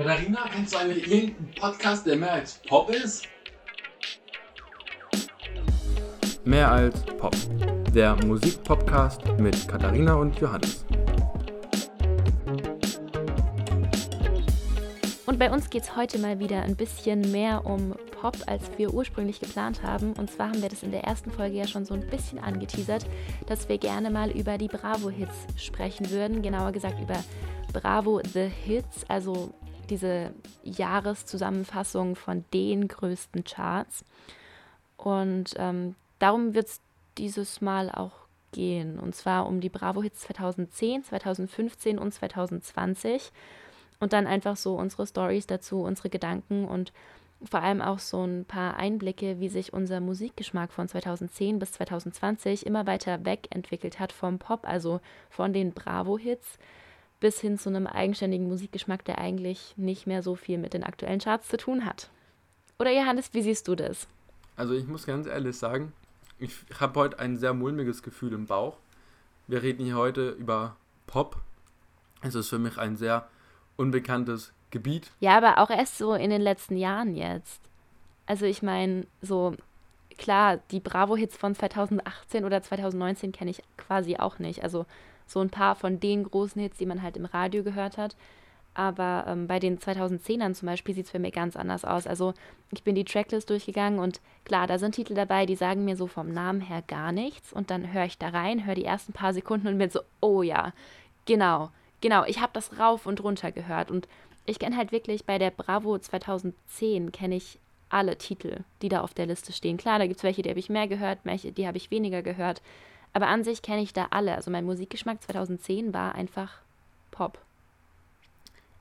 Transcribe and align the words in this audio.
Katharina, 0.00 0.48
kennst 0.50 0.72
du 0.72 0.78
eigentlich 0.78 1.12
irgendeinen 1.12 1.54
Podcast, 1.60 2.06
der 2.06 2.16
mehr 2.16 2.32
als 2.32 2.54
Pop 2.66 2.88
ist? 2.88 3.28
Mehr 6.42 6.72
als 6.72 7.04
Pop. 7.18 7.36
Der 7.94 8.16
Musikpodcast 8.24 9.20
mit 9.38 9.68
Katharina 9.68 10.14
und 10.14 10.40
Johannes. 10.40 10.86
Und 15.26 15.38
bei 15.38 15.52
uns 15.52 15.68
geht 15.68 15.82
es 15.82 15.94
heute 15.94 16.18
mal 16.18 16.38
wieder 16.38 16.62
ein 16.62 16.76
bisschen 16.76 17.30
mehr 17.30 17.66
um 17.66 17.94
Pop, 18.22 18.38
als 18.46 18.70
wir 18.78 18.94
ursprünglich 18.94 19.38
geplant 19.38 19.82
haben. 19.82 20.14
Und 20.14 20.30
zwar 20.30 20.48
haben 20.48 20.62
wir 20.62 20.70
das 20.70 20.82
in 20.82 20.92
der 20.92 21.04
ersten 21.04 21.30
Folge 21.30 21.58
ja 21.58 21.66
schon 21.66 21.84
so 21.84 21.92
ein 21.92 22.06
bisschen 22.06 22.38
angeteasert, 22.38 23.04
dass 23.48 23.68
wir 23.68 23.76
gerne 23.76 24.10
mal 24.10 24.30
über 24.30 24.56
die 24.56 24.68
Bravo-Hits 24.68 25.62
sprechen 25.62 26.10
würden. 26.10 26.40
Genauer 26.40 26.72
gesagt 26.72 26.98
über 27.02 27.22
Bravo 27.74 28.22
The 28.32 28.48
Hits, 28.48 29.04
also 29.08 29.52
diese 29.90 30.32
Jahreszusammenfassung 30.62 32.16
von 32.16 32.44
den 32.54 32.88
größten 32.88 33.44
Charts. 33.44 34.04
Und 34.96 35.54
ähm, 35.56 35.94
darum 36.18 36.54
wird 36.54 36.68
es 36.68 36.80
dieses 37.18 37.60
Mal 37.60 37.90
auch 37.90 38.12
gehen. 38.52 38.98
Und 38.98 39.14
zwar 39.14 39.46
um 39.46 39.60
die 39.60 39.68
Bravo-Hits 39.68 40.20
2010, 40.20 41.04
2015 41.04 41.98
und 41.98 42.12
2020. 42.12 43.32
Und 43.98 44.12
dann 44.12 44.26
einfach 44.26 44.56
so 44.56 44.74
unsere 44.76 45.06
Stories 45.06 45.46
dazu, 45.46 45.82
unsere 45.82 46.08
Gedanken 46.08 46.64
und 46.66 46.92
vor 47.42 47.62
allem 47.62 47.80
auch 47.80 47.98
so 47.98 48.22
ein 48.24 48.44
paar 48.44 48.76
Einblicke, 48.76 49.40
wie 49.40 49.48
sich 49.48 49.72
unser 49.72 50.00
Musikgeschmack 50.00 50.72
von 50.72 50.88
2010 50.88 51.58
bis 51.58 51.72
2020 51.72 52.66
immer 52.66 52.86
weiter 52.86 53.24
wegentwickelt 53.24 53.98
hat 53.98 54.12
vom 54.12 54.38
Pop, 54.38 54.66
also 54.68 55.00
von 55.30 55.52
den 55.52 55.72
Bravo-Hits 55.72 56.58
bis 57.20 57.40
hin 57.40 57.58
zu 57.58 57.68
einem 57.68 57.86
eigenständigen 57.86 58.48
Musikgeschmack, 58.48 59.04
der 59.04 59.18
eigentlich 59.18 59.74
nicht 59.76 60.06
mehr 60.06 60.22
so 60.22 60.34
viel 60.34 60.58
mit 60.58 60.74
den 60.74 60.82
aktuellen 60.82 61.20
Charts 61.20 61.48
zu 61.48 61.56
tun 61.56 61.84
hat. 61.84 62.10
Oder 62.78 62.92
Johannes, 62.92 63.32
wie 63.34 63.42
siehst 63.42 63.68
du 63.68 63.74
das? 63.74 64.08
Also 64.56 64.74
ich 64.74 64.86
muss 64.86 65.06
ganz 65.06 65.26
ehrlich 65.26 65.56
sagen, 65.56 65.92
ich 66.38 66.54
habe 66.78 66.98
heute 66.98 67.18
ein 67.18 67.36
sehr 67.36 67.52
mulmiges 67.52 68.02
Gefühl 68.02 68.32
im 68.32 68.46
Bauch. 68.46 68.76
Wir 69.46 69.62
reden 69.62 69.84
hier 69.84 69.96
heute 69.96 70.30
über 70.30 70.76
Pop. 71.06 71.36
Es 72.22 72.34
ist 72.34 72.48
für 72.48 72.58
mich 72.58 72.78
ein 72.78 72.96
sehr 72.96 73.28
unbekanntes 73.76 74.52
Gebiet. 74.70 75.10
Ja, 75.20 75.36
aber 75.36 75.58
auch 75.58 75.70
erst 75.70 75.98
so 75.98 76.14
in 76.14 76.30
den 76.30 76.40
letzten 76.40 76.76
Jahren 76.76 77.14
jetzt. 77.14 77.60
Also 78.26 78.46
ich 78.46 78.62
meine, 78.62 79.06
so 79.20 79.54
klar, 80.16 80.58
die 80.70 80.80
Bravo-Hits 80.80 81.36
von 81.36 81.54
2018 81.54 82.44
oder 82.44 82.62
2019 82.62 83.32
kenne 83.32 83.50
ich 83.50 83.62
quasi 83.76 84.16
auch 84.16 84.38
nicht. 84.38 84.62
Also 84.62 84.86
so 85.30 85.40
ein 85.40 85.50
paar 85.50 85.76
von 85.76 86.00
den 86.00 86.24
großen 86.24 86.60
Hits, 86.60 86.78
die 86.78 86.86
man 86.86 87.02
halt 87.02 87.16
im 87.16 87.24
Radio 87.24 87.62
gehört 87.62 87.98
hat. 87.98 88.16
Aber 88.74 89.24
ähm, 89.26 89.46
bei 89.46 89.58
den 89.58 89.78
2010ern 89.78 90.54
zum 90.54 90.66
Beispiel 90.66 90.94
sieht 90.94 91.06
es 91.06 91.10
für 91.10 91.18
mich 91.18 91.32
ganz 91.32 91.56
anders 91.56 91.84
aus. 91.84 92.06
Also 92.06 92.34
ich 92.72 92.82
bin 92.82 92.94
die 92.94 93.04
Tracklist 93.04 93.50
durchgegangen 93.50 93.98
und 93.98 94.20
klar, 94.44 94.66
da 94.66 94.78
sind 94.78 94.94
Titel 94.94 95.14
dabei, 95.14 95.44
die 95.46 95.56
sagen 95.56 95.84
mir 95.84 95.96
so 95.96 96.06
vom 96.06 96.32
Namen 96.32 96.60
her 96.60 96.82
gar 96.86 97.12
nichts. 97.12 97.52
Und 97.52 97.70
dann 97.70 97.92
höre 97.92 98.04
ich 98.04 98.18
da 98.18 98.28
rein, 98.28 98.66
höre 98.66 98.74
die 98.74 98.84
ersten 98.84 99.12
paar 99.12 99.34
Sekunden 99.34 99.68
und 99.68 99.78
bin 99.78 99.90
so, 99.90 100.00
oh 100.20 100.42
ja, 100.42 100.72
genau, 101.26 101.70
genau, 102.00 102.24
ich 102.24 102.40
habe 102.40 102.52
das 102.52 102.78
rauf 102.78 103.06
und 103.06 103.22
runter 103.22 103.50
gehört. 103.52 103.90
Und 103.90 104.08
ich 104.46 104.58
kenne 104.58 104.76
halt 104.76 104.92
wirklich 104.92 105.24
bei 105.24 105.38
der 105.38 105.50
Bravo 105.50 105.98
2010 105.98 107.12
kenne 107.12 107.36
ich 107.36 107.58
alle 107.88 108.16
Titel, 108.16 108.60
die 108.82 108.88
da 108.88 109.00
auf 109.00 109.14
der 109.14 109.26
Liste 109.26 109.52
stehen. 109.52 109.76
Klar, 109.76 109.98
da 109.98 110.06
gibt 110.06 110.18
es 110.18 110.24
welche, 110.24 110.42
die 110.42 110.50
habe 110.50 110.60
ich 110.60 110.70
mehr 110.70 110.86
gehört, 110.86 111.18
welche, 111.24 111.50
die 111.52 111.66
habe 111.66 111.76
ich 111.76 111.90
weniger 111.90 112.22
gehört. 112.22 112.62
Aber 113.12 113.28
an 113.28 113.44
sich 113.44 113.62
kenne 113.62 113.82
ich 113.82 113.92
da 113.92 114.08
alle. 114.10 114.34
Also 114.34 114.50
mein 114.50 114.64
Musikgeschmack 114.64 115.22
2010 115.22 115.92
war 115.92 116.14
einfach 116.14 116.60
Pop. 117.10 117.38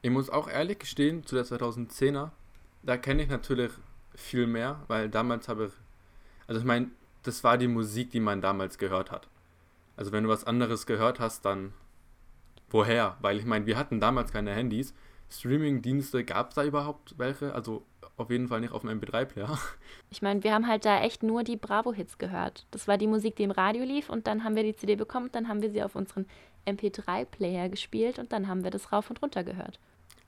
Ich 0.01 0.11
muss 0.11 0.29
auch 0.29 0.47
ehrlich 0.47 0.79
gestehen, 0.79 1.25
zu 1.25 1.35
der 1.35 1.45
2010er, 1.45 2.29
da 2.83 2.97
kenne 2.97 3.23
ich 3.23 3.29
natürlich 3.29 3.71
viel 4.15 4.47
mehr, 4.47 4.81
weil 4.87 5.09
damals 5.09 5.49
habe 5.49 5.65
ich, 5.65 5.71
also 6.47 6.61
ich 6.61 6.65
meine, 6.65 6.89
das 7.23 7.43
war 7.43 7.57
die 7.57 7.67
Musik, 7.67 8.11
die 8.11 8.19
man 8.19 8.41
damals 8.41 8.77
gehört 8.77 9.11
hat. 9.11 9.27
Also 9.97 10.11
wenn 10.11 10.23
du 10.23 10.29
was 10.29 10.45
anderes 10.45 10.85
gehört 10.85 11.19
hast, 11.19 11.43
dann 11.43 11.73
woher? 12.69 13.17
Weil 13.19 13.37
ich 13.37 13.45
meine, 13.45 13.65
wir 13.65 13.77
hatten 13.77 13.99
damals 13.99 14.31
keine 14.31 14.53
Handys. 14.53 14.93
Streaming-Dienste, 15.29 16.23
gab 16.23 16.49
es 16.49 16.55
da 16.55 16.63
überhaupt 16.63 17.15
welche? 17.17 17.53
Also 17.53 17.83
auf 18.19 18.29
jeden 18.29 18.47
Fall 18.47 18.61
nicht 18.61 18.73
auf 18.73 18.81
dem 18.81 18.99
MP3-Player. 18.99 19.57
Ich 20.11 20.23
meine, 20.23 20.43
wir 20.43 20.55
haben 20.55 20.67
halt 20.67 20.85
da 20.85 21.01
echt 21.01 21.21
nur 21.21 21.43
die 21.43 21.55
Bravo-Hits 21.55 22.17
gehört. 22.17 22.65
Das 22.71 22.87
war 22.87 22.97
die 22.97 23.05
Musik, 23.05 23.35
die 23.35 23.43
im 23.43 23.51
Radio 23.51 23.83
lief 23.83 24.09
und 24.09 24.25
dann 24.25 24.43
haben 24.43 24.55
wir 24.55 24.63
die 24.63 24.75
CD 24.75 24.95
bekommen, 24.95 25.29
dann 25.31 25.47
haben 25.47 25.61
wir 25.61 25.69
sie 25.69 25.83
auf 25.83 25.95
unseren 25.95 26.25
MP3-Player 26.65 27.69
gespielt 27.69 28.17
und 28.17 28.31
dann 28.31 28.47
haben 28.47 28.63
wir 28.63 28.71
das 28.71 28.91
rauf 28.91 29.11
und 29.11 29.21
runter 29.21 29.43
gehört. 29.43 29.79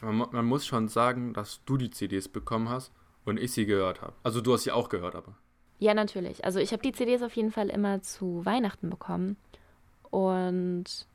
Man, 0.01 0.27
man 0.31 0.45
muss 0.45 0.67
schon 0.67 0.87
sagen, 0.87 1.33
dass 1.33 1.61
du 1.65 1.77
die 1.77 1.89
CDs 1.89 2.27
bekommen 2.27 2.69
hast 2.69 2.91
und 3.25 3.39
ich 3.39 3.51
sie 3.53 3.65
gehört 3.65 4.01
habe. 4.01 4.13
Also 4.23 4.41
du 4.41 4.53
hast 4.53 4.63
sie 4.63 4.71
auch 4.71 4.89
gehört, 4.89 5.15
aber. 5.15 5.35
Ja, 5.79 5.93
natürlich. 5.95 6.45
Also 6.45 6.59
ich 6.59 6.73
habe 6.73 6.83
die 6.83 6.91
CDs 6.91 7.23
auf 7.23 7.35
jeden 7.35 7.51
Fall 7.51 7.69
immer 7.69 8.01
zu 8.03 8.45
Weihnachten 8.45 8.89
bekommen. 8.89 9.37
Und 10.11 11.07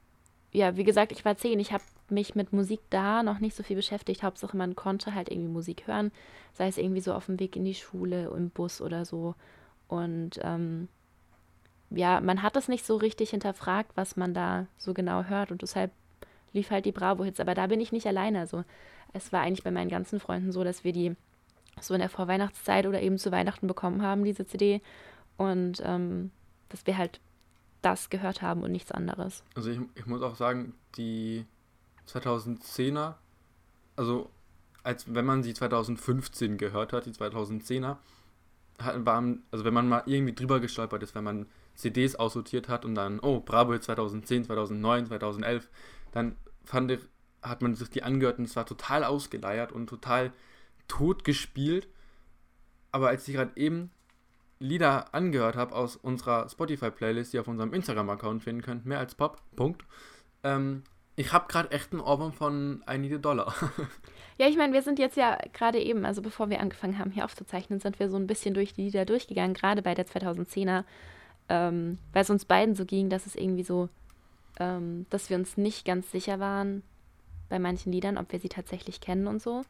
ja, 0.52 0.76
wie 0.76 0.84
gesagt, 0.84 1.12
ich 1.12 1.24
war 1.24 1.36
zehn. 1.36 1.60
Ich 1.60 1.72
habe 1.72 1.84
mich 2.10 2.34
mit 2.34 2.52
Musik 2.52 2.80
da 2.90 3.22
noch 3.22 3.38
nicht 3.38 3.56
so 3.56 3.62
viel 3.62 3.76
beschäftigt. 3.76 4.22
Hauptsache, 4.22 4.56
man 4.56 4.76
konnte 4.76 5.14
halt 5.14 5.30
irgendwie 5.30 5.48
Musik 5.48 5.86
hören, 5.86 6.12
sei 6.52 6.68
es 6.68 6.78
irgendwie 6.78 7.00
so 7.00 7.12
auf 7.12 7.26
dem 7.26 7.40
Weg 7.40 7.56
in 7.56 7.64
die 7.64 7.74
Schule, 7.74 8.32
im 8.36 8.50
Bus 8.50 8.80
oder 8.80 9.04
so. 9.04 9.34
Und 9.88 10.38
ähm, 10.42 10.88
ja, 11.90 12.20
man 12.20 12.42
hat 12.42 12.56
es 12.56 12.68
nicht 12.68 12.84
so 12.84 12.96
richtig 12.96 13.30
hinterfragt, 13.30 13.92
was 13.94 14.16
man 14.16 14.34
da 14.34 14.66
so 14.76 14.94
genau 14.94 15.24
hört. 15.24 15.52
Und 15.52 15.62
deshalb 15.62 15.92
lief 16.52 16.70
halt 16.70 16.84
die 16.84 16.92
Bravo-Hits. 16.92 17.40
Aber 17.40 17.54
da 17.54 17.66
bin 17.66 17.80
ich 17.80 17.92
nicht 17.92 18.06
alleine. 18.06 18.40
Also 18.40 18.64
es 19.12 19.32
war 19.32 19.40
eigentlich 19.42 19.64
bei 19.64 19.70
meinen 19.70 19.90
ganzen 19.90 20.20
Freunden 20.20 20.52
so, 20.52 20.64
dass 20.64 20.84
wir 20.84 20.92
die 20.92 21.14
so 21.80 21.94
in 21.94 22.00
der 22.00 22.08
Vorweihnachtszeit 22.08 22.86
oder 22.86 23.02
eben 23.02 23.18
zu 23.18 23.30
Weihnachten 23.30 23.66
bekommen 23.66 24.02
haben, 24.02 24.24
diese 24.24 24.46
CD. 24.46 24.80
Und 25.36 25.82
ähm, 25.84 26.30
dass 26.68 26.86
wir 26.86 26.96
halt 26.96 27.20
das 27.82 28.10
gehört 28.10 28.42
haben 28.42 28.62
und 28.62 28.72
nichts 28.72 28.90
anderes. 28.90 29.44
Also 29.54 29.70
ich, 29.70 29.78
ich 29.94 30.06
muss 30.06 30.22
auch 30.22 30.34
sagen, 30.34 30.74
die 30.96 31.44
2010er, 32.08 33.14
also 33.96 34.30
als 34.82 35.12
wenn 35.14 35.24
man 35.24 35.42
sie 35.42 35.54
2015 35.54 36.58
gehört 36.58 36.92
hat, 36.92 37.06
die 37.06 37.12
2010er, 37.12 37.96
waren, 38.78 39.42
also 39.50 39.64
wenn 39.64 39.74
man 39.74 39.88
mal 39.88 40.02
irgendwie 40.06 40.34
drüber 40.34 40.60
gestolpert 40.60 41.02
ist, 41.02 41.14
wenn 41.14 41.24
man 41.24 41.46
CDs 41.74 42.14
aussortiert 42.16 42.68
hat 42.68 42.84
und 42.84 42.94
dann, 42.94 43.20
oh, 43.20 43.40
Bravo 43.40 43.76
2010, 43.78 44.44
2009, 44.44 45.06
2011, 45.06 45.68
dann 46.12 46.36
fand 46.64 46.90
ich, 46.90 47.00
hat 47.42 47.62
man 47.62 47.74
sich 47.74 47.90
die 47.90 48.02
angehört 48.02 48.38
und 48.38 48.44
es 48.44 48.56
war 48.56 48.66
total 48.66 49.04
ausgeleiert 49.04 49.72
und 49.72 49.88
total 49.88 50.32
tot 50.88 51.24
gespielt. 51.24 51.88
Aber 52.92 53.08
als 53.08 53.26
ich 53.28 53.34
gerade 53.34 53.52
eben 53.56 53.90
Lieder 54.58 55.14
angehört 55.14 55.56
habe 55.56 55.74
aus 55.74 55.96
unserer 55.96 56.48
Spotify-Playlist, 56.48 57.32
die 57.32 57.36
ihr 57.36 57.42
auf 57.42 57.48
unserem 57.48 57.74
Instagram-Account 57.74 58.42
finden 58.42 58.62
könnt, 58.62 58.86
mehr 58.86 58.98
als 58.98 59.14
Pop, 59.14 59.42
Punkt, 59.54 59.84
ähm, 60.44 60.82
ich 61.16 61.32
habe 61.32 61.48
gerade 61.48 61.70
echt 61.70 61.92
einen 61.92 62.00
Ohrwurm 62.02 62.32
von 62.32 62.84
I 62.90 63.18
Dollar. 63.18 63.54
ja, 64.38 64.48
ich 64.48 64.56
meine, 64.56 64.74
wir 64.74 64.82
sind 64.82 64.98
jetzt 64.98 65.16
ja 65.16 65.38
gerade 65.54 65.80
eben, 65.80 66.04
also 66.04 66.20
bevor 66.20 66.50
wir 66.50 66.60
angefangen 66.60 66.98
haben, 66.98 67.10
hier 67.10 67.24
aufzuzeichnen, 67.24 67.80
sind 67.80 67.98
wir 67.98 68.10
so 68.10 68.16
ein 68.16 68.26
bisschen 68.26 68.54
durch 68.54 68.74
die 68.74 68.82
Lieder 68.82 69.06
durchgegangen, 69.06 69.54
gerade 69.54 69.80
bei 69.80 69.94
der 69.94 70.06
2010er, 70.06 70.84
ähm, 71.48 71.98
weil 72.12 72.22
es 72.22 72.30
uns 72.30 72.44
beiden 72.44 72.74
so 72.74 72.84
ging, 72.84 73.08
dass 73.08 73.24
es 73.24 73.34
irgendwie 73.34 73.62
so, 73.62 73.88
ähm, 74.60 75.06
dass 75.08 75.30
wir 75.30 75.38
uns 75.38 75.56
nicht 75.56 75.86
ganz 75.86 76.10
sicher 76.10 76.38
waren 76.38 76.82
bei 77.48 77.58
manchen 77.58 77.92
Liedern, 77.92 78.18
ob 78.18 78.30
wir 78.30 78.38
sie 78.38 78.48
tatsächlich 78.50 79.00
kennen 79.00 79.26
und 79.26 79.40
so. 79.40 79.62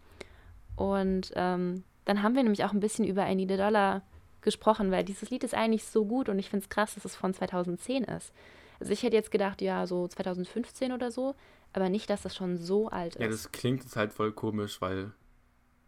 Und 0.74 1.32
ähm, 1.36 1.84
dann 2.04 2.22
haben 2.22 2.34
wir 2.34 2.42
nämlich 2.42 2.64
auch 2.64 2.72
ein 2.72 2.80
bisschen 2.80 3.04
über 3.04 3.30
I 3.30 3.46
Dollar 3.46 4.02
gesprochen, 4.40 4.90
weil 4.90 5.04
dieses 5.04 5.30
Lied 5.30 5.44
ist 5.44 5.54
eigentlich 5.54 5.84
so 5.84 6.04
gut 6.04 6.28
und 6.28 6.38
ich 6.38 6.50
finde 6.50 6.64
es 6.64 6.70
krass, 6.70 6.94
dass 6.94 7.04
es 7.04 7.16
von 7.16 7.34
2010 7.34 8.04
ist. 8.04 8.32
Also 8.80 8.92
ich 8.92 9.02
hätte 9.02 9.16
jetzt 9.16 9.30
gedacht, 9.30 9.62
ja, 9.62 9.86
so 9.86 10.06
2015 10.06 10.92
oder 10.92 11.10
so, 11.10 11.34
aber 11.72 11.88
nicht, 11.88 12.10
dass 12.10 12.22
das 12.22 12.34
schon 12.34 12.56
so 12.58 12.88
alt 12.88 13.16
ist. 13.16 13.22
Ja, 13.22 13.28
das 13.28 13.52
klingt 13.52 13.82
jetzt 13.82 13.96
halt 13.96 14.12
voll 14.12 14.32
komisch, 14.32 14.80
weil 14.80 15.12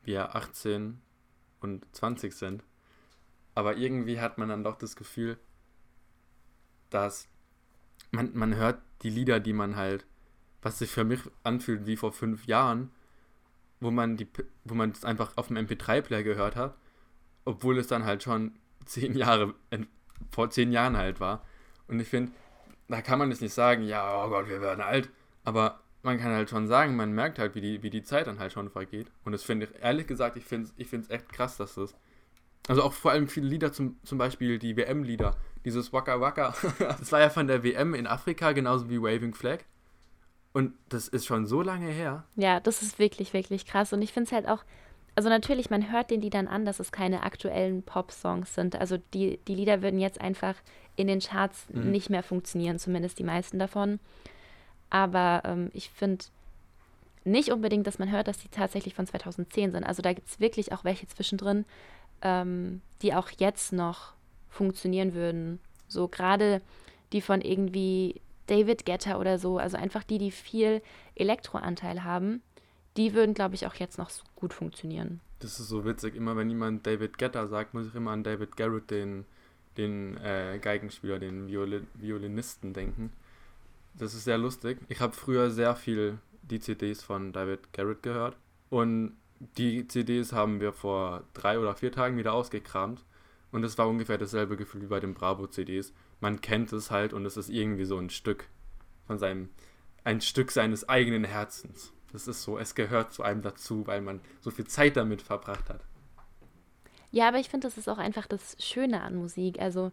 wir 0.02 0.34
18 0.34 1.00
und 1.60 1.84
20 1.92 2.32
sind. 2.32 2.64
Aber 3.54 3.76
irgendwie 3.76 4.20
hat 4.20 4.38
man 4.38 4.48
dann 4.48 4.64
doch 4.64 4.76
das 4.76 4.96
Gefühl, 4.96 5.38
dass 6.90 7.28
man, 8.10 8.30
man 8.34 8.54
hört 8.56 8.80
die 9.02 9.10
Lieder, 9.10 9.40
die 9.40 9.52
man 9.52 9.76
halt, 9.76 10.06
was 10.62 10.78
sich 10.78 10.90
für 10.90 11.04
mich 11.04 11.20
anfühlt 11.42 11.86
wie 11.86 11.96
vor 11.96 12.12
fünf 12.12 12.46
Jahren, 12.46 12.90
wo 13.80 13.90
man 13.90 14.16
die, 14.16 14.28
wo 14.64 14.74
man 14.74 14.90
es 14.90 15.04
einfach 15.04 15.36
auf 15.36 15.48
dem 15.48 15.56
MP3-Player 15.56 16.22
gehört 16.22 16.56
hat, 16.56 16.76
obwohl 17.44 17.78
es 17.78 17.86
dann 17.86 18.04
halt 18.04 18.22
schon 18.22 18.58
zehn 18.84 19.16
Jahre, 19.16 19.54
vor 20.30 20.50
zehn 20.50 20.72
Jahren 20.72 20.96
halt 20.96 21.20
war. 21.20 21.44
Und 21.86 22.00
ich 22.00 22.08
finde, 22.08 22.32
da 22.88 23.02
kann 23.02 23.19
man 23.19 23.31
jetzt 23.31 23.43
nicht 23.43 23.55
sagen, 23.55 23.82
ja, 23.82 24.25
oh 24.25 24.29
Gott, 24.29 24.49
wir 24.49 24.61
werden 24.61 24.81
alt, 24.81 25.11
aber 25.44 25.81
man 26.02 26.19
kann 26.19 26.32
halt 26.32 26.49
schon 26.49 26.67
sagen, 26.67 26.96
man 26.96 27.12
merkt 27.12 27.38
halt, 27.38 27.55
wie 27.55 27.61
die, 27.61 27.82
wie 27.82 27.90
die 27.90 28.02
Zeit 28.02 28.26
dann 28.26 28.38
halt 28.38 28.52
schon 28.52 28.70
vergeht. 28.70 29.11
Und 29.25 29.32
das 29.32 29.43
finde 29.43 29.67
ich, 29.67 29.82
ehrlich 29.82 30.06
gesagt, 30.06 30.37
ich 30.37 30.44
finde 30.44 30.70
es 30.79 30.93
ich 30.93 31.11
echt 31.11 31.32
krass, 31.32 31.56
dass 31.56 31.75
das. 31.75 31.94
Also 32.69 32.82
auch 32.82 32.93
vor 32.93 33.11
allem 33.11 33.29
viele 33.29 33.46
Lieder, 33.46 33.73
zum, 33.73 33.99
zum 34.05 34.19
Beispiel 34.19 34.58
die 34.58 34.76
WM-Lieder, 34.76 35.37
dieses 35.64 35.93
Waka 35.93 36.20
Waka, 36.20 36.55
das 36.79 37.12
war 37.12 37.20
ja 37.20 37.31
von 37.31 37.46
der 37.46 37.64
WM 37.64 37.94
in 37.94 38.06
Afrika, 38.06 38.52
genauso 38.52 38.88
wie 38.90 39.00
Waving 39.00 39.35
Flag. 39.35 39.61
Und 40.52 40.75
das 40.88 41.08
ist 41.08 41.26
schon 41.26 41.46
so 41.46 41.62
lange 41.62 41.88
her. 41.88 42.25
Ja, 42.37 42.61
das 42.61 42.82
ist 42.82 42.99
wirklich, 42.99 43.32
wirklich 43.32 43.67
krass. 43.67 43.93
Und 43.93 44.02
ich 44.02 44.12
finde 44.12 44.29
es 44.29 44.32
halt 44.32 44.49
auch, 44.49 44.64
also 45.14 45.29
natürlich, 45.29 45.69
man 45.70 45.90
hört 45.90 46.11
den 46.11 46.20
Liedern 46.20 46.46
an, 46.46 46.64
dass 46.64 46.81
es 46.81 46.93
keine 46.93 47.23
aktuellen 47.23 47.82
Pop-Songs 47.82 48.55
sind. 48.55 48.76
Also 48.76 48.99
die, 49.14 49.38
die 49.49 49.55
Lieder 49.55 49.82
würden 49.82 49.99
jetzt 49.99 50.20
einfach 50.20 50.55
in 50.98 51.06
den 51.06 51.20
Charts 51.20 51.66
Mhm. 51.72 51.90
nicht 51.92 52.10
mehr 52.10 52.22
funktionieren, 52.22 52.78
zumindest 52.78 53.18
die 53.18 53.24
meisten 53.24 53.58
davon. 53.58 54.00
Aber 54.90 55.42
ähm, 55.44 55.70
ich 55.72 55.90
finde 55.90 56.24
nicht 57.24 57.50
unbedingt, 57.52 57.86
dass 57.86 57.98
man 57.98 58.10
hört, 58.10 58.26
dass 58.28 58.38
die 58.38 58.48
tatsächlich 58.48 58.94
von 58.94 59.06
2010 59.06 59.72
sind. 59.72 59.84
Also 59.84 60.02
da 60.02 60.12
gibt 60.12 60.28
es 60.28 60.40
wirklich 60.40 60.72
auch 60.72 60.84
welche 60.84 61.06
zwischendrin, 61.06 61.64
ähm, 62.22 62.80
die 63.02 63.14
auch 63.14 63.28
jetzt 63.38 63.72
noch 63.72 64.14
funktionieren 64.48 65.14
würden. 65.14 65.60
So 65.88 66.08
gerade 66.08 66.60
die 67.12 67.20
von 67.20 67.40
irgendwie 67.42 68.20
David 68.46 68.84
Guetta 68.86 69.18
oder 69.18 69.38
so, 69.38 69.58
also 69.58 69.76
einfach 69.76 70.04
die, 70.04 70.18
die 70.18 70.30
viel 70.30 70.82
Elektroanteil 71.14 72.02
haben, 72.02 72.42
die 72.96 73.14
würden, 73.14 73.34
glaube 73.34 73.54
ich, 73.54 73.66
auch 73.66 73.74
jetzt 73.74 73.98
noch 73.98 74.10
gut 74.34 74.52
funktionieren. 74.54 75.20
Das 75.40 75.60
ist 75.60 75.68
so 75.68 75.84
witzig. 75.84 76.16
Immer 76.16 76.36
wenn 76.36 76.48
jemand 76.48 76.86
David 76.86 77.18
Guetta 77.18 77.46
sagt, 77.46 77.74
muss 77.74 77.86
ich 77.86 77.94
immer 77.94 78.10
an 78.10 78.24
David 78.24 78.56
Garrett, 78.56 78.90
den, 78.90 79.24
den 79.78 80.19
äh, 80.19 80.58
Geigenspieler, 80.60 81.19
den 81.19 81.48
Violi 81.48 81.82
Violinisten 81.94 82.75
denken. 82.75 83.12
Das 83.94 84.14
ist 84.14 84.25
sehr 84.25 84.38
lustig. 84.38 84.78
Ich 84.88 85.00
habe 85.00 85.14
früher 85.14 85.50
sehr 85.50 85.75
viel 85.75 86.19
die 86.42 86.60
CDs 86.60 87.02
von 87.02 87.32
David 87.32 87.72
Garrett 87.72 88.02
gehört. 88.02 88.36
Und 88.70 89.16
die 89.56 89.86
CDs 89.86 90.32
haben 90.32 90.60
wir 90.60 90.72
vor 90.72 91.25
drei 91.32 91.58
oder 91.58 91.75
vier 91.75 91.92
Tagen 91.92 92.16
wieder 92.16 92.32
ausgekramt. 92.32 93.04
Und 93.50 93.64
es 93.64 93.78
war 93.78 93.88
ungefähr 93.88 94.19
dasselbe 94.19 94.56
Gefühl 94.56 94.82
wie 94.82 94.86
bei 94.86 95.00
den 95.00 95.14
Bravo-CDs. 95.14 95.92
Man 96.20 96.40
kennt 96.40 96.72
es 96.72 96.90
halt 96.90 97.12
und 97.12 97.25
es 97.25 97.36
ist 97.36 97.48
irgendwie 97.48 97.86
so 97.86 97.96
ein 97.96 98.10
Stück 98.10 98.48
von 99.06 99.19
seinem, 99.19 99.48
ein 100.04 100.20
Stück 100.20 100.50
seines 100.50 100.88
eigenen 100.88 101.25
Herzens. 101.25 101.92
Das 102.12 102.28
ist 102.28 102.42
so, 102.42 102.58
es 102.58 102.75
gehört 102.75 103.12
zu 103.12 103.22
einem 103.22 103.42
dazu, 103.42 103.86
weil 103.86 104.00
man 104.00 104.20
so 104.40 104.50
viel 104.50 104.66
Zeit 104.66 104.96
damit 104.96 105.22
verbracht 105.22 105.69
hat. 105.70 105.84
Ja, 107.10 107.28
aber 107.28 107.38
ich 107.38 107.49
finde, 107.49 107.66
das 107.66 107.78
ist 107.78 107.88
auch 107.88 107.99
einfach 107.99 108.26
das 108.26 108.56
Schöne 108.58 109.02
an 109.02 109.14
Musik. 109.16 109.60
Also, 109.60 109.93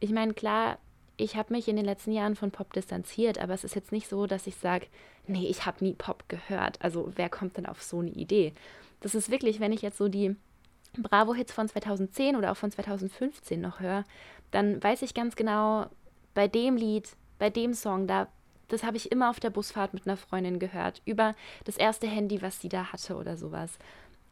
ich 0.00 0.10
meine, 0.10 0.34
klar, 0.34 0.78
ich 1.16 1.36
habe 1.36 1.52
mich 1.52 1.68
in 1.68 1.76
den 1.76 1.84
letzten 1.84 2.12
Jahren 2.12 2.36
von 2.36 2.50
Pop 2.50 2.72
distanziert, 2.72 3.38
aber 3.38 3.54
es 3.54 3.64
ist 3.64 3.74
jetzt 3.74 3.92
nicht 3.92 4.08
so, 4.08 4.26
dass 4.26 4.46
ich 4.46 4.56
sage, 4.56 4.86
nee, 5.26 5.46
ich 5.46 5.66
habe 5.66 5.84
nie 5.84 5.94
Pop 5.94 6.24
gehört. 6.28 6.80
Also, 6.82 7.12
wer 7.16 7.28
kommt 7.28 7.56
denn 7.56 7.66
auf 7.66 7.82
so 7.82 8.00
eine 8.00 8.10
Idee? 8.10 8.52
Das 9.00 9.14
ist 9.14 9.30
wirklich, 9.30 9.60
wenn 9.60 9.72
ich 9.72 9.82
jetzt 9.82 9.98
so 9.98 10.08
die 10.08 10.36
Bravo-Hits 10.96 11.52
von 11.52 11.68
2010 11.68 12.36
oder 12.36 12.52
auch 12.52 12.56
von 12.56 12.70
2015 12.70 13.60
noch 13.60 13.80
höre, 13.80 14.04
dann 14.50 14.82
weiß 14.82 15.02
ich 15.02 15.14
ganz 15.14 15.36
genau, 15.36 15.86
bei 16.34 16.48
dem 16.48 16.76
Lied, 16.76 17.10
bei 17.38 17.50
dem 17.50 17.74
Song, 17.74 18.06
da, 18.06 18.28
das 18.68 18.82
habe 18.82 18.96
ich 18.96 19.12
immer 19.12 19.30
auf 19.30 19.40
der 19.40 19.50
Busfahrt 19.50 19.94
mit 19.94 20.06
einer 20.06 20.16
Freundin 20.16 20.58
gehört, 20.58 21.02
über 21.04 21.34
das 21.64 21.76
erste 21.76 22.06
Handy, 22.06 22.42
was 22.42 22.60
sie 22.60 22.68
da 22.68 22.92
hatte 22.92 23.16
oder 23.16 23.36
sowas. 23.36 23.78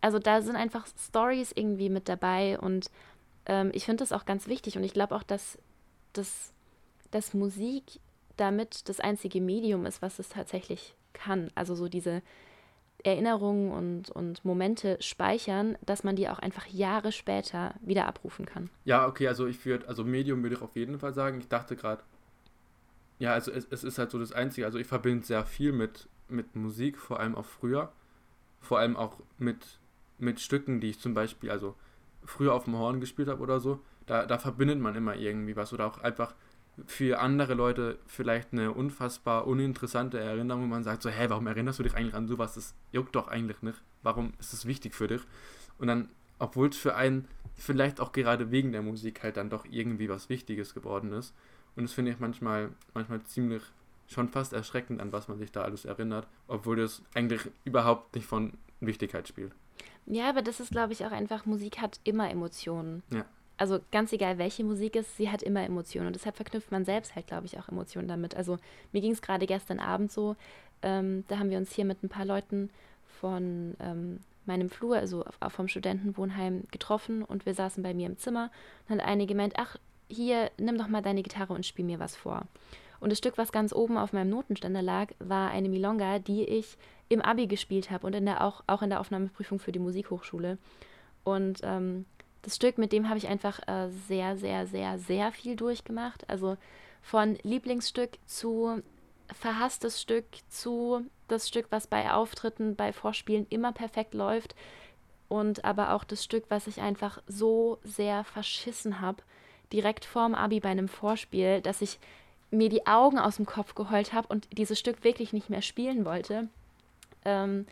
Also 0.02 0.18
da 0.18 0.42
sind 0.42 0.56
einfach 0.56 0.86
Stories 0.98 1.52
irgendwie 1.54 1.88
mit 1.88 2.08
dabei 2.08 2.58
und 2.58 2.90
ähm, 3.46 3.70
ich 3.72 3.86
finde 3.86 4.02
das 4.02 4.12
auch 4.12 4.26
ganz 4.26 4.46
wichtig 4.48 4.76
und 4.76 4.84
ich 4.84 4.92
glaube 4.92 5.14
auch, 5.14 5.22
dass, 5.22 5.58
dass, 6.12 6.52
dass 7.10 7.32
Musik 7.32 8.00
damit 8.36 8.88
das 8.88 9.00
einzige 9.00 9.40
Medium 9.40 9.86
ist, 9.86 10.02
was 10.02 10.18
es 10.18 10.28
tatsächlich 10.28 10.94
kann. 11.12 11.50
Also 11.54 11.74
so 11.74 11.88
diese 11.88 12.22
Erinnerungen 13.04 13.70
und, 13.72 14.10
und 14.10 14.44
Momente 14.44 14.96
speichern, 15.00 15.76
dass 15.84 16.04
man 16.04 16.16
die 16.16 16.28
auch 16.28 16.38
einfach 16.38 16.66
Jahre 16.66 17.12
später 17.12 17.74
wieder 17.80 18.06
abrufen 18.06 18.46
kann. 18.46 18.70
Ja, 18.84 19.06
okay, 19.06 19.28
also 19.28 19.46
ich 19.46 19.64
würde, 19.64 19.88
also 19.88 20.04
Medium 20.04 20.42
würde 20.42 20.56
ich 20.56 20.62
auf 20.62 20.76
jeden 20.76 20.98
Fall 20.98 21.12
sagen. 21.12 21.38
Ich 21.40 21.48
dachte 21.48 21.76
gerade, 21.76 22.02
ja, 23.18 23.32
also 23.32 23.50
es, 23.50 23.66
es 23.70 23.84
ist 23.84 23.98
halt 23.98 24.10
so 24.10 24.18
das 24.18 24.32
Einzige. 24.32 24.66
Also 24.66 24.78
ich 24.78 24.86
verbinde 24.86 25.26
sehr 25.26 25.44
viel 25.44 25.72
mit, 25.72 26.08
mit 26.28 26.54
Musik, 26.56 26.98
vor 26.98 27.20
allem 27.20 27.34
auch 27.34 27.44
früher. 27.44 27.92
Vor 28.60 28.78
allem 28.78 28.96
auch 28.96 29.18
mit, 29.38 29.80
mit 30.18 30.40
Stücken, 30.40 30.80
die 30.80 30.90
ich 30.90 30.98
zum 30.98 31.14
Beispiel, 31.14 31.50
also 31.50 31.74
früher 32.24 32.54
auf 32.54 32.64
dem 32.64 32.76
Horn 32.76 33.00
gespielt 33.00 33.28
habe 33.28 33.42
oder 33.42 33.60
so. 33.60 33.80
Da, 34.06 34.26
da 34.26 34.38
verbindet 34.38 34.80
man 34.80 34.94
immer 34.94 35.16
irgendwie 35.16 35.56
was. 35.56 35.72
Oder 35.72 35.86
auch 35.86 35.98
einfach 35.98 36.34
für 36.86 37.20
andere 37.20 37.54
Leute 37.54 37.98
vielleicht 38.06 38.52
eine 38.52 38.72
unfassbar 38.72 39.46
uninteressante 39.46 40.18
Erinnerung, 40.18 40.64
wo 40.64 40.66
man 40.66 40.84
sagt 40.84 41.02
so, 41.02 41.10
hä, 41.10 41.26
warum 41.28 41.46
erinnerst 41.46 41.78
du 41.78 41.82
dich 41.82 41.94
eigentlich 41.94 42.14
an 42.14 42.28
sowas? 42.28 42.54
Das 42.54 42.74
juckt 42.92 43.14
doch 43.14 43.28
eigentlich 43.28 43.62
nicht. 43.62 43.80
Warum 44.02 44.32
ist 44.38 44.52
es 44.52 44.66
wichtig 44.66 44.94
für 44.94 45.06
dich? 45.06 45.22
Und 45.78 45.88
dann, 45.88 46.08
obwohl 46.38 46.68
es 46.68 46.76
für 46.76 46.94
einen 46.94 47.28
vielleicht 47.54 48.00
auch 48.00 48.12
gerade 48.12 48.50
wegen 48.50 48.72
der 48.72 48.82
Musik 48.82 49.22
halt 49.22 49.36
dann 49.36 49.50
doch 49.50 49.66
irgendwie 49.70 50.08
was 50.08 50.28
Wichtiges 50.28 50.74
geworden 50.74 51.12
ist. 51.12 51.34
Und 51.76 51.84
das 51.84 51.92
finde 51.92 52.10
ich 52.10 52.20
manchmal, 52.20 52.70
manchmal 52.94 53.22
ziemlich 53.22 53.62
schon 54.08 54.28
fast 54.28 54.52
erschreckend, 54.52 55.00
an 55.00 55.12
was 55.12 55.28
man 55.28 55.38
sich 55.38 55.52
da 55.52 55.62
alles 55.62 55.84
erinnert, 55.84 56.26
obwohl 56.48 56.76
das 56.76 57.02
eigentlich 57.14 57.50
überhaupt 57.64 58.14
nicht 58.14 58.26
von 58.26 58.52
Wichtigkeit 58.80 59.28
spielt. 59.28 59.54
Ja, 60.06 60.28
aber 60.28 60.42
das 60.42 60.60
ist, 60.60 60.72
glaube 60.72 60.92
ich, 60.92 61.04
auch 61.04 61.12
einfach, 61.12 61.46
Musik 61.46 61.80
hat 61.80 62.00
immer 62.04 62.30
Emotionen. 62.30 63.02
Ja. 63.12 63.24
Also 63.56 63.78
ganz 63.92 64.12
egal, 64.12 64.38
welche 64.38 64.64
Musik 64.64 64.96
ist, 64.96 65.16
sie 65.16 65.30
hat 65.30 65.42
immer 65.42 65.62
Emotionen. 65.62 66.08
Und 66.08 66.16
deshalb 66.16 66.36
verknüpft 66.36 66.72
man 66.72 66.84
selbst 66.84 67.14
halt, 67.14 67.26
glaube 67.26 67.46
ich, 67.46 67.58
auch 67.58 67.68
Emotionen 67.68 68.08
damit. 68.08 68.34
Also 68.34 68.58
mir 68.92 69.00
ging 69.00 69.12
es 69.12 69.22
gerade 69.22 69.46
gestern 69.46 69.78
Abend 69.78 70.10
so, 70.10 70.36
ähm, 70.82 71.24
da 71.28 71.38
haben 71.38 71.50
wir 71.50 71.58
uns 71.58 71.72
hier 71.72 71.84
mit 71.84 72.02
ein 72.02 72.08
paar 72.08 72.24
Leuten 72.24 72.70
von 73.20 73.76
ähm, 73.78 74.20
meinem 74.46 74.68
Flur, 74.68 74.96
also 74.96 75.24
auch 75.40 75.52
vom 75.52 75.68
Studentenwohnheim, 75.68 76.64
getroffen 76.72 77.22
und 77.22 77.46
wir 77.46 77.54
saßen 77.54 77.82
bei 77.82 77.94
mir 77.94 78.06
im 78.06 78.18
Zimmer. 78.18 78.50
Und 78.88 78.98
hat 78.98 79.06
eine 79.06 79.26
gemeint, 79.26 79.54
ach, 79.56 79.76
hier, 80.08 80.50
nimm 80.58 80.76
doch 80.76 80.88
mal 80.88 81.02
deine 81.02 81.22
Gitarre 81.22 81.52
und 81.52 81.64
spiel 81.64 81.84
mir 81.84 81.98
was 81.98 82.16
vor. 82.16 82.46
Und 83.02 83.10
das 83.10 83.18
Stück, 83.18 83.36
was 83.36 83.50
ganz 83.50 83.72
oben 83.72 83.98
auf 83.98 84.12
meinem 84.12 84.30
Notenständer 84.30 84.80
lag, 84.80 85.08
war 85.18 85.50
eine 85.50 85.68
Milonga, 85.68 86.20
die 86.20 86.44
ich 86.44 86.78
im 87.08 87.20
Abi 87.20 87.48
gespielt 87.48 87.90
habe 87.90 88.06
und 88.06 88.14
in 88.14 88.26
der 88.26 88.44
auch, 88.44 88.62
auch 88.68 88.80
in 88.80 88.90
der 88.90 89.00
Aufnahmeprüfung 89.00 89.58
für 89.58 89.72
die 89.72 89.80
Musikhochschule. 89.80 90.56
Und 91.24 91.58
ähm, 91.64 92.06
das 92.42 92.54
Stück, 92.54 92.78
mit 92.78 92.92
dem 92.92 93.08
habe 93.08 93.18
ich 93.18 93.26
einfach 93.26 93.58
äh, 93.66 93.88
sehr, 94.06 94.36
sehr, 94.36 94.68
sehr, 94.68 95.00
sehr 95.00 95.32
viel 95.32 95.56
durchgemacht. 95.56 96.30
Also 96.30 96.56
von 97.02 97.36
Lieblingsstück 97.42 98.18
zu 98.26 98.82
verhasstes 99.32 100.00
Stück 100.00 100.26
zu 100.48 101.04
das 101.26 101.48
Stück, 101.48 101.66
was 101.70 101.88
bei 101.88 102.12
Auftritten, 102.12 102.76
bei 102.76 102.92
Vorspielen 102.92 103.48
immer 103.50 103.72
perfekt 103.72 104.14
läuft. 104.14 104.54
Und 105.28 105.64
aber 105.64 105.94
auch 105.94 106.04
das 106.04 106.22
Stück, 106.22 106.44
was 106.50 106.68
ich 106.68 106.80
einfach 106.80 107.20
so 107.26 107.80
sehr 107.82 108.22
verschissen 108.22 109.00
habe, 109.00 109.24
direkt 109.72 110.04
vorm 110.04 110.36
Abi 110.36 110.60
bei 110.60 110.68
einem 110.68 110.86
Vorspiel, 110.86 111.60
dass 111.62 111.82
ich 111.82 111.98
mir 112.52 112.68
die 112.68 112.86
Augen 112.86 113.18
aus 113.18 113.36
dem 113.36 113.46
Kopf 113.46 113.74
geheult 113.74 114.12
habe 114.12 114.28
und 114.28 114.46
dieses 114.56 114.78
Stück 114.78 115.04
wirklich 115.04 115.32
nicht 115.32 115.50
mehr 115.50 115.62
spielen 115.62 116.04
wollte. 116.04 116.48
Ähm, 117.24 117.66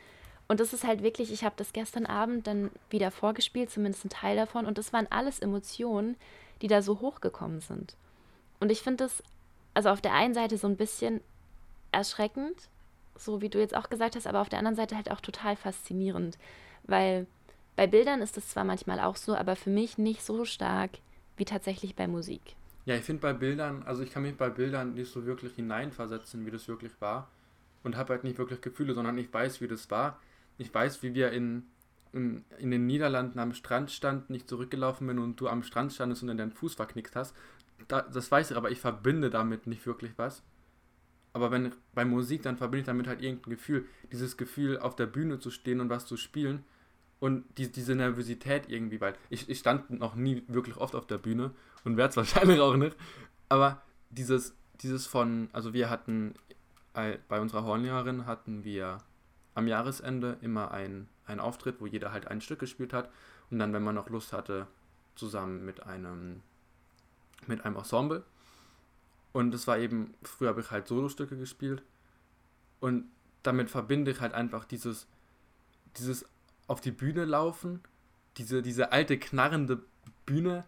und 0.48 0.58
das 0.58 0.72
ist 0.72 0.84
halt 0.84 1.02
wirklich, 1.02 1.32
ich 1.32 1.44
habe 1.44 1.54
das 1.56 1.72
gestern 1.72 2.06
Abend 2.06 2.46
dann 2.46 2.70
wieder 2.88 3.10
vorgespielt, 3.10 3.70
zumindest 3.70 4.04
ein 4.04 4.10
Teil 4.10 4.36
davon. 4.36 4.66
Und 4.66 4.78
das 4.78 4.92
waren 4.92 5.06
alles 5.10 5.38
Emotionen, 5.38 6.16
die 6.62 6.66
da 6.66 6.82
so 6.82 7.00
hochgekommen 7.00 7.60
sind. 7.60 7.94
Und 8.58 8.72
ich 8.72 8.82
finde 8.82 9.04
das, 9.04 9.22
also 9.74 9.90
auf 9.90 10.00
der 10.00 10.14
einen 10.14 10.34
Seite 10.34 10.58
so 10.58 10.66
ein 10.66 10.76
bisschen 10.76 11.20
erschreckend, 11.92 12.56
so 13.16 13.42
wie 13.42 13.48
du 13.48 13.60
jetzt 13.60 13.76
auch 13.76 13.90
gesagt 13.90 14.16
hast, 14.16 14.26
aber 14.26 14.40
auf 14.40 14.48
der 14.48 14.58
anderen 14.58 14.76
Seite 14.76 14.96
halt 14.96 15.10
auch 15.10 15.20
total 15.20 15.56
faszinierend. 15.56 16.38
Weil 16.84 17.26
bei 17.76 17.86
Bildern 17.86 18.20
ist 18.20 18.36
das 18.36 18.48
zwar 18.48 18.64
manchmal 18.64 18.98
auch 19.00 19.16
so, 19.16 19.34
aber 19.34 19.56
für 19.56 19.70
mich 19.70 19.98
nicht 19.98 20.24
so 20.24 20.44
stark 20.44 20.90
wie 21.36 21.44
tatsächlich 21.44 21.94
bei 21.94 22.08
Musik. 22.08 22.56
Ja, 22.86 22.96
ich 22.96 23.04
finde 23.04 23.20
bei 23.20 23.32
Bildern, 23.32 23.82
also 23.84 24.02
ich 24.02 24.10
kann 24.10 24.22
mich 24.22 24.36
bei 24.36 24.48
Bildern 24.50 24.94
nicht 24.94 25.12
so 25.12 25.26
wirklich 25.26 25.54
hineinversetzen, 25.54 26.46
wie 26.46 26.50
das 26.50 26.66
wirklich 26.68 26.92
war. 27.00 27.30
Und 27.82 27.96
habe 27.96 28.14
halt 28.14 28.24
nicht 28.24 28.38
wirklich 28.38 28.60
Gefühle, 28.60 28.94
sondern 28.94 29.16
ich 29.18 29.32
weiß, 29.32 29.60
wie 29.60 29.68
das 29.68 29.90
war. 29.90 30.18
Ich 30.58 30.72
weiß, 30.72 31.02
wie 31.02 31.14
wir 31.14 31.30
in, 31.32 31.64
in, 32.12 32.44
in 32.58 32.70
den 32.70 32.86
Niederlanden 32.86 33.38
am 33.38 33.54
Strand 33.54 33.90
standen, 33.90 34.32
nicht 34.32 34.48
zurückgelaufen 34.48 35.06
bin 35.06 35.18
und 35.18 35.40
du 35.40 35.48
am 35.48 35.62
Strand 35.62 35.92
standest 35.92 36.22
und 36.22 36.28
dann 36.28 36.38
deinen 36.38 36.52
Fuß 36.52 36.74
verknickt 36.74 37.16
hast. 37.16 37.34
Da, 37.88 38.02
das 38.02 38.30
weiß 38.30 38.50
ich, 38.50 38.56
aber 38.56 38.70
ich 38.70 38.80
verbinde 38.80 39.30
damit 39.30 39.66
nicht 39.66 39.86
wirklich 39.86 40.12
was. 40.16 40.42
Aber 41.32 41.50
wenn 41.50 41.72
bei 41.94 42.04
Musik, 42.04 42.42
dann 42.42 42.56
verbinde 42.56 42.80
ich 42.80 42.86
damit 42.86 43.06
halt 43.06 43.22
irgendein 43.22 43.52
Gefühl. 43.52 43.86
Dieses 44.12 44.36
Gefühl, 44.36 44.78
auf 44.78 44.96
der 44.96 45.06
Bühne 45.06 45.38
zu 45.38 45.50
stehen 45.50 45.80
und 45.80 45.88
was 45.88 46.06
zu 46.06 46.16
spielen. 46.16 46.64
Und 47.20 47.44
die, 47.58 47.70
diese 47.70 47.94
Nervosität 47.94 48.68
irgendwie, 48.68 49.00
weil 49.00 49.14
ich, 49.28 49.48
ich 49.48 49.58
stand 49.58 49.90
noch 49.90 50.14
nie 50.14 50.42
wirklich 50.48 50.76
oft 50.78 50.94
auf 50.94 51.06
der 51.06 51.18
Bühne 51.18 51.52
und 51.84 51.96
werde 51.96 52.10
es 52.10 52.16
wahrscheinlich 52.16 52.60
auch 52.60 52.76
nicht. 52.76 52.96
Aber 53.48 53.82
dieses, 54.08 54.54
dieses 54.80 55.06
von, 55.06 55.48
also 55.52 55.72
wir 55.72 55.90
hatten 55.90 56.34
bei 56.92 57.40
unserer 57.40 57.64
Hornlehrerin 57.64 58.26
hatten 58.26 58.64
wir 58.64 58.98
am 59.54 59.68
Jahresende 59.68 60.38
immer 60.40 60.70
ein, 60.70 61.08
einen 61.26 61.40
Auftritt, 61.40 61.80
wo 61.80 61.86
jeder 61.86 62.12
halt 62.12 62.26
ein 62.28 62.40
Stück 62.40 62.58
gespielt 62.58 62.92
hat. 62.92 63.10
Und 63.50 63.58
dann, 63.58 63.72
wenn 63.72 63.82
man 63.82 63.94
noch 63.94 64.08
Lust 64.08 64.32
hatte, 64.32 64.66
zusammen 65.14 65.64
mit 65.64 65.84
einem, 65.84 66.40
mit 67.46 67.64
einem 67.64 67.76
Ensemble. 67.76 68.24
Und 69.32 69.52
das 69.52 69.66
war 69.66 69.78
eben, 69.78 70.14
früher 70.22 70.48
habe 70.48 70.60
ich 70.60 70.70
halt 70.70 70.88
Solostücke 70.88 71.36
gespielt. 71.36 71.82
Und 72.80 73.04
damit 73.42 73.70
verbinde 73.70 74.10
ich 74.10 74.20
halt 74.20 74.34
einfach 74.34 74.64
dieses, 74.64 75.06
dieses 75.96 76.24
auf 76.70 76.80
die 76.80 76.92
Bühne 76.92 77.24
laufen, 77.24 77.80
diese, 78.36 78.62
diese 78.62 78.92
alte 78.92 79.18
knarrende 79.18 79.82
Bühne 80.24 80.64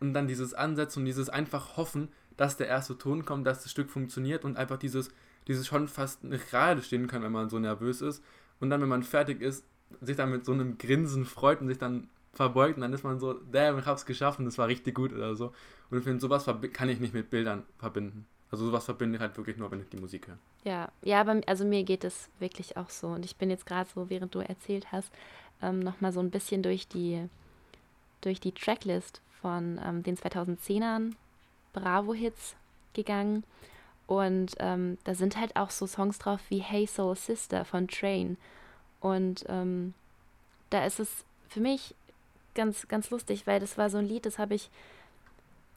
und 0.00 0.12
dann 0.12 0.26
dieses 0.26 0.52
Ansetzen 0.52 1.00
und 1.00 1.04
dieses 1.04 1.28
einfach 1.28 1.76
hoffen, 1.76 2.08
dass 2.36 2.56
der 2.56 2.66
erste 2.66 2.98
Ton 2.98 3.24
kommt, 3.24 3.46
dass 3.46 3.62
das 3.62 3.70
Stück 3.70 3.88
funktioniert 3.88 4.44
und 4.44 4.56
einfach 4.56 4.78
dieses, 4.78 5.10
dieses 5.46 5.68
schon 5.68 5.86
fast 5.86 6.22
gerade 6.50 6.82
stehen 6.82 7.06
kann, 7.06 7.22
wenn 7.22 7.30
man 7.30 7.50
so 7.50 7.60
nervös 7.60 8.00
ist. 8.00 8.20
Und 8.58 8.68
dann, 8.68 8.80
wenn 8.80 8.88
man 8.88 9.04
fertig 9.04 9.40
ist, 9.40 9.64
sich 10.00 10.16
dann 10.16 10.32
mit 10.32 10.44
so 10.44 10.52
einem 10.52 10.76
Grinsen 10.76 11.24
freut 11.24 11.60
und 11.60 11.68
sich 11.68 11.78
dann 11.78 12.08
verbeugt 12.32 12.76
und 12.76 12.80
dann 12.80 12.92
ist 12.92 13.04
man 13.04 13.20
so, 13.20 13.34
damn, 13.34 13.78
ich 13.78 13.86
hab's 13.86 14.06
geschafft 14.06 14.40
und 14.40 14.48
es 14.48 14.58
war 14.58 14.66
richtig 14.66 14.96
gut 14.96 15.12
oder 15.12 15.36
so. 15.36 15.52
Und 15.88 15.98
ich 15.98 16.04
finde, 16.04 16.20
sowas 16.20 16.46
kann 16.72 16.88
ich 16.88 16.98
nicht 16.98 17.14
mit 17.14 17.30
Bildern 17.30 17.62
verbinden. 17.78 18.26
Also 18.50 18.66
sowas 18.66 18.84
verbinde 18.84 19.16
ich 19.16 19.20
halt 19.20 19.36
wirklich 19.36 19.56
nur, 19.56 19.70
wenn 19.70 19.80
ich 19.80 19.88
die 19.88 19.96
Musik 19.96 20.28
höre. 20.28 20.38
Ja, 20.64 20.88
ja, 21.02 21.20
aber 21.20 21.40
also 21.46 21.64
mir 21.64 21.82
geht 21.82 22.04
es 22.04 22.30
wirklich 22.38 22.76
auch 22.76 22.88
so. 22.88 23.08
Und 23.08 23.24
ich 23.24 23.36
bin 23.36 23.50
jetzt 23.50 23.66
gerade 23.66 23.90
so, 23.92 24.08
während 24.08 24.34
du 24.34 24.38
erzählt 24.38 24.92
hast, 24.92 25.12
ähm, 25.64 25.80
nochmal 25.80 26.12
so 26.12 26.20
ein 26.20 26.30
bisschen 26.30 26.62
durch 26.62 26.86
die, 26.86 27.28
durch 28.20 28.40
die 28.40 28.52
Tracklist 28.52 29.20
von 29.40 29.80
ähm, 29.84 30.02
den 30.02 30.16
2010ern 30.16 31.12
Bravo-Hits 31.72 32.54
gegangen. 32.92 33.44
Und 34.06 34.54
ähm, 34.58 34.98
da 35.04 35.14
sind 35.14 35.36
halt 35.36 35.56
auch 35.56 35.70
so 35.70 35.86
Songs 35.86 36.18
drauf 36.18 36.40
wie 36.48 36.58
Hey 36.58 36.86
Soul 36.86 37.16
Sister 37.16 37.64
von 37.64 37.88
Train. 37.88 38.36
Und 39.00 39.44
ähm, 39.48 39.94
da 40.70 40.84
ist 40.84 41.00
es 41.00 41.24
für 41.48 41.60
mich 41.60 41.94
ganz, 42.54 42.88
ganz 42.88 43.10
lustig, 43.10 43.46
weil 43.46 43.60
das 43.60 43.78
war 43.78 43.90
so 43.90 43.98
ein 43.98 44.06
Lied, 44.06 44.26
das 44.26 44.38
habe 44.38 44.54
ich, 44.54 44.70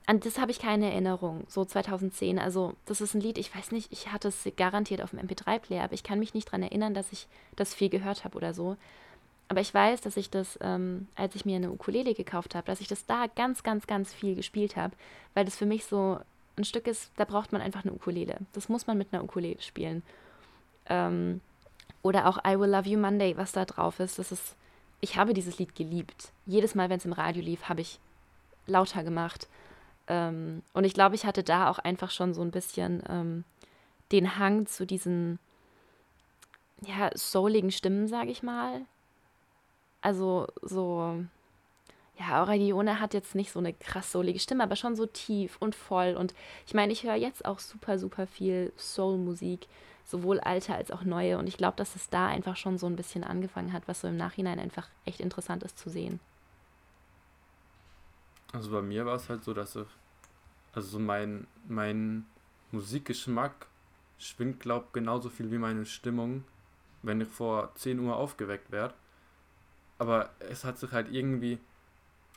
an 0.05 0.19
das 0.19 0.39
habe 0.39 0.51
ich 0.51 0.59
keine 0.59 0.91
Erinnerung, 0.91 1.45
so 1.49 1.65
2010. 1.65 2.39
Also 2.39 2.73
das 2.85 3.01
ist 3.01 3.13
ein 3.13 3.21
Lied, 3.21 3.37
ich 3.37 3.53
weiß 3.55 3.71
nicht, 3.71 3.91
ich 3.91 4.11
hatte 4.11 4.29
es 4.29 4.47
garantiert 4.55 5.01
auf 5.01 5.11
dem 5.11 5.19
MP3-Player, 5.19 5.83
aber 5.83 5.93
ich 5.93 6.03
kann 6.03 6.19
mich 6.19 6.33
nicht 6.33 6.47
daran 6.47 6.63
erinnern, 6.63 6.93
dass 6.93 7.11
ich 7.11 7.27
das 7.55 7.73
viel 7.73 7.89
gehört 7.89 8.23
habe 8.23 8.37
oder 8.37 8.53
so. 8.53 8.77
Aber 9.49 9.61
ich 9.61 9.73
weiß, 9.73 10.01
dass 10.01 10.17
ich 10.17 10.29
das, 10.29 10.59
ähm, 10.61 11.07
als 11.15 11.35
ich 11.35 11.45
mir 11.45 11.55
eine 11.55 11.71
Ukulele 11.71 12.13
gekauft 12.13 12.53
habe, 12.53 12.67
dass 12.67 12.81
ich 12.81 12.87
das 12.87 13.05
da 13.05 13.27
ganz, 13.27 13.63
ganz, 13.63 13.87
ganz 13.87 14.13
viel 14.13 14.35
gespielt 14.35 14.75
habe, 14.75 14.95
weil 15.33 15.45
das 15.45 15.55
für 15.55 15.65
mich 15.65 15.85
so 15.85 16.19
ein 16.57 16.65
Stück 16.65 16.87
ist, 16.87 17.11
da 17.15 17.23
braucht 17.23 17.53
man 17.53 17.61
einfach 17.61 17.83
eine 17.83 17.93
Ukulele. 17.93 18.37
Das 18.53 18.67
muss 18.67 18.87
man 18.87 18.97
mit 18.97 19.13
einer 19.13 19.23
Ukulele 19.23 19.61
spielen. 19.61 20.03
Ähm, 20.87 21.41
oder 22.01 22.27
auch 22.27 22.39
I 22.45 22.59
Will 22.59 22.69
Love 22.69 22.89
You 22.89 22.99
Monday, 22.99 23.37
was 23.37 23.51
da 23.51 23.65
drauf 23.65 23.99
ist. 23.99 24.19
Das 24.19 24.31
ist, 24.31 24.55
ich 24.99 25.17
habe 25.17 25.33
dieses 25.33 25.59
Lied 25.59 25.75
geliebt. 25.75 26.31
Jedes 26.45 26.75
Mal, 26.75 26.89
wenn 26.89 26.97
es 26.97 27.05
im 27.05 27.13
Radio 27.13 27.41
lief, 27.41 27.69
habe 27.69 27.81
ich 27.81 27.99
lauter 28.65 29.03
gemacht. 29.03 29.47
Ähm, 30.07 30.61
und 30.73 30.83
ich 30.83 30.93
glaube, 30.93 31.15
ich 31.15 31.25
hatte 31.25 31.43
da 31.43 31.69
auch 31.69 31.79
einfach 31.79 32.11
schon 32.11 32.33
so 32.33 32.41
ein 32.41 32.51
bisschen 32.51 33.03
ähm, 33.07 33.43
den 34.11 34.37
Hang 34.37 34.65
zu 34.65 34.85
diesen 34.85 35.39
ja, 36.81 37.09
souligen 37.13 37.71
Stimmen, 37.71 38.07
sage 38.07 38.31
ich 38.31 38.43
mal. 38.43 38.81
Also 40.01 40.47
so 40.61 41.23
ja, 42.19 42.41
Aurelione 42.41 42.99
hat 42.99 43.13
jetzt 43.13 43.35
nicht 43.35 43.51
so 43.51 43.59
eine 43.59 43.73
krass 43.73 44.11
soulige 44.11 44.39
Stimme, 44.39 44.63
aber 44.63 44.75
schon 44.75 44.95
so 44.95 45.05
tief 45.05 45.57
und 45.59 45.75
voll. 45.75 46.15
Und 46.17 46.33
ich 46.65 46.73
meine, 46.73 46.91
ich 46.91 47.03
höre 47.03 47.15
jetzt 47.15 47.45
auch 47.45 47.59
super, 47.59 47.99
super 47.99 48.25
viel 48.25 48.73
Soul-Musik, 48.77 49.67
sowohl 50.03 50.39
alte 50.39 50.73
als 50.73 50.91
auch 50.91 51.03
neue. 51.03 51.37
Und 51.37 51.47
ich 51.47 51.57
glaube, 51.57 51.77
dass 51.77 51.95
es 51.95 52.09
da 52.09 52.27
einfach 52.27 52.57
schon 52.57 52.77
so 52.77 52.87
ein 52.87 52.95
bisschen 52.95 53.23
angefangen 53.23 53.71
hat, 53.71 53.87
was 53.87 54.01
so 54.01 54.07
im 54.07 54.17
Nachhinein 54.17 54.59
einfach 54.59 54.89
echt 55.05 55.19
interessant 55.19 55.63
ist 55.63 55.77
zu 55.77 55.89
sehen. 55.89 56.19
Also 58.51 58.71
bei 58.71 58.81
mir 58.81 59.05
war 59.05 59.15
es 59.15 59.29
halt 59.29 59.43
so, 59.43 59.53
dass 59.53 59.75
ich, 59.75 59.87
also 60.73 60.87
so 60.87 60.99
mein, 60.99 61.45
mein 61.67 62.25
Musikgeschmack 62.71 63.67
schwingt, 64.17 64.59
glaube 64.59 64.85
ich, 64.87 64.93
genauso 64.93 65.29
viel 65.29 65.51
wie 65.51 65.59
meine 65.59 65.85
Stimmung, 65.85 66.45
wenn 67.03 67.21
ich 67.21 67.27
vor 67.27 67.75
10 67.75 67.99
Uhr 67.99 68.15
aufgeweckt 68.15 68.71
werde. 68.71 68.95
Aber 69.97 70.29
es 70.39 70.63
hat 70.63 70.77
sich 70.77 70.91
halt 70.91 71.11
irgendwie 71.11 71.59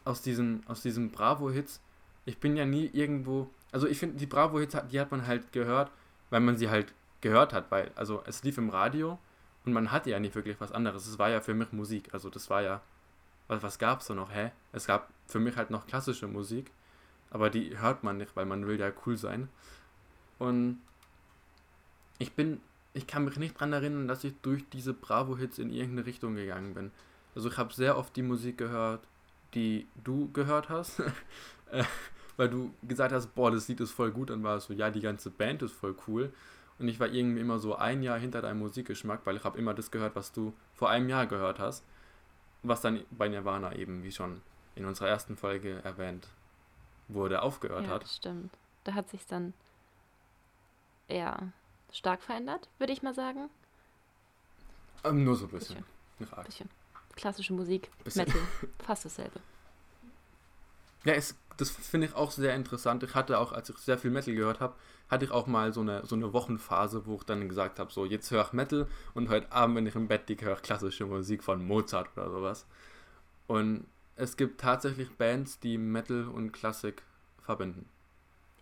aus 0.05 0.23
diesen, 0.23 0.67
aus 0.67 0.83
diesen 0.83 1.11
Bravo-Hits, 1.11 1.81
ich 2.25 2.39
bin 2.39 2.57
ja 2.57 2.65
nie 2.65 2.87
irgendwo, 2.93 3.51
also 3.73 3.87
ich 3.87 3.99
finde, 3.99 4.17
die 4.17 4.27
Bravo-Hits, 4.27 4.77
die 4.91 5.01
hat 5.01 5.11
man 5.11 5.27
halt 5.27 5.53
gehört, 5.53 5.91
weil 6.31 6.41
man 6.41 6.57
sie 6.57 6.71
halt 6.71 6.93
gehört 7.21 7.53
hat, 7.53 7.71
weil, 7.71 7.91
also 7.97 8.23
es 8.27 8.43
lief 8.43 8.57
im 8.59 8.71
Radio 8.71 9.19
und 9.65 9.73
man 9.73 9.93
hatte 9.93 10.11
ja 10.11 10.21
nicht 10.21 10.35
wirklich 10.35 10.61
was 10.61 10.73
anderes. 10.73 11.07
Es 11.07 11.19
war 11.19 11.29
ja 11.29 11.41
für 11.41 11.55
mich 11.55 11.73
Musik, 11.73 12.13
also 12.13 12.31
das 12.31 12.49
war 12.49 12.63
ja, 12.63 12.81
was, 13.49 13.63
was 13.63 13.79
gab 13.79 14.01
es 14.01 14.07
da 14.07 14.15
noch, 14.15 14.33
hä? 14.33 14.53
Es 14.73 14.87
gab 14.87 15.11
für 15.27 15.41
mich 15.41 15.57
halt 15.57 15.71
noch 15.71 15.87
klassische 15.87 16.29
Musik, 16.29 16.71
aber 17.31 17.51
die 17.51 17.79
hört 17.79 18.03
man 18.03 18.17
nicht, 18.17 18.35
weil 18.37 18.47
man 18.47 18.67
will 18.67 18.79
ja 18.81 18.91
cool 19.05 19.17
sein. 19.17 19.49
Und 20.39 20.81
ich 22.19 22.33
bin, 22.33 22.61
ich 22.95 23.07
kann 23.07 23.25
mich 23.25 23.37
nicht 23.37 23.57
daran 23.57 23.73
erinnern, 23.73 24.09
dass 24.09 24.25
ich 24.25 24.35
durch 24.43 24.69
diese 24.71 24.95
Bravo-Hits 24.95 25.59
in 25.59 25.71
irgendeine 25.71 26.07
Richtung 26.07 26.35
gegangen 26.35 26.75
bin. 26.75 26.91
Also 27.35 27.49
ich 27.49 27.57
habe 27.57 27.73
sehr 27.73 27.97
oft 27.97 28.15
die 28.17 28.23
Musik 28.23 28.59
gehört, 28.59 29.01
die 29.55 29.87
du 30.03 30.31
gehört 30.33 30.69
hast, 30.69 31.01
äh, 31.71 31.85
weil 32.37 32.49
du 32.49 32.73
gesagt 32.83 33.13
hast, 33.13 33.35
boah, 33.35 33.51
das 33.51 33.69
Lied 33.69 33.81
ist 33.81 33.93
voll 33.93 34.11
gut, 34.11 34.31
dann 34.31 34.43
war 34.43 34.57
es 34.57 34.65
so, 34.65 34.73
ja, 34.73 34.91
die 34.91 35.01
ganze 35.01 35.31
Band 35.31 35.63
ist 35.63 35.73
voll 35.73 35.95
cool. 36.07 36.33
Und 36.79 36.89
ich 36.89 36.99
war 36.99 37.09
irgendwie 37.09 37.41
immer 37.41 37.59
so 37.59 37.77
ein 37.77 38.03
Jahr 38.03 38.19
hinter 38.19 38.41
deinem 38.41 38.61
Musikgeschmack, 38.61 39.21
weil 39.27 39.37
ich 39.37 39.45
habe 39.45 39.59
immer 39.59 39.75
das 39.75 39.91
gehört, 39.91 40.17
was 40.17 40.33
du 40.33 40.55
vor 40.75 40.89
einem 40.89 41.11
Jahr 41.11 41.27
gehört 41.27 41.59
hast. 41.59 41.85
Was 42.63 42.81
dann 42.81 43.05
bei 43.11 43.29
Nirvana 43.29 43.75
eben, 43.77 44.03
wie 44.03 44.13
schon 44.13 44.41
in 44.75 44.87
unserer 44.87 45.09
ersten 45.09 45.37
Folge 45.37 45.81
erwähnt 45.85 46.29
wurde, 47.09 47.43
aufgehört 47.43 47.85
ja, 47.85 47.91
hat. 47.91 48.03
Das 48.03 48.17
stimmt. 48.17 48.51
Da 48.85 48.95
hat 48.95 49.11
sich 49.11 49.27
dann 49.27 49.53
ja 51.09 51.53
stark 51.93 52.23
verändert, 52.23 52.69
würde 52.79 52.93
ich 52.93 53.03
mal 53.03 53.15
sagen. 53.15 53.51
Ähm, 55.05 55.25
nur 55.25 55.37
so 55.37 55.47
ein 55.47 55.51
bisschen. 55.51 55.85
bisschen. 56.19 56.45
bisschen 56.45 56.80
klassische 57.17 57.53
Musik, 57.53 57.91
Bisschen. 58.05 58.27
Metal, 58.27 58.41
fast 58.85 59.05
dasselbe. 59.05 59.41
Ja, 61.05 61.15
es, 61.15 61.35
das 61.57 61.71
finde 61.71 62.09
ich 62.09 62.15
auch 62.15 62.31
sehr 62.31 62.55
interessant. 62.55 63.03
Ich 63.03 63.15
hatte 63.15 63.39
auch, 63.39 63.53
als 63.53 63.71
ich 63.71 63.79
sehr 63.79 63.99
viel 63.99 64.11
Metal 64.11 64.35
gehört 64.35 64.61
habe, 64.61 64.75
hatte 65.09 65.25
ich 65.25 65.31
auch 65.31 65.47
mal 65.47 65.73
so 65.73 65.81
eine, 65.81 66.07
so 66.07 66.15
eine 66.15 66.33
Wochenphase, 66.33 67.07
wo 67.07 67.17
ich 67.17 67.25
dann 67.25 67.49
gesagt 67.49 67.79
habe, 67.79 67.93
so 67.93 68.05
jetzt 68.05 68.31
höre 68.31 68.45
ich 68.47 68.53
Metal 68.53 68.87
und 69.15 69.29
heute 69.29 69.51
Abend, 69.51 69.77
wenn 69.77 69.87
ich 69.87 69.95
im 69.95 70.09
Bett 70.09 70.29
liege, 70.29 70.47
höre 70.47 70.57
ich 70.57 70.63
klassische 70.63 71.07
Musik 71.07 71.43
von 71.43 71.67
Mozart 71.67 72.09
oder 72.17 72.31
sowas. 72.31 72.67
Und 73.47 73.87
es 74.17 74.37
gibt 74.37 74.61
tatsächlich 74.61 75.11
Bands, 75.17 75.59
die 75.59 75.79
Metal 75.79 76.29
und 76.29 76.53
Klassik 76.53 77.03
verbinden. 77.43 77.89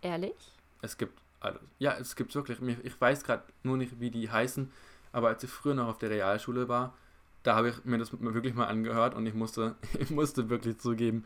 Ehrlich? 0.01 0.33
Es 0.81 0.97
gibt 0.97 1.19
alles. 1.41 1.61
Ja, 1.77 1.97
es 1.97 2.15
gibt 2.15 2.33
wirklich. 2.33 2.57
Ich 2.83 2.99
weiß 2.99 3.23
gerade 3.23 3.43
nur 3.63 3.77
nicht, 3.77 3.99
wie 3.99 4.09
die 4.09 4.31
heißen, 4.31 4.71
aber 5.11 5.27
als 5.27 5.43
ich 5.43 5.49
früher 5.49 5.73
noch 5.73 5.87
auf 5.87 5.97
der 5.97 6.09
Realschule 6.09 6.67
war, 6.67 6.93
da 7.43 7.55
habe 7.55 7.69
ich 7.69 7.85
mir 7.85 7.97
das 7.97 8.11
wirklich 8.21 8.53
mal 8.53 8.67
angehört 8.67 9.15
und 9.15 9.25
ich 9.25 9.33
musste, 9.33 9.75
ich 9.99 10.09
musste 10.09 10.49
wirklich 10.49 10.77
zugeben, 10.77 11.25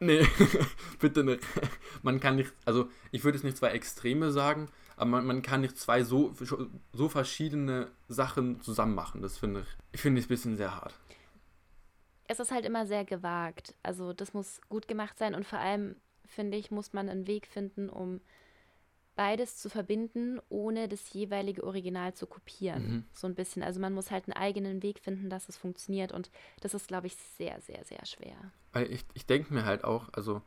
nee, 0.00 0.26
bitte 0.98 1.24
nicht. 1.24 1.42
Man 2.02 2.20
kann 2.20 2.36
nicht, 2.36 2.52
also 2.64 2.88
ich 3.12 3.24
würde 3.24 3.38
es 3.38 3.44
nicht 3.44 3.56
zwei 3.56 3.70
Extreme 3.70 4.30
sagen, 4.32 4.68
aber 4.96 5.10
man, 5.10 5.26
man 5.26 5.42
kann 5.42 5.60
nicht 5.60 5.78
zwei 5.78 6.02
so, 6.02 6.34
so 6.92 7.08
verschiedene 7.08 7.90
Sachen 8.08 8.60
zusammen 8.60 8.94
machen. 8.94 9.22
Das 9.22 9.38
finde 9.38 9.60
ich, 9.60 9.76
ich 9.92 10.00
finde 10.00 10.20
es 10.20 10.26
ein 10.26 10.28
bisschen 10.28 10.56
sehr 10.56 10.74
hart. 10.74 10.94
Es 12.26 12.38
ist 12.38 12.52
halt 12.52 12.64
immer 12.64 12.86
sehr 12.86 13.04
gewagt. 13.04 13.74
Also 13.82 14.12
das 14.12 14.34
muss 14.34 14.60
gut 14.68 14.88
gemacht 14.88 15.18
sein 15.18 15.34
und 15.34 15.46
vor 15.46 15.58
allem, 15.58 15.96
finde 16.26 16.56
ich, 16.56 16.70
muss 16.70 16.92
man 16.92 17.08
einen 17.08 17.26
Weg 17.26 17.46
finden, 17.46 17.88
um 17.88 18.20
beides 19.20 19.58
zu 19.58 19.68
verbinden, 19.68 20.40
ohne 20.48 20.88
das 20.88 21.12
jeweilige 21.12 21.62
Original 21.62 22.14
zu 22.14 22.26
kopieren. 22.26 22.82
Mhm. 22.82 23.04
So 23.12 23.26
ein 23.26 23.34
bisschen. 23.34 23.62
Also 23.62 23.78
man 23.78 23.92
muss 23.92 24.10
halt 24.10 24.24
einen 24.24 24.32
eigenen 24.32 24.82
Weg 24.82 24.98
finden, 24.98 25.28
dass 25.28 25.50
es 25.50 25.58
funktioniert. 25.58 26.10
Und 26.10 26.30
das 26.62 26.72
ist, 26.72 26.88
glaube 26.88 27.06
ich, 27.06 27.16
sehr, 27.36 27.60
sehr, 27.60 27.84
sehr 27.84 28.06
schwer. 28.06 28.36
Weil 28.72 28.90
ich, 28.90 29.04
ich 29.12 29.26
denke 29.26 29.52
mir 29.52 29.66
halt 29.66 29.84
auch, 29.84 30.08
also 30.14 30.40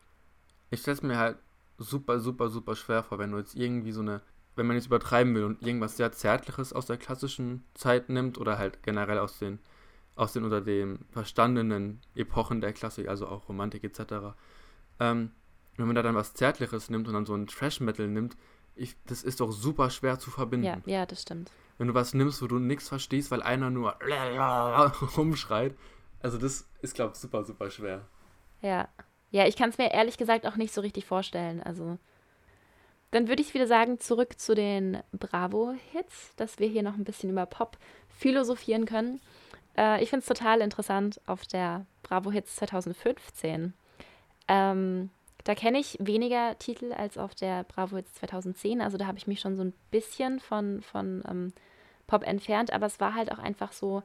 ich 0.71 0.79
stelle 0.79 0.95
es 0.95 1.03
mir 1.03 1.19
halt 1.19 1.37
super, 1.77 2.19
super, 2.19 2.49
super 2.49 2.75
schwer 2.75 3.03
vor, 3.03 3.19
wenn 3.19 3.29
du 3.29 3.37
jetzt 3.37 3.53
irgendwie 3.53 3.91
so 3.91 4.01
eine, 4.01 4.21
wenn 4.55 4.65
man 4.65 4.75
jetzt 4.75 4.87
übertreiben 4.87 5.35
will 5.35 5.43
und 5.43 5.61
irgendwas 5.61 5.95
sehr 5.95 6.11
Zärtliches 6.11 6.73
aus 6.73 6.87
der 6.87 6.97
klassischen 6.97 7.63
Zeit 7.75 8.09
nimmt 8.09 8.39
oder 8.39 8.57
halt 8.57 8.81
generell 8.81 9.19
aus 9.19 9.37
den, 9.37 9.59
aus 10.15 10.33
den 10.33 10.45
unter 10.45 10.61
den 10.61 11.05
verstandenen 11.11 12.01
Epochen 12.15 12.59
der 12.59 12.73
Klassik, 12.73 13.07
also 13.07 13.27
auch 13.27 13.49
Romantik 13.49 13.83
etc. 13.83 14.35
Ähm, 14.99 15.29
wenn 15.77 15.85
man 15.85 15.95
da 15.95 16.01
dann 16.01 16.15
was 16.15 16.33
Zärtliches 16.33 16.89
nimmt 16.89 17.07
und 17.07 17.13
dann 17.13 17.27
so 17.27 17.35
ein 17.35 17.45
Trash-Metal 17.45 18.07
nimmt, 18.07 18.35
ich, 18.75 18.95
das 19.05 19.23
ist 19.23 19.39
doch 19.39 19.51
super 19.51 19.89
schwer 19.89 20.19
zu 20.19 20.31
verbinden. 20.31 20.65
Ja, 20.65 20.77
ja, 20.85 21.05
das 21.05 21.21
stimmt. 21.21 21.51
Wenn 21.77 21.87
du 21.87 21.93
was 21.93 22.13
nimmst, 22.13 22.41
wo 22.41 22.47
du 22.47 22.59
nichts 22.59 22.87
verstehst, 22.87 23.31
weil 23.31 23.41
einer 23.41 23.69
nur 23.69 23.97
rumschreit. 25.17 25.75
Also 26.21 26.37
das 26.37 26.67
ist, 26.81 26.95
glaube 26.95 27.13
ich, 27.13 27.19
super, 27.19 27.43
super 27.43 27.69
schwer. 27.69 28.07
Ja. 28.61 28.87
Ja, 29.31 29.47
ich 29.47 29.55
kann 29.55 29.69
es 29.71 29.79
mir 29.79 29.91
ehrlich 29.91 30.17
gesagt 30.17 30.45
auch 30.45 30.55
nicht 30.57 30.73
so 30.73 30.81
richtig 30.81 31.05
vorstellen. 31.05 31.61
Also 31.61 31.97
dann 33.09 33.27
würde 33.27 33.41
ich 33.41 33.53
wieder 33.53 33.67
sagen, 33.67 33.99
zurück 33.99 34.39
zu 34.39 34.55
den 34.55 34.99
Bravo-Hits, 35.11 36.35
dass 36.35 36.59
wir 36.59 36.67
hier 36.67 36.83
noch 36.83 36.95
ein 36.95 37.03
bisschen 37.03 37.29
über 37.29 37.45
Pop 37.45 37.77
philosophieren 38.09 38.85
können. 38.85 39.21
Äh, 39.77 40.03
ich 40.03 40.09
finde 40.09 40.21
es 40.21 40.27
total 40.27 40.61
interessant 40.61 41.19
auf 41.25 41.45
der 41.45 41.85
Bravo-Hits 42.03 42.55
2015. 42.57 43.73
Ähm, 44.47 45.09
da 45.43 45.55
kenne 45.55 45.79
ich 45.79 45.97
weniger 45.99 46.57
Titel 46.57 46.93
als 46.93 47.17
auf 47.17 47.35
der 47.35 47.63
Bravo 47.63 47.97
Hits 47.97 48.13
2010. 48.15 48.81
Also 48.81 48.97
da 48.97 49.07
habe 49.07 49.17
ich 49.17 49.27
mich 49.27 49.39
schon 49.39 49.55
so 49.57 49.63
ein 49.63 49.73
bisschen 49.91 50.39
von, 50.39 50.81
von 50.81 51.23
ähm, 51.27 51.53
Pop 52.07 52.23
entfernt. 52.23 52.71
Aber 52.71 52.85
es 52.85 52.99
war 52.99 53.13
halt 53.13 53.31
auch 53.31 53.39
einfach 53.39 53.73
so, 53.73 54.03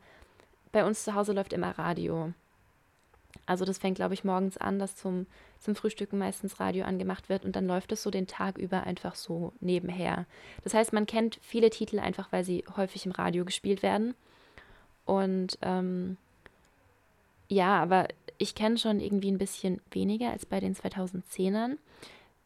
bei 0.72 0.84
uns 0.84 1.04
zu 1.04 1.14
Hause 1.14 1.32
läuft 1.32 1.52
immer 1.52 1.78
Radio. 1.78 2.32
Also 3.46 3.64
das 3.64 3.78
fängt, 3.78 3.96
glaube 3.96 4.14
ich, 4.14 4.24
morgens 4.24 4.58
an, 4.58 4.78
dass 4.78 4.96
zum, 4.96 5.26
zum 5.60 5.74
Frühstücken 5.74 6.18
meistens 6.18 6.60
Radio 6.60 6.84
angemacht 6.84 7.28
wird 7.28 7.44
und 7.44 7.54
dann 7.56 7.66
läuft 7.66 7.92
es 7.92 8.02
so 8.02 8.10
den 8.10 8.26
Tag 8.26 8.58
über 8.58 8.82
einfach 8.82 9.14
so 9.14 9.52
nebenher. 9.60 10.26
Das 10.64 10.74
heißt, 10.74 10.92
man 10.92 11.06
kennt 11.06 11.38
viele 11.40 11.70
Titel 11.70 11.98
einfach, 11.98 12.32
weil 12.32 12.44
sie 12.44 12.64
häufig 12.76 13.06
im 13.06 13.12
Radio 13.12 13.44
gespielt 13.44 13.82
werden. 13.82 14.14
Und 15.04 15.56
ähm, 15.62 16.16
ja, 17.48 17.80
aber 17.80 18.08
ich 18.38 18.54
kenne 18.54 18.78
schon 18.78 19.00
irgendwie 19.00 19.30
ein 19.30 19.38
bisschen 19.38 19.80
weniger 19.90 20.30
als 20.30 20.46
bei 20.46 20.60
den 20.60 20.74
2010ern. 20.74 21.76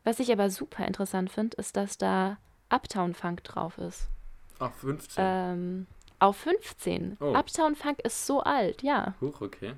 Was 0.04 0.18
ich 0.18 0.32
aber 0.32 0.50
super 0.50 0.86
interessant 0.86 1.30
finde, 1.30 1.56
ist, 1.58 1.76
dass 1.76 1.98
da 1.98 2.38
Uptown 2.70 3.14
Funk 3.14 3.44
drauf 3.44 3.78
ist. 3.78 4.08
Auf 4.58 4.74
15. 4.76 5.24
Ähm, 5.24 5.86
auf 6.18 6.36
15. 6.36 7.18
Oh. 7.20 7.34
Uptown 7.34 7.76
Funk 7.76 8.00
ist 8.00 8.26
so 8.26 8.40
alt, 8.40 8.82
ja. 8.82 9.14
Huch, 9.20 9.40
okay. 9.40 9.74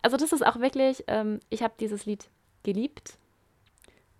Also 0.00 0.16
das 0.16 0.32
ist 0.32 0.44
auch 0.44 0.58
wirklich, 0.60 1.04
ähm, 1.08 1.40
ich 1.50 1.62
habe 1.62 1.74
dieses 1.78 2.06
Lied 2.06 2.28
geliebt. 2.62 3.18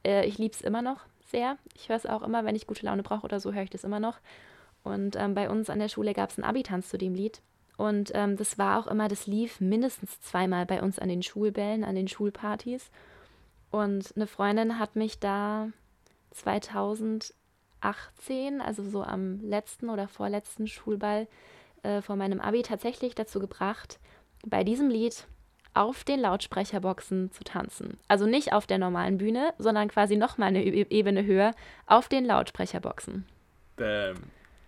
Äh, 0.05 0.27
ich 0.27 0.39
liebe 0.39 0.55
es 0.55 0.61
immer 0.61 0.83
noch 0.83 1.01
sehr. 1.31 1.59
Ich 1.75 1.89
höre 1.89 1.97
es 1.97 2.07
auch 2.07 2.23
immer, 2.23 2.45
wenn 2.45 2.57
ich 2.57 2.67
gute 2.67 2.85
Laune 2.85 3.03
brauche 3.03 3.25
oder 3.25 3.41
so, 3.41 3.53
höre 3.53 3.62
ich 3.62 3.71
das 3.71 3.85
immer 3.85 4.01
noch. 4.01 4.19
Und 4.85 5.17
ähm, 5.17 5.35
bei 5.35 5.49
uns 5.49 5.71
an 5.71 5.79
der 5.79 5.89
Schule 5.89 6.12
gab 6.12 6.31
es 6.31 6.39
einen 6.39 6.49
Abitanz 6.49 6.89
zu 6.89 6.99
dem 6.99 7.15
Lied. 7.15 7.41
Und 7.83 8.12
ähm, 8.15 8.37
das 8.37 8.59
war 8.59 8.79
auch 8.79 8.87
immer, 8.87 9.09
das 9.09 9.27
lief 9.27 9.61
mindestens 9.61 10.21
zweimal 10.21 10.67
bei 10.67 10.81
uns 10.81 11.01
an 11.01 11.09
den 11.09 11.25
Schulbällen, 11.25 11.83
an 11.83 11.97
den 11.97 12.07
Schulpartys. 12.07 12.93
Und 13.73 14.12
eine 14.15 14.29
Freundin 14.29 14.79
hat 14.79 14.95
mich 14.95 15.19
da 15.19 15.67
2018, 16.31 17.33
also 18.61 18.85
so 18.85 19.03
am 19.03 19.41
letzten 19.41 19.91
oder 19.91 20.07
vorletzten 20.07 20.69
Schulball 20.69 21.27
äh, 21.83 22.03
vor 22.03 22.15
meinem 22.15 22.41
Abi, 22.41 22.62
tatsächlich 22.62 23.17
dazu 23.17 23.41
gebracht, 23.41 23.99
bei 24.47 24.62
diesem 24.62 24.89
Lied 24.89 25.27
auf 25.75 26.05
den 26.05 26.21
Lautsprecherboxen 26.21 27.33
zu 27.33 27.43
tanzen. 27.43 27.99
Also 28.07 28.27
nicht 28.27 28.53
auf 28.53 28.69
der 28.69 28.79
normalen 28.79 29.19
Bühne, 29.19 29.55
sondern 29.59 29.89
quasi 29.89 30.15
nochmal 30.17 30.51
eine 30.51 30.62
e 30.62 30.87
Ebene 30.89 31.25
höher 31.25 31.51
auf 31.89 32.09
den 32.09 32.27
Lautsprecherboxen. 32.27 33.27
Damn. 33.75 34.19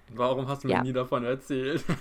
Warum 0.09 0.49
hast 0.49 0.65
du 0.65 0.69
mir 0.69 0.75
Ja. 0.75 0.83
nie 0.83 0.93
davon 0.93 1.23
erzählt? 1.25 1.85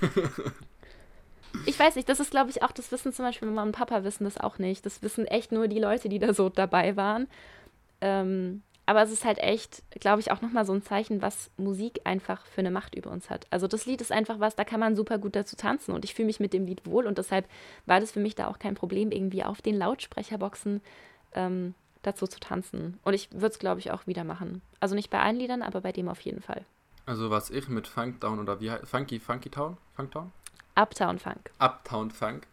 Ich 1.65 1.79
weiß 1.79 1.95
nicht, 1.95 2.09
das 2.09 2.19
ist, 2.19 2.31
glaube 2.31 2.49
ich, 2.49 2.63
auch, 2.63 2.71
das 2.71 2.91
wissen 2.91 3.13
zum 3.13 3.25
Beispiel 3.25 3.47
Mama 3.47 3.63
und 3.63 3.71
Papa 3.71 4.03
wissen 4.03 4.25
das 4.25 4.37
auch 4.37 4.57
nicht. 4.59 4.85
Das 4.85 5.01
wissen 5.01 5.25
echt 5.25 5.51
nur 5.51 5.67
die 5.67 5.79
Leute, 5.79 6.09
die 6.09 6.19
da 6.19 6.33
so 6.33 6.49
dabei 6.49 6.95
waren. 6.95 7.27
Ähm, 8.01 8.63
aber 8.85 9.01
es 9.01 9.11
ist 9.11 9.23
halt 9.23 9.37
echt, 9.37 9.81
glaube 9.99 10.19
ich, 10.19 10.31
auch 10.31 10.41
nochmal 10.41 10.65
so 10.65 10.73
ein 10.73 10.81
Zeichen, 10.81 11.21
was 11.21 11.49
Musik 11.57 12.01
einfach 12.03 12.45
für 12.45 12.59
eine 12.59 12.71
Macht 12.71 12.95
über 12.95 13.11
uns 13.11 13.29
hat. 13.29 13.47
Also 13.49 13.67
das 13.67 13.85
Lied 13.85 14.01
ist 14.01 14.11
einfach 14.11 14.39
was, 14.39 14.55
da 14.55 14.65
kann 14.65 14.79
man 14.79 14.95
super 14.95 15.17
gut 15.19 15.35
dazu 15.35 15.55
tanzen 15.55 15.93
und 15.93 16.03
ich 16.03 16.13
fühle 16.13 16.25
mich 16.25 16.41
mit 16.41 16.53
dem 16.53 16.65
Lied 16.65 16.85
wohl 16.85 17.07
und 17.07 17.17
deshalb 17.17 17.47
war 17.85 18.01
das 18.01 18.11
für 18.11 18.19
mich 18.19 18.35
da 18.35 18.47
auch 18.47 18.59
kein 18.59 18.75
Problem, 18.75 19.11
irgendwie 19.11 19.45
auf 19.45 19.61
den 19.61 19.77
Lautsprecherboxen 19.77 20.81
ähm, 21.33 21.75
dazu 22.01 22.27
zu 22.27 22.41
tanzen. 22.41 22.99
Und 23.03 23.13
ich 23.13 23.31
würde 23.31 23.47
es, 23.47 23.59
glaube 23.59 23.79
ich, 23.79 23.91
auch 23.91 24.05
wieder 24.05 24.25
machen. 24.25 24.61
Also 24.81 24.95
nicht 24.95 25.09
bei 25.09 25.21
allen 25.21 25.37
Liedern, 25.37 25.61
aber 25.61 25.79
bei 25.79 25.93
dem 25.93 26.09
auf 26.09 26.19
jeden 26.19 26.41
Fall. 26.41 26.65
Also 27.05 27.29
was 27.29 27.49
ich 27.49 27.69
mit 27.69 27.87
Funkdown 27.87 28.39
oder 28.39 28.59
wie 28.59 28.69
heißt 28.69 28.85
Funky 28.85 29.19
Funky 29.19 29.49
Town? 29.49 29.77
Funktown? 29.93 30.31
Uptown 30.75 31.19
Funk. 31.19 31.51
Uptown 31.59 32.11
Funk. 32.11 32.47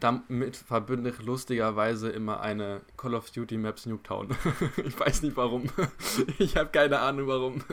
Damit 0.00 0.56
verbinde 0.56 1.10
ich 1.10 1.20
lustigerweise 1.22 2.10
immer 2.10 2.40
eine 2.40 2.82
Call 2.96 3.14
of 3.14 3.30
Duty 3.30 3.56
Map 3.56 3.78
Snooptown. 3.78 4.28
ich 4.84 4.98
weiß 4.98 5.22
nicht 5.22 5.36
warum. 5.36 5.64
Ich 6.38 6.56
habe 6.56 6.70
keine 6.70 7.00
Ahnung 7.00 7.26
warum. 7.26 7.64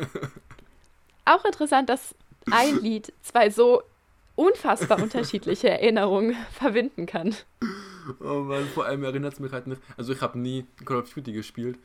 Auch 1.26 1.46
interessant, 1.46 1.90
dass 1.90 2.16
ein 2.50 2.80
Lied 2.80 3.14
zwei 3.22 3.50
so 3.50 3.84
unfassbar 4.36 5.02
unterschiedliche 5.02 5.70
Erinnerungen 5.70 6.36
verbinden 6.52 7.06
kann. 7.06 7.36
Oh 8.20 8.42
Mann, 8.42 8.68
vor 8.68 8.86
allem 8.86 9.04
erinnert 9.04 9.34
es 9.34 9.40
mich 9.40 9.52
halt 9.52 9.68
nicht. 9.68 9.82
Also 9.98 10.14
ich 10.14 10.22
habe 10.22 10.38
nie 10.38 10.66
Call 10.84 10.98
of 10.98 11.14
Duty 11.14 11.32
gespielt, 11.32 11.78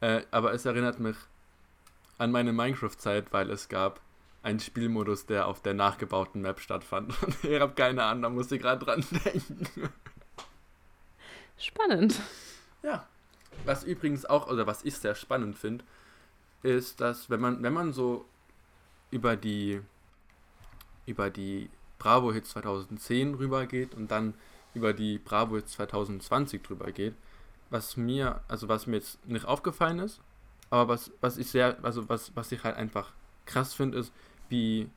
äh, 0.00 0.22
aber 0.30 0.52
es 0.52 0.64
erinnert 0.64 1.00
mich 1.00 1.16
an 2.18 2.30
meine 2.32 2.52
Minecraft-Zeit, 2.52 3.32
weil 3.32 3.50
es 3.50 3.68
gab 3.68 4.00
einen 4.46 4.60
Spielmodus, 4.60 5.26
der 5.26 5.48
auf 5.48 5.60
der 5.60 5.74
nachgebauten 5.74 6.40
Map 6.40 6.60
stattfand. 6.60 7.12
Ich 7.42 7.60
habe 7.60 7.74
keine 7.74 8.04
Ahnung, 8.04 8.22
da 8.22 8.28
musste 8.30 8.54
ich 8.54 8.62
gerade 8.62 8.84
dran 8.84 9.04
denken. 9.24 9.68
Spannend. 11.58 12.20
Ja. 12.82 13.08
Was 13.64 13.82
übrigens 13.82 14.24
auch, 14.24 14.48
oder 14.48 14.66
was 14.68 14.84
ich 14.84 14.94
sehr 14.96 15.16
spannend 15.16 15.58
finde, 15.58 15.84
ist, 16.62 17.00
dass 17.00 17.28
wenn 17.28 17.40
man, 17.40 17.60
wenn 17.62 17.72
man 17.72 17.92
so 17.92 18.24
über 19.10 19.34
die 19.34 19.80
über 21.06 21.30
die 21.30 21.68
Bravo 21.98 22.32
Hits 22.32 22.50
2010 22.50 23.34
rübergeht 23.34 23.94
und 23.94 24.10
dann 24.10 24.34
über 24.74 24.92
die 24.92 25.18
Bravo 25.18 25.56
Hits 25.56 25.72
2020 25.72 26.62
drüber 26.62 26.92
geht, 26.92 27.14
was 27.70 27.96
mir, 27.96 28.40
also 28.48 28.68
was 28.68 28.86
mir 28.86 28.96
jetzt 28.96 29.26
nicht 29.26 29.44
aufgefallen 29.44 30.00
ist, 30.00 30.20
aber 30.70 30.88
was, 30.88 31.10
was 31.20 31.36
ich 31.36 31.50
sehr, 31.50 31.78
also 31.82 32.08
was, 32.08 32.34
was 32.36 32.52
ich 32.52 32.62
halt 32.64 32.76
einfach 32.76 33.12
krass 33.46 33.72
finde, 33.72 33.98
ist, 33.98 34.12
wie, 34.48 34.88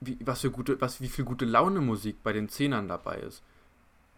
wie, 0.00 0.18
was 0.20 0.40
für 0.40 0.50
gute, 0.50 0.80
was, 0.80 1.00
wie 1.00 1.08
viel 1.08 1.24
gute 1.24 1.44
Laune 1.44 1.80
Musik 1.80 2.22
bei 2.22 2.32
den 2.32 2.48
Zehnern 2.48 2.88
dabei 2.88 3.16
ist. 3.16 3.42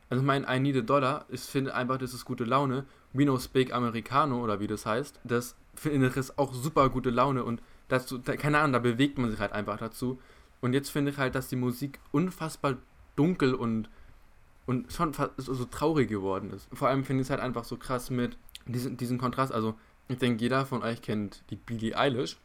Also 0.09 0.25
mein 0.25 0.45
I 0.49 0.59
Need 0.59 0.77
a 0.77 0.81
Dollar, 0.81 1.25
ich 1.29 1.41
finde 1.41 1.75
einfach, 1.75 1.99
das 1.99 2.15
ist 2.15 2.25
gute 2.25 2.45
Laune. 2.45 2.85
We 3.13 3.25
No 3.25 3.39
Speak 3.39 3.73
Americano 3.73 4.43
oder 4.43 4.61
wie 4.61 4.67
das 4.67 4.87
heißt, 4.87 5.21
das 5.25 5.57
finde 5.75 6.09
ich 6.09 6.39
auch 6.39 6.53
super 6.53 6.89
gute 6.91 7.11
Laune 7.11 7.45
und 7.45 7.63
dazu, 7.89 8.19
da, 8.19 8.37
keine 8.37 8.59
Ahnung, 8.59 8.73
da 8.73 8.79
bewegt 8.79 9.19
man 9.19 9.31
sich 9.31 9.41
halt 9.41 9.53
einfach 9.53 9.79
dazu. 9.79 10.21
Und 10.61 10.75
jetzt 10.75 10.91
finde 10.91 11.11
ich 11.11 11.19
halt, 11.19 11.35
dass 11.35 11.49
die 11.49 11.57
Musik 11.57 11.99
unfassbar 12.13 12.77
dunkel 13.17 13.55
und, 13.55 13.89
und 14.67 14.93
schon 14.93 15.13
so, 15.13 15.55
so 15.55 15.65
traurig 15.65 16.09
geworden 16.09 16.51
ist. 16.51 16.69
Vor 16.73 16.89
allem 16.89 17.05
finde 17.05 17.23
ich 17.23 17.27
es 17.27 17.31
halt 17.31 17.41
einfach 17.41 17.65
so 17.65 17.77
krass 17.77 18.11
mit 18.11 18.37
diesem, 18.67 18.97
diesem 18.97 19.19
Kontrast. 19.19 19.53
Also 19.53 19.75
ich 20.09 20.19
denke, 20.19 20.43
jeder 20.43 20.67
von 20.67 20.83
euch 20.83 21.03
kennt 21.03 21.43
die 21.51 21.57
Billie 21.57 21.97
Eilish. 21.97 22.37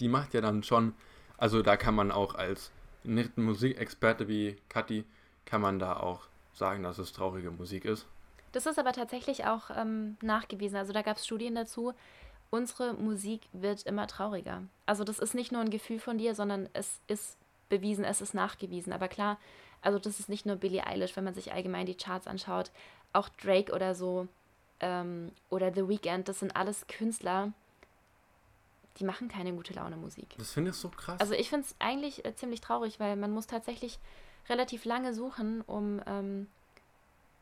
Die 0.00 0.08
macht 0.08 0.34
ja 0.34 0.40
dann 0.40 0.62
schon, 0.62 0.94
also 1.36 1.62
da 1.62 1.76
kann 1.76 1.94
man 1.94 2.10
auch 2.10 2.34
als 2.34 2.70
nicht 3.04 3.36
Musikexperte 3.38 4.28
wie 4.28 4.56
Kathi, 4.68 5.04
kann 5.44 5.60
man 5.60 5.78
da 5.78 5.96
auch 5.96 6.22
sagen, 6.54 6.82
dass 6.82 6.98
es 6.98 7.12
traurige 7.12 7.50
Musik 7.50 7.84
ist. 7.84 8.06
Das 8.52 8.66
ist 8.66 8.78
aber 8.78 8.92
tatsächlich 8.92 9.46
auch 9.46 9.70
ähm, 9.76 10.16
nachgewiesen. 10.22 10.76
Also 10.76 10.92
da 10.92 11.02
gab 11.02 11.16
es 11.16 11.26
Studien 11.26 11.54
dazu. 11.54 11.92
Unsere 12.50 12.94
Musik 12.94 13.42
wird 13.52 13.82
immer 13.84 14.06
trauriger. 14.06 14.62
Also 14.86 15.02
das 15.02 15.18
ist 15.18 15.34
nicht 15.34 15.50
nur 15.50 15.60
ein 15.60 15.70
Gefühl 15.70 15.98
von 15.98 16.18
dir, 16.18 16.34
sondern 16.36 16.68
es 16.72 17.00
ist 17.08 17.36
bewiesen, 17.68 18.04
es 18.04 18.20
ist 18.20 18.32
nachgewiesen. 18.32 18.92
Aber 18.92 19.08
klar, 19.08 19.38
also 19.82 19.98
das 19.98 20.20
ist 20.20 20.28
nicht 20.28 20.46
nur 20.46 20.56
Billie 20.56 20.86
Eilish, 20.86 21.16
wenn 21.16 21.24
man 21.24 21.34
sich 21.34 21.52
allgemein 21.52 21.86
die 21.86 21.96
Charts 21.96 22.28
anschaut. 22.28 22.70
Auch 23.12 23.28
Drake 23.28 23.72
oder 23.72 23.94
so 23.94 24.28
ähm, 24.80 25.32
oder 25.50 25.72
The 25.74 25.88
Weeknd, 25.88 26.28
das 26.28 26.40
sind 26.40 26.54
alles 26.54 26.86
Künstler, 26.86 27.52
die 28.98 29.04
machen 29.04 29.28
keine 29.28 29.52
gute 29.52 29.74
Laune 29.74 29.96
Musik. 29.96 30.34
Das 30.38 30.52
finde 30.52 30.70
ich 30.70 30.76
so 30.76 30.88
krass. 30.88 31.20
Also 31.20 31.34
ich 31.34 31.50
finde 31.50 31.66
es 31.66 31.74
eigentlich 31.78 32.24
äh, 32.24 32.34
ziemlich 32.34 32.60
traurig, 32.60 33.00
weil 33.00 33.16
man 33.16 33.32
muss 33.32 33.46
tatsächlich 33.46 33.98
relativ 34.48 34.84
lange 34.84 35.14
suchen, 35.14 35.62
um 35.62 36.00
ähm, 36.06 36.46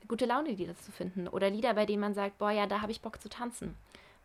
gute 0.09 0.27
Laune-Lieder 0.27 0.77
zu 0.77 0.93
finden. 0.93 1.29
Oder 1.29 1.51
Lieder, 1.51 1.75
bei 1.75 1.87
denen 1.87 2.01
man 2.01 2.15
sagt, 2.15 2.39
boah, 2.39 2.51
ja, 2.51 2.67
da 2.67 2.81
habe 2.81 2.93
ich 2.93 3.01
Bock 3.01 3.21
zu 3.21 3.29
tanzen. 3.29 3.77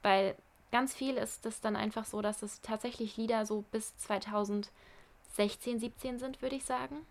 Weil 0.04 0.36
ganz 0.72 0.94
viel 0.94 1.18
ist 1.18 1.46
es 1.46 1.60
dann 1.60 1.76
einfach 1.76 2.06
so, 2.06 2.22
dass 2.22 2.44
es 2.44 2.62
tatsächlich 2.62 3.18
Lieder 3.18 3.46
so 3.46 3.63
bis 3.72 3.98
2016, 3.98 5.80
17 5.80 6.20
sind, 6.20 6.42
würde 6.42 6.56
ich 6.56 6.66
sagen. 6.66 7.06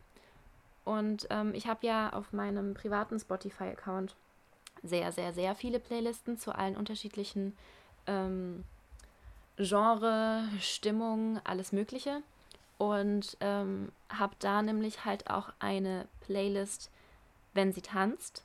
Und 0.84 1.26
ähm, 1.30 1.52
ich 1.54 1.66
habe 1.66 1.86
ja 1.86 2.12
auf 2.12 2.32
meinem 2.32 2.74
privaten 2.74 3.18
Spotify-Account 3.18 4.14
sehr, 4.82 5.10
sehr, 5.10 5.32
sehr 5.32 5.54
viele 5.54 5.80
Playlisten 5.80 6.38
zu 6.38 6.54
allen 6.54 6.76
unterschiedlichen 6.76 7.56
ähm, 8.06 8.62
Genre, 9.58 10.48
Stimmung, 10.60 11.40
alles 11.44 11.72
Mögliche. 11.72 12.22
Und 12.78 13.36
ähm, 13.40 13.90
habe 14.10 14.34
da 14.38 14.60
nämlich 14.62 15.04
halt 15.04 15.30
auch 15.30 15.50
eine 15.58 16.06
Playlist, 16.20 16.90
wenn 17.54 17.72
sie 17.72 17.82
tanzt. 17.82 18.44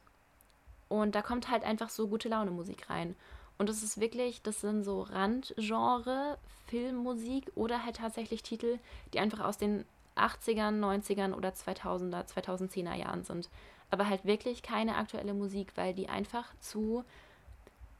Und 0.87 1.15
da 1.15 1.21
kommt 1.21 1.49
halt 1.49 1.63
einfach 1.63 1.89
so 1.89 2.07
gute 2.07 2.29
Laune 2.29 2.51
Musik 2.51 2.89
rein. 2.89 3.15
Und 3.57 3.69
das 3.69 3.83
ist 3.83 3.99
wirklich, 3.99 4.41
das 4.41 4.61
sind 4.61 4.83
so 4.83 5.01
Randgenre, 5.01 6.37
Filmmusik 6.67 7.51
oder 7.55 7.85
halt 7.85 7.97
tatsächlich 7.97 8.41
Titel, 8.43 8.79
die 9.13 9.19
einfach 9.19 9.41
aus 9.41 9.57
den 9.57 9.85
80ern, 10.15 10.79
90ern 10.79 11.33
oder 11.33 11.49
2000er, 11.49 12.25
2010er 12.25 12.95
Jahren 12.95 13.23
sind. 13.23 13.49
Aber 13.89 14.07
halt 14.07 14.25
wirklich 14.25 14.63
keine 14.63 14.95
aktuelle 14.95 15.33
Musik, 15.33 15.73
weil 15.75 15.93
die 15.93 16.09
einfach 16.09 16.45
zu 16.61 17.03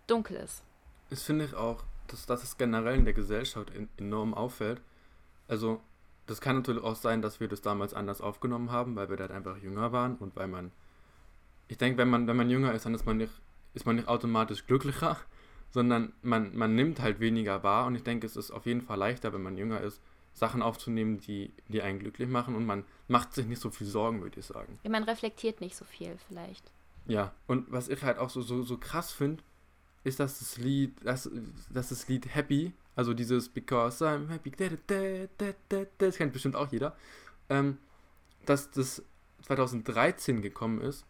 dunkel 0.08 0.38
ist. 0.38 0.63
Das 1.10 1.24
finde 1.24 1.45
ich 1.45 1.54
auch, 1.54 1.84
dass, 2.12 2.26
dass 2.26 2.43
es 2.43 2.58
generell 2.58 2.95
in 2.95 3.06
der 3.06 3.13
Gesellschaft 3.13 3.74
en- 3.76 3.89
enorm 3.97 4.34
auffällt. 4.34 4.82
Also, 5.47 5.82
das 6.28 6.39
kann 6.41 6.58
natürlich 6.58 6.84
auch 6.84 6.95
sein, 6.95 7.21
dass 7.21 7.39
wir 7.39 7.47
das 7.47 7.62
damals 7.62 7.93
anders 7.93 8.21
aufgenommen 8.21 8.71
haben, 8.71 8.95
weil 8.95 9.10
wir 9.10 9.17
da 9.17 9.28
einfach 9.28 9.58
jünger 9.58 9.91
waren 9.91 10.15
und 10.17 10.36
weil 10.36 10.47
man. 10.47 10.71
Ich 11.67 11.78
denke, 11.78 11.97
wenn 11.97 12.10
man, 12.10 12.28
wenn 12.28 12.36
man 12.38 12.50
jünger 12.50 12.74
ist, 12.74 12.86
dann 12.86 12.93
ist 12.93 13.06
man 13.06 13.17
nicht, 13.17 13.32
ist 13.74 13.86
man 13.86 13.95
nicht 13.95 14.08
automatisch 14.08 14.65
glücklicher, 14.67 15.17
sondern 15.71 16.13
man, 16.21 16.56
man 16.56 16.76
nimmt 16.76 17.00
halt 17.02 17.19
weniger 17.19 17.63
wahr 17.63 17.86
und 17.88 17.95
ich 17.95 18.04
denke, 18.04 18.26
es 18.28 18.36
ist 18.36 18.52
auf 18.52 18.65
jeden 18.65 18.82
Fall 18.82 18.97
leichter, 18.97 19.32
wenn 19.34 19.41
man 19.41 19.58
jünger 19.58 19.82
ist, 19.82 20.02
Sachen 20.34 20.62
aufzunehmen, 20.62 21.19
die, 21.19 21.52
die 21.67 21.82
einen 21.82 22.00
glücklich 22.00 22.30
machen 22.30 22.56
und 22.56 22.65
man 22.65 22.86
macht 23.08 23.34
sich 23.34 23.45
nicht 23.47 23.62
so 23.62 23.69
viel 23.69 23.88
Sorgen, 23.88 24.21
würde 24.21 24.39
ich 24.39 24.45
sagen. 24.45 24.80
Ja, 24.84 24.89
man 24.89 25.04
reflektiert 25.04 25.60
nicht 25.62 25.76
so 25.76 25.84
viel 25.86 26.17
vielleicht. 26.28 26.71
Ja, 27.06 27.34
und 27.47 27.69
was 27.71 27.89
ich 27.89 28.02
halt 28.04 28.17
auch 28.17 28.30
so, 28.30 28.41
so, 28.41 28.63
so 28.63 28.78
krass 28.78 29.12
finde, 29.12 29.43
ist, 30.04 30.20
dass 30.20 30.40
das 30.40 30.58
Lied, 30.58 30.94
dass, 31.04 31.30
dass 31.70 31.90
das 31.90 32.08
Lied 32.08 32.34
Happy, 32.34 32.74
also 32.96 33.14
dieses 33.14 33.50
Because 33.50 34.06
I'm 34.06 34.30
Happy, 34.30 34.52
da, 34.52 34.70
da, 34.88 35.28
da, 35.38 35.54
da, 35.70 35.86
das 35.98 36.18
kennt 36.18 36.34
bestimmt 36.34 36.56
auch 36.56 36.72
jeder, 36.72 36.96
ähm, 37.50 37.78
dass 38.46 38.72
das 38.72 39.04
2013 39.44 40.42
gekommen 40.42 40.82
ist. 40.82 41.06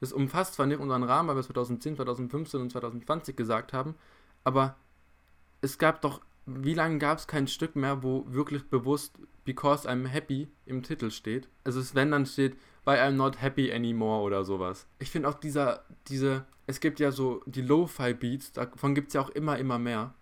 Das 0.00 0.12
umfasst 0.12 0.54
zwar 0.54 0.66
nicht 0.66 0.80
unseren 0.80 1.02
Rahmen, 1.02 1.28
weil 1.28 1.36
wir 1.36 1.42
2010, 1.42 1.96
2015 1.96 2.60
und 2.60 2.70
2020 2.70 3.36
gesagt 3.36 3.72
haben, 3.72 3.94
aber 4.44 4.76
es 5.60 5.76
gab 5.76 6.00
doch, 6.00 6.22
wie 6.46 6.74
lange 6.74 6.98
gab 6.98 7.18
es 7.18 7.26
kein 7.26 7.46
Stück 7.46 7.76
mehr, 7.76 8.02
wo 8.02 8.24
wirklich 8.28 8.64
bewusst 8.68 9.18
Because 9.44 9.88
I'm 9.88 10.06
Happy 10.06 10.48
im 10.64 10.82
Titel 10.82 11.10
steht? 11.10 11.48
Also 11.64 11.82
wenn 11.94 12.10
dann 12.10 12.24
steht, 12.24 12.56
Why 12.84 12.92
I'm 12.92 13.12
Not 13.12 13.40
Happy 13.40 13.72
Anymore 13.72 14.22
oder 14.22 14.44
sowas. 14.44 14.86
Ich 14.98 15.10
finde 15.10 15.28
auch 15.28 15.34
dieser, 15.34 15.84
diese, 16.08 16.44
es 16.66 16.80
gibt 16.80 17.00
ja 17.00 17.12
so 17.12 17.42
die 17.46 17.62
Lo-Fi-Beats, 17.62 18.52
davon 18.52 18.94
gibt 18.94 19.08
es 19.08 19.14
ja 19.14 19.20
auch 19.20 19.30
immer, 19.30 19.58
immer 19.58 19.78
mehr. 19.78 20.14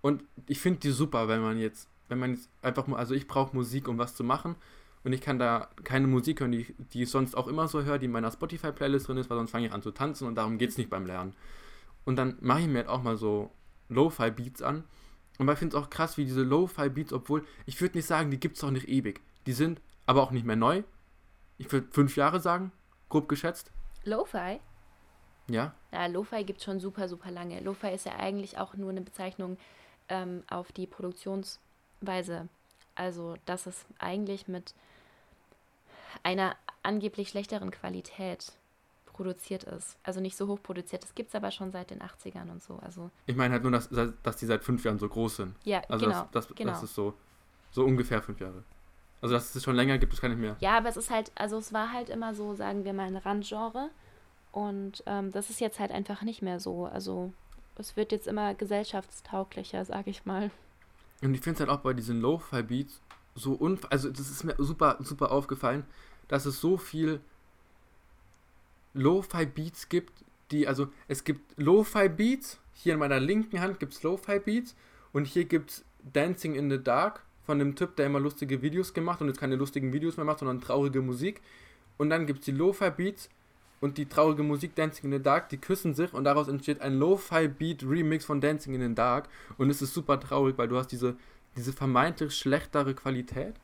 Und 0.00 0.24
ich 0.46 0.60
finde 0.60 0.80
die 0.80 0.90
super, 0.90 1.28
wenn 1.28 1.40
man 1.40 1.58
jetzt, 1.58 1.88
wenn 2.08 2.18
man 2.18 2.34
jetzt 2.34 2.48
einfach 2.62 2.88
also 2.88 3.14
ich 3.14 3.28
brauche 3.28 3.54
Musik, 3.54 3.86
um 3.88 3.98
was 3.98 4.14
zu 4.14 4.24
machen. 4.24 4.56
Und 5.02 5.12
ich 5.12 5.20
kann 5.20 5.38
da 5.38 5.70
keine 5.84 6.06
Musik 6.06 6.40
hören, 6.40 6.52
die, 6.52 6.74
die 6.92 7.04
ich 7.04 7.10
sonst 7.10 7.34
auch 7.34 7.46
immer 7.46 7.68
so 7.68 7.82
höre, 7.82 7.98
die 7.98 8.06
in 8.06 8.12
meiner 8.12 8.30
Spotify-Playlist 8.30 9.08
drin 9.08 9.16
ist, 9.16 9.30
weil 9.30 9.38
sonst 9.38 9.50
fange 9.50 9.66
ich 9.66 9.72
an 9.72 9.82
zu 9.82 9.92
tanzen 9.92 10.26
und 10.26 10.34
darum 10.34 10.58
geht 10.58 10.70
es 10.70 10.78
nicht 10.78 10.90
beim 10.90 11.06
Lernen. 11.06 11.34
Und 12.04 12.16
dann 12.16 12.36
mache 12.40 12.60
ich 12.60 12.66
mir 12.66 12.78
halt 12.78 12.88
auch 12.88 13.02
mal 13.02 13.16
so 13.16 13.50
Lo-Fi-Beats 13.88 14.62
an. 14.62 14.84
Und 15.38 15.48
ich 15.48 15.58
finde 15.58 15.76
es 15.76 15.82
auch 15.82 15.88
krass, 15.88 16.18
wie 16.18 16.24
diese 16.24 16.42
Lo-Fi-Beats, 16.42 17.14
obwohl, 17.14 17.44
ich 17.64 17.80
würde 17.80 17.96
nicht 17.96 18.06
sagen, 18.06 18.30
die 18.30 18.40
gibt 18.40 18.56
es 18.56 18.64
auch 18.64 18.70
nicht 18.70 18.88
ewig. 18.88 19.22
Die 19.46 19.52
sind 19.52 19.80
aber 20.04 20.22
auch 20.22 20.32
nicht 20.32 20.44
mehr 20.44 20.56
neu. 20.56 20.82
Ich 21.60 21.70
würde 21.70 21.88
fünf 21.90 22.16
Jahre 22.16 22.40
sagen, 22.40 22.72
grob 23.10 23.28
geschätzt. 23.28 23.70
Lo-Fi? 24.04 24.60
Ja. 25.48 25.74
Ja, 25.92 26.06
Lo-Fi 26.06 26.42
gibt 26.42 26.60
es 26.60 26.64
schon 26.64 26.80
super, 26.80 27.06
super 27.06 27.30
lange. 27.30 27.60
Lo-Fi 27.60 27.88
ist 27.88 28.06
ja 28.06 28.16
eigentlich 28.16 28.56
auch 28.56 28.74
nur 28.74 28.88
eine 28.88 29.02
Bezeichnung 29.02 29.58
ähm, 30.08 30.42
auf 30.48 30.72
die 30.72 30.86
Produktionsweise. 30.86 32.48
Also, 32.94 33.34
dass 33.44 33.66
es 33.66 33.84
eigentlich 33.98 34.48
mit 34.48 34.74
einer 36.22 36.56
angeblich 36.82 37.28
schlechteren 37.28 37.70
Qualität 37.70 38.52
produziert 39.04 39.64
ist. 39.64 39.98
Also 40.02 40.20
nicht 40.20 40.38
so 40.38 40.46
hoch 40.46 40.62
produziert. 40.62 41.02
Das 41.02 41.14
gibt 41.14 41.28
es 41.28 41.34
aber 41.34 41.50
schon 41.50 41.72
seit 41.72 41.90
den 41.90 42.00
80ern 42.00 42.50
und 42.50 42.62
so. 42.62 42.78
Also 42.82 43.10
ich 43.26 43.36
meine 43.36 43.52
halt 43.52 43.62
nur, 43.64 43.72
dass, 43.72 43.90
dass 44.22 44.36
die 44.38 44.46
seit 44.46 44.64
fünf 44.64 44.82
Jahren 44.82 44.98
so 44.98 45.10
groß 45.10 45.36
sind. 45.36 45.54
Ja, 45.64 45.82
also 45.90 46.06
genau. 46.06 46.26
Das, 46.32 46.46
das, 46.46 46.56
genau. 46.56 46.70
das 46.72 46.84
ist 46.84 46.94
so, 46.94 47.12
so 47.70 47.84
ungefähr 47.84 48.22
fünf 48.22 48.40
Jahre. 48.40 48.64
Also 49.22 49.34
dass 49.34 49.54
es 49.54 49.62
schon 49.62 49.76
länger 49.76 49.98
gibt, 49.98 50.12
das 50.12 50.20
kann 50.20 50.32
ich 50.32 50.38
mehr. 50.38 50.56
Ja, 50.60 50.76
aber 50.78 50.88
es 50.88 50.96
ist 50.96 51.10
halt, 51.10 51.30
also 51.34 51.58
es 51.58 51.72
war 51.72 51.92
halt 51.92 52.08
immer 52.08 52.34
so, 52.34 52.54
sagen 52.54 52.84
wir 52.84 52.92
mal, 52.92 53.06
ein 53.06 53.16
Randgenre. 53.16 53.90
Und 54.52 55.02
ähm, 55.06 55.30
das 55.30 55.50
ist 55.50 55.60
jetzt 55.60 55.78
halt 55.78 55.92
einfach 55.92 56.22
nicht 56.22 56.42
mehr 56.42 56.58
so. 56.58 56.86
Also 56.86 57.32
es 57.76 57.96
wird 57.96 58.12
jetzt 58.12 58.26
immer 58.26 58.54
gesellschaftstauglicher, 58.54 59.84
sag 59.84 60.06
ich 60.06 60.24
mal. 60.24 60.50
Und 61.22 61.34
ich 61.34 61.40
finde 61.40 61.54
es 61.54 61.60
halt 61.60 61.70
auch 61.70 61.82
bei 61.82 61.92
diesen 61.92 62.20
Lo-Fi-Beats 62.20 63.00
so 63.34 63.52
unf... 63.52 63.86
Also 63.90 64.10
das 64.10 64.30
ist 64.30 64.44
mir 64.44 64.54
super, 64.58 64.96
super 65.00 65.30
aufgefallen, 65.30 65.84
dass 66.28 66.46
es 66.46 66.60
so 66.60 66.76
viel 66.76 67.20
Lo-Fi-Beats 68.94 69.88
gibt, 69.88 70.24
die, 70.50 70.66
also 70.66 70.88
es 71.06 71.24
gibt 71.24 71.58
Lo-Fi-Beats, 71.60 72.58
hier 72.72 72.94
in 72.94 72.98
meiner 72.98 73.20
linken 73.20 73.60
Hand 73.60 73.78
gibt 73.78 73.92
es 73.92 74.02
Lo-Fi-Beats 74.02 74.74
und 75.12 75.26
hier 75.26 75.44
gibt 75.44 75.70
es 75.70 75.84
Dancing 76.12 76.54
in 76.54 76.70
the 76.70 76.82
Dark 76.82 77.24
von 77.50 77.58
dem 77.58 77.74
Typ, 77.74 77.96
der 77.96 78.06
immer 78.06 78.20
lustige 78.20 78.62
Videos 78.62 78.94
gemacht 78.94 79.20
und 79.20 79.26
jetzt 79.26 79.40
keine 79.40 79.56
lustigen 79.56 79.92
Videos 79.92 80.16
mehr 80.16 80.24
macht, 80.24 80.38
sondern 80.38 80.60
traurige 80.60 81.02
Musik. 81.02 81.40
Und 81.98 82.08
dann 82.08 82.24
gibt 82.24 82.38
es 82.38 82.44
die 82.44 82.52
Lo-Fi-Beats 82.52 83.28
und 83.80 83.98
die 83.98 84.06
traurige 84.06 84.44
Musik 84.44 84.76
Dancing 84.76 85.10
in 85.10 85.18
the 85.18 85.20
Dark, 85.20 85.48
die 85.48 85.56
küssen 85.56 85.92
sich 85.94 86.14
und 86.14 86.22
daraus 86.22 86.46
entsteht 86.46 86.80
ein 86.80 86.96
Lo-Fi-Beat-Remix 87.00 88.24
von 88.24 88.40
Dancing 88.40 88.74
in 88.74 88.88
the 88.88 88.94
Dark 88.94 89.28
und 89.58 89.68
es 89.68 89.82
ist 89.82 89.94
super 89.94 90.20
traurig, 90.20 90.58
weil 90.58 90.68
du 90.68 90.76
hast 90.76 90.92
diese, 90.92 91.16
diese 91.56 91.72
vermeintlich 91.72 92.32
schlechtere 92.36 92.94
Qualität 92.94 93.56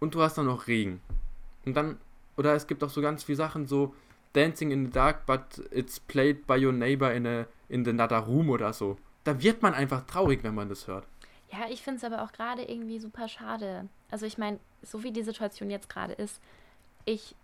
und 0.00 0.14
du 0.14 0.22
hast 0.22 0.38
dann 0.38 0.46
noch 0.46 0.66
Regen. 0.66 1.02
Und 1.66 1.76
dann, 1.76 1.98
oder 2.38 2.54
es 2.54 2.66
gibt 2.66 2.82
auch 2.82 2.88
so 2.88 3.02
ganz 3.02 3.22
viele 3.22 3.36
Sachen, 3.36 3.66
so 3.66 3.94
Dancing 4.32 4.70
in 4.70 4.86
the 4.86 4.90
Dark, 4.90 5.26
but 5.26 5.62
it's 5.70 6.00
played 6.00 6.46
by 6.46 6.56
your 6.56 6.72
neighbor 6.72 7.12
in, 7.12 7.26
a, 7.26 7.44
in 7.68 7.86
another 7.86 8.20
room 8.20 8.48
oder 8.48 8.72
so. 8.72 8.96
Da 9.24 9.42
wird 9.42 9.60
man 9.60 9.74
einfach 9.74 10.06
traurig, 10.06 10.42
wenn 10.42 10.54
man 10.54 10.70
das 10.70 10.86
hört. 10.86 11.06
Ja, 11.52 11.68
ich 11.70 11.82
finde 11.82 11.98
es 11.98 12.04
aber 12.04 12.22
auch 12.22 12.32
gerade 12.32 12.62
irgendwie 12.62 12.98
super 12.98 13.28
schade. 13.28 13.88
Also 14.10 14.26
ich 14.26 14.38
meine, 14.38 14.58
so 14.82 15.02
wie 15.02 15.12
die 15.12 15.22
Situation 15.22 15.70
jetzt 15.70 15.88
gerade 15.88 16.14
ist, 16.14 16.40
ich 17.04 17.34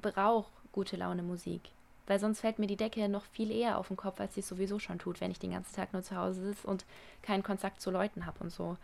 brauche 0.00 0.50
gute 0.72 0.96
Laune 0.96 1.22
Musik. 1.22 1.60
Weil 2.06 2.20
sonst 2.20 2.40
fällt 2.40 2.58
mir 2.58 2.68
die 2.68 2.76
Decke 2.76 3.08
noch 3.08 3.24
viel 3.24 3.50
eher 3.50 3.78
auf 3.78 3.88
den 3.88 3.96
Kopf, 3.96 4.20
als 4.20 4.34
sie 4.34 4.40
es 4.40 4.48
sowieso 4.48 4.78
schon 4.78 4.98
tut, 4.98 5.20
wenn 5.20 5.32
ich 5.32 5.40
den 5.40 5.50
ganzen 5.50 5.74
Tag 5.74 5.92
nur 5.92 6.02
zu 6.02 6.16
Hause 6.16 6.42
sitze 6.42 6.66
und 6.66 6.84
keinen 7.22 7.42
Kontakt 7.42 7.80
zu 7.80 7.90
Leuten 7.90 8.26
habe 8.26 8.38
und 8.40 8.50
so. 8.50 8.76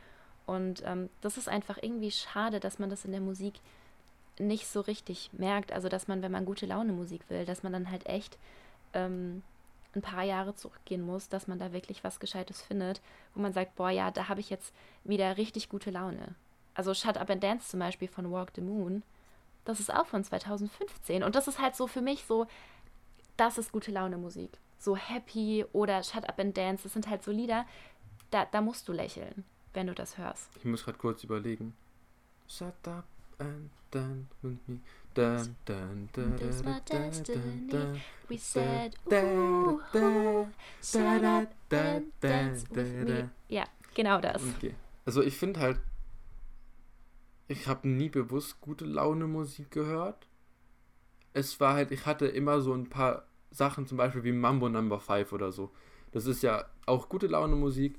Und 0.44 0.82
ähm, 0.84 1.08
das 1.20 1.36
ist 1.36 1.48
einfach 1.48 1.78
irgendwie 1.80 2.10
schade, 2.10 2.58
dass 2.58 2.80
man 2.80 2.90
das 2.90 3.04
in 3.04 3.12
der 3.12 3.20
Musik 3.20 3.54
nicht 4.38 4.66
so 4.66 4.80
richtig 4.80 5.30
merkt. 5.32 5.72
Also, 5.72 5.88
dass 5.88 6.08
man, 6.08 6.20
wenn 6.22 6.32
man 6.32 6.44
gute 6.44 6.66
Laune 6.66 6.92
Musik 6.92 7.22
will, 7.28 7.44
dass 7.44 7.62
man 7.62 7.72
dann 7.72 7.90
halt 7.90 8.06
echt 8.06 8.36
ähm, 8.92 9.42
ein 9.94 10.02
paar 10.02 10.22
Jahre 10.22 10.54
zurückgehen 10.54 11.02
muss, 11.02 11.28
dass 11.28 11.48
man 11.48 11.58
da 11.58 11.72
wirklich 11.72 12.04
was 12.04 12.20
Gescheites 12.20 12.62
findet, 12.62 13.00
wo 13.34 13.40
man 13.40 13.52
sagt, 13.52 13.76
boah, 13.76 13.90
ja, 13.90 14.10
da 14.10 14.28
habe 14.28 14.40
ich 14.40 14.50
jetzt 14.50 14.74
wieder 15.04 15.36
richtig 15.36 15.68
gute 15.68 15.90
Laune. 15.90 16.34
Also 16.74 16.94
Shut 16.94 17.18
Up 17.18 17.30
and 17.30 17.42
Dance 17.42 17.68
zum 17.68 17.80
Beispiel 17.80 18.08
von 18.08 18.30
Walk 18.30 18.52
the 18.54 18.62
Moon, 18.62 19.02
das 19.64 19.80
ist 19.80 19.92
auch 19.92 20.06
von 20.06 20.24
2015. 20.24 21.22
Und 21.22 21.34
das 21.34 21.48
ist 21.48 21.60
halt 21.60 21.76
so 21.76 21.86
für 21.86 22.00
mich 22.00 22.24
so, 22.24 22.46
das 23.36 23.58
ist 23.58 23.72
gute 23.72 23.90
Laune 23.92 24.18
Musik. 24.18 24.58
So 24.78 24.96
Happy 24.96 25.64
oder 25.72 26.02
Shut 26.02 26.28
Up 26.28 26.38
and 26.38 26.56
Dance, 26.56 26.84
das 26.84 26.94
sind 26.94 27.08
halt 27.08 27.22
so 27.22 27.30
Lieder, 27.30 27.66
da, 28.30 28.46
da 28.46 28.60
musst 28.60 28.88
du 28.88 28.92
lächeln, 28.92 29.44
wenn 29.74 29.86
du 29.86 29.94
das 29.94 30.18
hörst. 30.18 30.48
Ich 30.56 30.64
muss 30.64 30.84
gerade 30.84 30.98
kurz 30.98 31.22
überlegen. 31.22 31.76
Shut 32.48 32.88
up 32.88 33.04
and 33.38 33.70
dance 33.90 34.28
with 34.42 34.58
me. 34.66 34.80
Dun, 35.14 35.56
dun, 35.66 36.08
dun, 36.12 36.36
This 36.38 36.62
my 36.64 36.80
dun, 36.86 37.02
destiny. 37.02 38.00
We 38.28 38.38
said, 38.38 38.96
ooh, 39.12 39.80
ooh, 39.94 40.46
shut 40.82 41.22
up 41.22 41.52
and 41.70 42.12
da, 42.20 42.28
dance 42.28 42.64
da, 42.64 42.76
with 42.76 43.08
me. 43.08 43.30
Ja, 43.48 43.64
genau 43.94 44.20
das. 44.20 44.42
Okay. 44.56 44.74
Also 45.04 45.22
ich 45.22 45.36
finde 45.36 45.60
halt, 45.60 45.80
ich 47.48 47.66
habe 47.66 47.88
nie 47.88 48.08
bewusst 48.08 48.60
gute 48.60 48.86
Laune 48.86 49.26
Musik 49.26 49.70
gehört. 49.70 50.26
Es 51.34 51.60
war 51.60 51.74
halt, 51.74 51.90
ich 51.90 52.06
hatte 52.06 52.26
immer 52.26 52.60
so 52.60 52.72
ein 52.72 52.88
paar 52.88 53.26
Sachen, 53.50 53.86
zum 53.86 53.98
Beispiel 53.98 54.24
wie 54.24 54.32
Mambo 54.32 54.68
Number 54.68 54.98
5 54.98 55.32
oder 55.32 55.52
so. 55.52 55.70
Das 56.12 56.26
ist 56.26 56.42
ja 56.42 56.64
auch 56.86 57.08
gute 57.08 57.26
Laune 57.26 57.56
Musik 57.56 57.98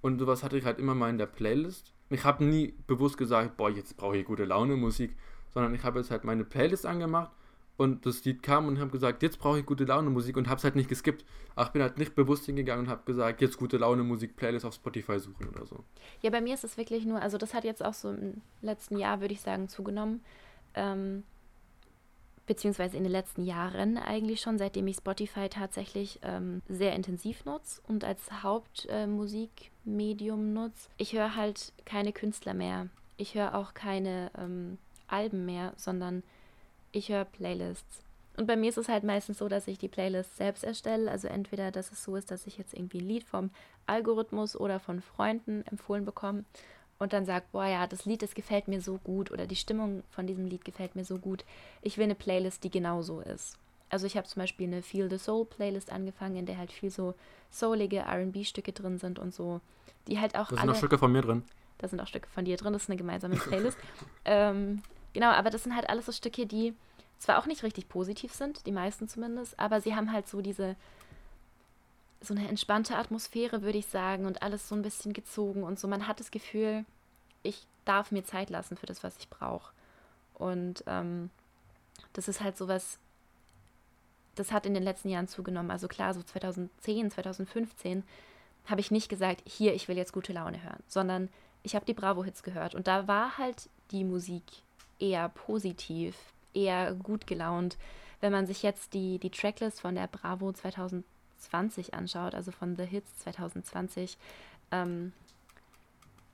und 0.00 0.18
sowas 0.18 0.42
hatte 0.42 0.58
ich 0.58 0.64
halt 0.64 0.78
immer 0.78 0.94
mal 0.94 1.10
in 1.10 1.18
der 1.18 1.26
Playlist. 1.26 1.92
Ich 2.12 2.24
habe 2.24 2.44
nie 2.44 2.74
bewusst 2.86 3.16
gesagt, 3.16 3.56
boah, 3.56 3.70
jetzt 3.70 3.96
brauche 3.96 4.16
ich 4.16 4.24
gute 4.24 4.44
Laune 4.44 4.76
Musik, 4.76 5.16
sondern 5.52 5.74
ich 5.74 5.82
habe 5.82 5.98
jetzt 5.98 6.10
halt 6.10 6.24
meine 6.24 6.44
Playlist 6.44 6.86
angemacht 6.86 7.30
und 7.76 8.04
das 8.06 8.24
Lied 8.24 8.42
kam 8.42 8.68
und 8.68 8.78
habe 8.78 8.90
gesagt, 8.90 9.22
jetzt 9.22 9.38
brauche 9.38 9.58
ich 9.58 9.66
gute 9.66 9.84
Laune 9.84 10.10
Musik 10.10 10.36
und 10.36 10.48
habe 10.48 10.58
es 10.58 10.64
halt 10.64 10.76
nicht 10.76 10.88
geskippt. 10.88 11.24
Ich 11.60 11.68
bin 11.68 11.82
halt 11.82 11.98
nicht 11.98 12.14
bewusst 12.14 12.46
hingegangen 12.46 12.86
und 12.86 12.90
habe 12.90 13.02
gesagt, 13.04 13.40
jetzt 13.40 13.56
gute 13.56 13.78
Laune 13.78 14.02
Musik 14.02 14.36
Playlist 14.36 14.64
auf 14.64 14.74
Spotify 14.74 15.18
suchen 15.18 15.48
oder 15.48 15.66
so. 15.66 15.84
Ja, 16.20 16.30
bei 16.30 16.40
mir 16.40 16.54
ist 16.54 16.64
es 16.64 16.76
wirklich 16.76 17.04
nur, 17.04 17.20
also 17.20 17.38
das 17.38 17.54
hat 17.54 17.64
jetzt 17.64 17.84
auch 17.84 17.94
so 17.94 18.10
im 18.10 18.42
letzten 18.60 18.98
Jahr, 18.98 19.20
würde 19.20 19.34
ich 19.34 19.40
sagen, 19.40 19.68
zugenommen. 19.68 20.22
Ähm, 20.74 21.24
beziehungsweise 22.52 22.98
in 22.98 23.02
den 23.02 23.12
letzten 23.12 23.44
Jahren 23.44 23.96
eigentlich 23.96 24.42
schon, 24.42 24.58
seitdem 24.58 24.86
ich 24.86 24.96
Spotify 24.96 25.48
tatsächlich 25.48 26.20
ähm, 26.22 26.60
sehr 26.68 26.94
intensiv 26.94 27.46
nutze 27.46 27.80
und 27.88 28.04
als 28.04 28.20
Hauptmusikmedium 28.42 30.52
nutze. 30.52 30.90
Ich 30.98 31.14
höre 31.14 31.34
halt 31.34 31.72
keine 31.86 32.12
Künstler 32.12 32.52
mehr. 32.52 32.88
Ich 33.16 33.34
höre 33.34 33.54
auch 33.54 33.72
keine 33.72 34.30
ähm, 34.36 34.76
Alben 35.06 35.46
mehr, 35.46 35.72
sondern 35.78 36.22
ich 36.90 37.08
höre 37.08 37.24
Playlists. 37.24 38.02
Und 38.36 38.46
bei 38.46 38.56
mir 38.56 38.68
ist 38.68 38.76
es 38.76 38.90
halt 38.90 39.04
meistens 39.04 39.38
so, 39.38 39.48
dass 39.48 39.66
ich 39.66 39.78
die 39.78 39.88
Playlist 39.88 40.36
selbst 40.36 40.62
erstelle. 40.62 41.10
Also 41.10 41.28
entweder, 41.28 41.70
dass 41.70 41.90
es 41.90 42.04
so 42.04 42.16
ist, 42.16 42.30
dass 42.30 42.46
ich 42.46 42.58
jetzt 42.58 42.74
irgendwie 42.74 42.98
ein 42.98 43.08
Lied 43.08 43.24
vom 43.24 43.48
Algorithmus 43.86 44.56
oder 44.56 44.78
von 44.78 45.00
Freunden 45.00 45.64
empfohlen 45.66 46.04
bekomme 46.04 46.44
und 47.02 47.12
dann 47.12 47.26
sage, 47.26 47.44
boah 47.50 47.66
ja, 47.66 47.86
das 47.88 48.04
Lied, 48.04 48.22
das 48.22 48.32
gefällt 48.34 48.68
mir 48.68 48.80
so 48.80 48.98
gut 48.98 49.32
oder 49.32 49.48
die 49.48 49.56
Stimmung 49.56 50.04
von 50.10 50.28
diesem 50.28 50.46
Lied 50.46 50.64
gefällt 50.64 50.94
mir 50.94 51.04
so 51.04 51.18
gut. 51.18 51.44
Ich 51.82 51.98
will 51.98 52.04
eine 52.04 52.14
Playlist, 52.14 52.62
die 52.62 52.70
genau 52.70 53.02
so 53.02 53.20
ist. 53.20 53.58
Also 53.90 54.06
ich 54.06 54.16
habe 54.16 54.28
zum 54.28 54.40
Beispiel 54.40 54.68
eine 54.68 54.82
Feel 54.82 55.10
the 55.10 55.18
Soul 55.18 55.44
Playlist 55.44 55.90
angefangen, 55.90 56.36
in 56.36 56.46
der 56.46 56.58
halt 56.58 56.70
viel 56.70 56.90
so 56.90 57.14
soulige 57.50 57.98
R&B-Stücke 57.98 58.70
drin 58.70 58.98
sind 58.98 59.18
und 59.18 59.34
so, 59.34 59.60
die 60.06 60.20
halt 60.20 60.36
auch 60.36 60.48
Da 60.48 60.56
sind 60.56 60.66
noch 60.66 60.76
Stücke 60.76 60.96
von 60.96 61.10
mir 61.10 61.22
drin. 61.22 61.42
Da 61.78 61.88
sind 61.88 62.00
auch 62.00 62.06
Stücke 62.06 62.28
von 62.28 62.44
dir 62.44 62.56
drin, 62.56 62.72
das 62.72 62.84
ist 62.84 62.88
eine 62.88 62.96
gemeinsame 62.96 63.34
Playlist. 63.34 63.76
ähm, 64.24 64.80
genau, 65.12 65.30
aber 65.30 65.50
das 65.50 65.64
sind 65.64 65.74
halt 65.74 65.90
alles 65.90 66.06
so 66.06 66.12
Stücke, 66.12 66.46
die 66.46 66.72
zwar 67.18 67.38
auch 67.38 67.46
nicht 67.46 67.64
richtig 67.64 67.88
positiv 67.88 68.32
sind, 68.32 68.64
die 68.64 68.72
meisten 68.72 69.08
zumindest, 69.08 69.58
aber 69.58 69.80
sie 69.80 69.96
haben 69.96 70.12
halt 70.12 70.28
so 70.28 70.40
diese, 70.40 70.76
so 72.22 72.34
eine 72.34 72.48
entspannte 72.48 72.96
Atmosphäre, 72.96 73.62
würde 73.62 73.78
ich 73.78 73.86
sagen, 73.86 74.26
und 74.26 74.42
alles 74.42 74.68
so 74.68 74.74
ein 74.74 74.82
bisschen 74.82 75.12
gezogen 75.12 75.62
und 75.62 75.78
so. 75.78 75.88
Man 75.88 76.06
hat 76.06 76.20
das 76.20 76.30
Gefühl, 76.30 76.84
ich 77.42 77.66
darf 77.84 78.12
mir 78.12 78.24
Zeit 78.24 78.50
lassen 78.50 78.76
für 78.76 78.86
das, 78.86 79.02
was 79.02 79.16
ich 79.18 79.28
brauche. 79.28 79.72
Und 80.34 80.84
ähm, 80.86 81.30
das 82.12 82.28
ist 82.28 82.40
halt 82.40 82.56
sowas, 82.56 82.98
das 84.34 84.52
hat 84.52 84.66
in 84.66 84.74
den 84.74 84.82
letzten 84.82 85.08
Jahren 85.08 85.28
zugenommen. 85.28 85.70
Also 85.70 85.88
klar, 85.88 86.14
so 86.14 86.22
2010, 86.22 87.10
2015 87.10 88.04
habe 88.66 88.80
ich 88.80 88.90
nicht 88.90 89.08
gesagt, 89.08 89.42
hier, 89.44 89.74
ich 89.74 89.88
will 89.88 89.96
jetzt 89.96 90.12
gute 90.12 90.32
Laune 90.32 90.62
hören, 90.62 90.82
sondern 90.86 91.28
ich 91.62 91.74
habe 91.74 91.84
die 91.84 91.94
Bravo-Hits 91.94 92.42
gehört 92.42 92.74
und 92.74 92.86
da 92.86 93.08
war 93.08 93.38
halt 93.38 93.68
die 93.90 94.04
Musik 94.04 94.42
eher 94.98 95.28
positiv, 95.28 96.16
eher 96.54 96.94
gut 96.94 97.26
gelaunt. 97.26 97.76
Wenn 98.20 98.32
man 98.32 98.46
sich 98.46 98.62
jetzt 98.62 98.94
die, 98.94 99.18
die 99.18 99.30
Tracklist 99.30 99.80
von 99.80 99.94
der 99.94 100.06
Bravo 100.06 100.52
20 101.42 101.94
anschaut, 101.94 102.34
also 102.34 102.50
von 102.50 102.76
The 102.76 102.84
Hits 102.84 103.18
2020, 103.18 104.18
ähm, 104.70 105.12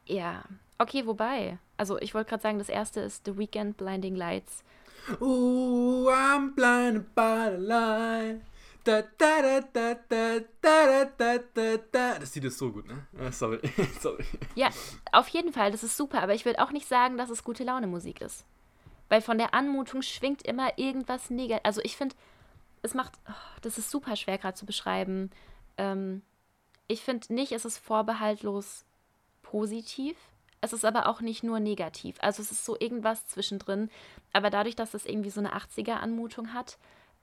ja, 0.06 0.42
okay, 0.78 1.06
wobei, 1.06 1.58
also 1.76 1.98
ich 1.98 2.14
wollte 2.14 2.30
gerade 2.30 2.42
sagen, 2.42 2.58
das 2.58 2.68
erste 2.68 3.00
ist 3.00 3.24
The 3.26 3.36
Weekend 3.36 3.76
Blinding 3.76 4.16
Lights. 4.16 4.64
Ooh, 5.20 6.08
I'm 6.10 6.54
blinded 6.54 7.14
by 7.14 7.50
the 7.50 7.62
light. 7.62 8.40
Da, 8.84 9.02
da, 9.18 9.42
da, 9.42 9.60
da, 9.60 9.94
da, 10.08 11.04
da, 11.18 11.38
da, 11.54 11.76
da, 11.92 12.18
Das 12.18 12.32
sieht 12.32 12.44
ist 12.44 12.56
so 12.56 12.72
gut, 12.72 12.86
ne? 12.86 13.06
Ah, 13.20 13.30
sorry. 13.30 13.60
sorry. 14.00 14.24
Ja, 14.54 14.70
auf 15.12 15.28
jeden 15.28 15.52
Fall, 15.52 15.70
das 15.70 15.82
ist 15.82 15.96
super, 15.96 16.22
aber 16.22 16.34
ich 16.34 16.46
würde 16.46 16.62
auch 16.62 16.70
nicht 16.70 16.88
sagen, 16.88 17.18
dass 17.18 17.28
es 17.28 17.44
gute 17.44 17.64
Laune 17.64 17.86
Musik 17.86 18.22
ist. 18.22 18.46
Weil 19.10 19.20
von 19.20 19.36
der 19.36 19.52
Anmutung 19.52 20.02
schwingt 20.02 20.42
immer 20.42 20.78
irgendwas 20.78 21.28
negativ. 21.28 21.64
Also 21.64 21.80
ich 21.82 21.96
finde, 21.96 22.14
es 22.82 22.94
macht, 22.94 23.12
oh, 23.28 23.58
das 23.62 23.78
ist 23.78 23.90
super 23.90 24.16
schwer 24.16 24.38
gerade 24.38 24.56
zu 24.56 24.66
beschreiben. 24.66 25.30
Ähm, 25.76 26.22
ich 26.86 27.02
finde 27.02 27.32
nicht, 27.32 27.52
es 27.52 27.64
ist 27.64 27.78
vorbehaltlos 27.78 28.84
positiv. 29.42 30.16
Es 30.60 30.72
ist 30.72 30.84
aber 30.84 31.06
auch 31.06 31.20
nicht 31.20 31.44
nur 31.44 31.60
negativ. 31.60 32.16
Also 32.20 32.42
es 32.42 32.50
ist 32.50 32.64
so 32.64 32.76
irgendwas 32.78 33.26
zwischendrin. 33.28 33.90
Aber 34.32 34.50
dadurch, 34.50 34.74
dass 34.74 34.94
es 34.94 35.06
irgendwie 35.06 35.30
so 35.30 35.40
eine 35.40 35.54
80er-Anmutung 35.54 36.52
hat, 36.52 36.78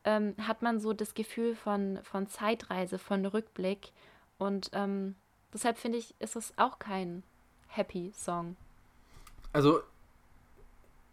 ähm, 0.05 0.35
hat 0.39 0.61
man 0.61 0.79
so 0.79 0.93
das 0.93 1.13
Gefühl 1.13 1.55
von, 1.55 1.99
von 2.03 2.27
Zeitreise, 2.27 2.97
von 2.97 3.25
Rückblick. 3.25 3.91
Und 4.37 4.69
ähm, 4.73 5.15
deshalb 5.53 5.77
finde 5.77 5.97
ich, 5.97 6.15
ist 6.19 6.35
es 6.35 6.53
auch 6.57 6.79
kein 6.79 7.23
Happy 7.67 8.13
Song. 8.15 8.55
Also, 9.51 9.81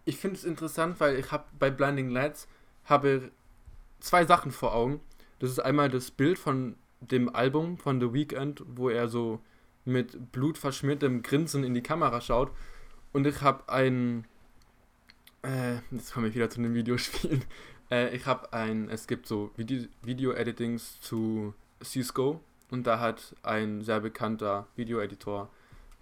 ich 0.04 0.16
finde 0.16 0.36
es 0.36 0.44
interessant, 0.44 1.00
weil 1.00 1.18
ich 1.18 1.32
habe 1.32 1.44
bei 1.58 1.70
Blinding 1.70 2.10
Lights 2.10 2.46
habe 2.84 3.32
zwei 4.02 4.26
Sachen 4.26 4.52
vor 4.52 4.74
Augen. 4.74 5.00
Das 5.38 5.50
ist 5.50 5.58
einmal 5.58 5.88
das 5.88 6.10
Bild 6.10 6.38
von 6.38 6.76
dem 7.00 7.34
Album 7.34 7.78
von 7.78 8.00
The 8.00 8.12
Weeknd, 8.12 8.62
wo 8.66 8.88
er 8.88 9.08
so 9.08 9.40
mit 9.84 10.32
blutverschmiertem 10.32 11.22
Grinsen 11.22 11.64
in 11.64 11.74
die 11.74 11.82
Kamera 11.82 12.20
schaut. 12.20 12.50
Und 13.12 13.26
ich 13.26 13.40
habe 13.40 13.68
ein. 13.68 14.26
Äh, 15.42 15.76
jetzt 15.90 16.12
komme 16.12 16.28
ich 16.28 16.34
wieder 16.34 16.50
zu 16.50 16.60
einem 16.60 16.74
Videospiel. 16.74 17.40
Äh, 17.90 18.16
ich 18.16 18.24
habe 18.24 18.54
ein. 18.54 18.88
Es 18.88 19.06
gibt 19.06 19.26
so 19.26 19.50
Video- 19.54 19.86
Video-Editings 20.02 20.98
zu 21.02 21.52
Cisco. 21.84 22.40
Und 22.70 22.86
da 22.86 23.00
hat 23.00 23.36
ein 23.42 23.82
sehr 23.82 24.00
bekannter 24.00 24.66
Video-Editor 24.76 25.50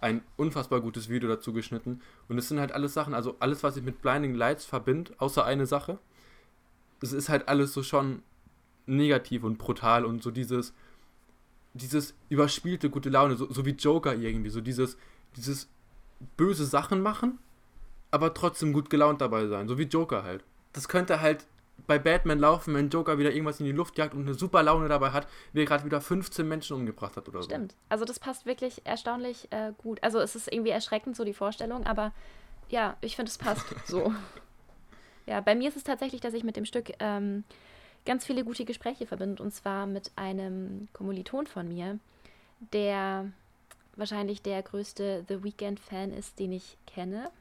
ein 0.01 0.21
unfassbar 0.35 0.81
gutes 0.81 1.09
Video 1.09 1.29
dazu 1.29 1.53
geschnitten. 1.53 2.01
Und 2.27 2.37
es 2.37 2.49
sind 2.49 2.59
halt 2.59 2.71
alles 2.71 2.93
Sachen, 2.93 3.13
also 3.13 3.35
alles, 3.39 3.61
was 3.63 3.77
ich 3.77 3.83
mit 3.83 4.01
Blinding 4.01 4.35
Lights 4.35 4.65
verbinde, 4.65 5.13
außer 5.19 5.45
eine 5.45 5.65
Sache. 5.65 5.99
Es 7.01 7.13
ist 7.13 7.29
halt 7.29 7.47
alles 7.47 7.73
so 7.73 7.83
schon 7.83 8.21
negativ 8.85 9.43
und 9.43 9.57
brutal 9.57 10.05
und 10.05 10.21
so 10.21 10.31
dieses, 10.31 10.73
dieses 11.73 12.13
überspielte 12.29 12.89
gute 12.89 13.09
Laune, 13.09 13.35
so, 13.35 13.51
so 13.51 13.65
wie 13.65 13.71
Joker 13.71 14.15
irgendwie, 14.15 14.49
so 14.49 14.61
dieses, 14.61 14.97
dieses 15.35 15.69
böse 16.37 16.65
Sachen 16.65 17.01
machen, 17.01 17.39
aber 18.11 18.33
trotzdem 18.33 18.73
gut 18.73 18.89
gelaunt 18.89 19.21
dabei 19.21 19.47
sein, 19.47 19.67
so 19.67 19.77
wie 19.77 19.83
Joker 19.83 20.23
halt. 20.23 20.43
Das 20.73 20.87
könnte 20.87 21.21
halt 21.21 21.47
bei 21.87 21.97
Batman 21.97 22.39
laufen, 22.39 22.73
wenn 22.73 22.89
Joker 22.89 23.17
wieder 23.17 23.31
irgendwas 23.31 23.59
in 23.59 23.65
die 23.65 23.71
Luft 23.71 23.97
jagt 23.97 24.13
und 24.13 24.21
eine 24.21 24.33
super 24.33 24.61
Laune 24.61 24.87
dabei 24.87 25.11
hat, 25.11 25.27
wie 25.53 25.61
er 25.61 25.65
gerade 25.65 25.85
wieder 25.85 26.01
15 26.01 26.47
Menschen 26.47 26.75
umgebracht 26.75 27.17
hat 27.17 27.27
oder 27.27 27.41
so. 27.41 27.49
Stimmt. 27.49 27.75
Also 27.89 28.05
das 28.05 28.19
passt 28.19 28.45
wirklich 28.45 28.85
erstaunlich 28.85 29.47
äh, 29.51 29.73
gut. 29.77 30.01
Also 30.03 30.19
es 30.19 30.35
ist 30.35 30.51
irgendwie 30.51 30.71
erschreckend, 30.71 31.15
so 31.15 31.23
die 31.23 31.33
Vorstellung, 31.33 31.85
aber 31.85 32.13
ja, 32.69 32.97
ich 33.01 33.15
finde, 33.15 33.29
es 33.29 33.37
passt 33.37 33.65
so. 33.87 34.13
Ja, 35.31 35.39
bei 35.39 35.55
mir 35.55 35.69
ist 35.69 35.77
es 35.77 35.85
tatsächlich, 35.85 36.19
dass 36.19 36.33
ich 36.33 36.43
mit 36.43 36.57
dem 36.57 36.65
Stück 36.65 36.91
ähm, 36.99 37.45
ganz 38.05 38.25
viele 38.25 38.43
gute 38.43 38.65
Gespräche 38.65 39.05
verbinde. 39.05 39.41
Und 39.41 39.53
zwar 39.53 39.85
mit 39.85 40.11
einem 40.17 40.89
Kommiliton 40.91 41.47
von 41.47 41.69
mir, 41.69 41.99
der 42.73 43.31
wahrscheinlich 43.95 44.41
der 44.41 44.61
größte 44.61 45.23
The 45.29 45.41
Weeknd-Fan 45.41 46.11
ist, 46.11 46.37
den 46.37 46.51
ich 46.51 46.75
kenne. 46.85 47.31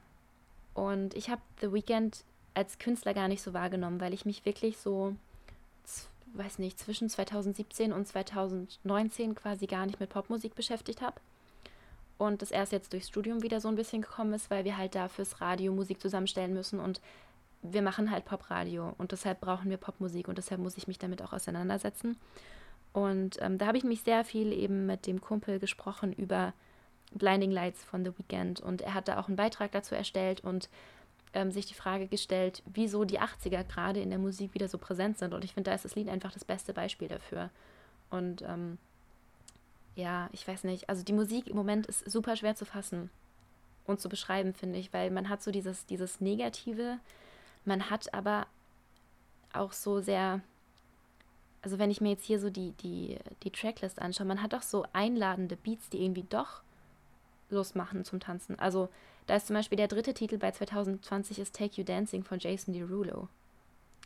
Und 0.72 1.14
ich 1.14 1.30
habe 1.30 1.42
The 1.60 1.72
Weeknd 1.72 2.22
als 2.54 2.78
Künstler 2.78 3.12
gar 3.12 3.26
nicht 3.26 3.42
so 3.42 3.54
wahrgenommen, 3.54 4.00
weil 4.00 4.14
ich 4.14 4.24
mich 4.24 4.44
wirklich 4.44 4.78
so, 4.78 5.16
weiß 6.34 6.60
nicht, 6.60 6.78
zwischen 6.78 7.08
2017 7.08 7.92
und 7.92 8.06
2019 8.06 9.34
quasi 9.34 9.66
gar 9.66 9.84
nicht 9.86 9.98
mit 9.98 10.10
Popmusik 10.10 10.54
beschäftigt 10.54 11.00
habe. 11.00 11.20
Und 12.18 12.40
das 12.40 12.52
erst 12.52 12.70
jetzt 12.70 12.92
durchs 12.92 13.08
Studium 13.08 13.42
wieder 13.42 13.60
so 13.60 13.66
ein 13.66 13.74
bisschen 13.74 14.02
gekommen 14.02 14.32
ist, 14.32 14.48
weil 14.48 14.64
wir 14.64 14.76
halt 14.76 14.94
da 14.94 15.08
fürs 15.08 15.40
Radio 15.40 15.72
Musik 15.72 16.00
zusammenstellen 16.00 16.54
müssen 16.54 16.78
und 16.78 17.00
wir 17.62 17.82
machen 17.82 18.10
halt 18.10 18.24
Popradio 18.24 18.94
und 18.98 19.12
deshalb 19.12 19.40
brauchen 19.40 19.70
wir 19.70 19.76
Popmusik 19.76 20.28
und 20.28 20.38
deshalb 20.38 20.60
muss 20.60 20.76
ich 20.76 20.88
mich 20.88 20.98
damit 20.98 21.22
auch 21.22 21.32
auseinandersetzen. 21.32 22.16
Und 22.92 23.36
ähm, 23.40 23.58
da 23.58 23.66
habe 23.66 23.78
ich 23.78 23.84
mich 23.84 24.02
sehr 24.02 24.24
viel 24.24 24.52
eben 24.52 24.86
mit 24.86 25.06
dem 25.06 25.20
Kumpel 25.20 25.58
gesprochen 25.58 26.12
über 26.12 26.52
Blinding 27.12 27.50
Lights 27.50 27.84
von 27.84 28.04
The 28.04 28.12
Weeknd 28.18 28.60
und 28.60 28.82
er 28.82 28.94
hat 28.94 29.08
da 29.08 29.20
auch 29.20 29.28
einen 29.28 29.36
Beitrag 29.36 29.72
dazu 29.72 29.94
erstellt 29.94 30.42
und 30.42 30.68
ähm, 31.32 31.50
sich 31.50 31.66
die 31.66 31.74
Frage 31.74 32.08
gestellt, 32.08 32.62
wieso 32.66 33.04
die 33.04 33.20
80er 33.20 33.64
gerade 33.64 34.00
in 34.00 34.10
der 34.10 34.18
Musik 34.18 34.54
wieder 34.54 34.68
so 34.68 34.78
präsent 34.78 35.18
sind. 35.18 35.34
Und 35.34 35.44
ich 35.44 35.54
finde, 35.54 35.70
da 35.70 35.74
ist 35.74 35.84
das 35.84 35.94
Lied 35.94 36.08
einfach 36.08 36.32
das 36.32 36.44
beste 36.44 36.72
Beispiel 36.72 37.08
dafür. 37.08 37.50
Und 38.10 38.42
ähm, 38.42 38.78
ja, 39.94 40.28
ich 40.32 40.46
weiß 40.46 40.64
nicht, 40.64 40.88
also 40.88 41.04
die 41.04 41.12
Musik 41.12 41.46
im 41.46 41.56
Moment 41.56 41.86
ist 41.86 42.10
super 42.10 42.36
schwer 42.36 42.56
zu 42.56 42.64
fassen 42.64 43.10
und 43.86 44.00
zu 44.00 44.08
beschreiben, 44.08 44.54
finde 44.54 44.78
ich, 44.78 44.92
weil 44.92 45.10
man 45.10 45.28
hat 45.28 45.42
so 45.42 45.50
dieses, 45.50 45.86
dieses 45.86 46.20
Negative, 46.20 46.98
man 47.64 47.90
hat 47.90 48.12
aber 48.14 48.46
auch 49.52 49.72
so 49.72 50.00
sehr, 50.00 50.40
also 51.62 51.78
wenn 51.78 51.90
ich 51.90 52.00
mir 52.00 52.10
jetzt 52.10 52.24
hier 52.24 52.40
so 52.40 52.50
die, 52.50 52.72
die, 52.72 53.18
die 53.42 53.50
Tracklist 53.50 54.00
anschaue, 54.00 54.26
man 54.26 54.42
hat 54.42 54.54
auch 54.54 54.62
so 54.62 54.84
einladende 54.92 55.56
Beats, 55.56 55.88
die 55.90 56.02
irgendwie 56.02 56.26
doch 56.28 56.62
Lust 57.50 57.76
machen 57.76 58.04
zum 58.04 58.20
Tanzen. 58.20 58.58
Also 58.58 58.88
da 59.26 59.36
ist 59.36 59.46
zum 59.46 59.54
Beispiel 59.54 59.76
der 59.76 59.88
dritte 59.88 60.14
Titel 60.14 60.38
bei 60.38 60.50
2020 60.50 61.38
ist 61.38 61.54
Take 61.54 61.76
You 61.76 61.84
Dancing 61.84 62.24
von 62.24 62.38
Jason 62.38 62.74
Derulo. 62.74 63.28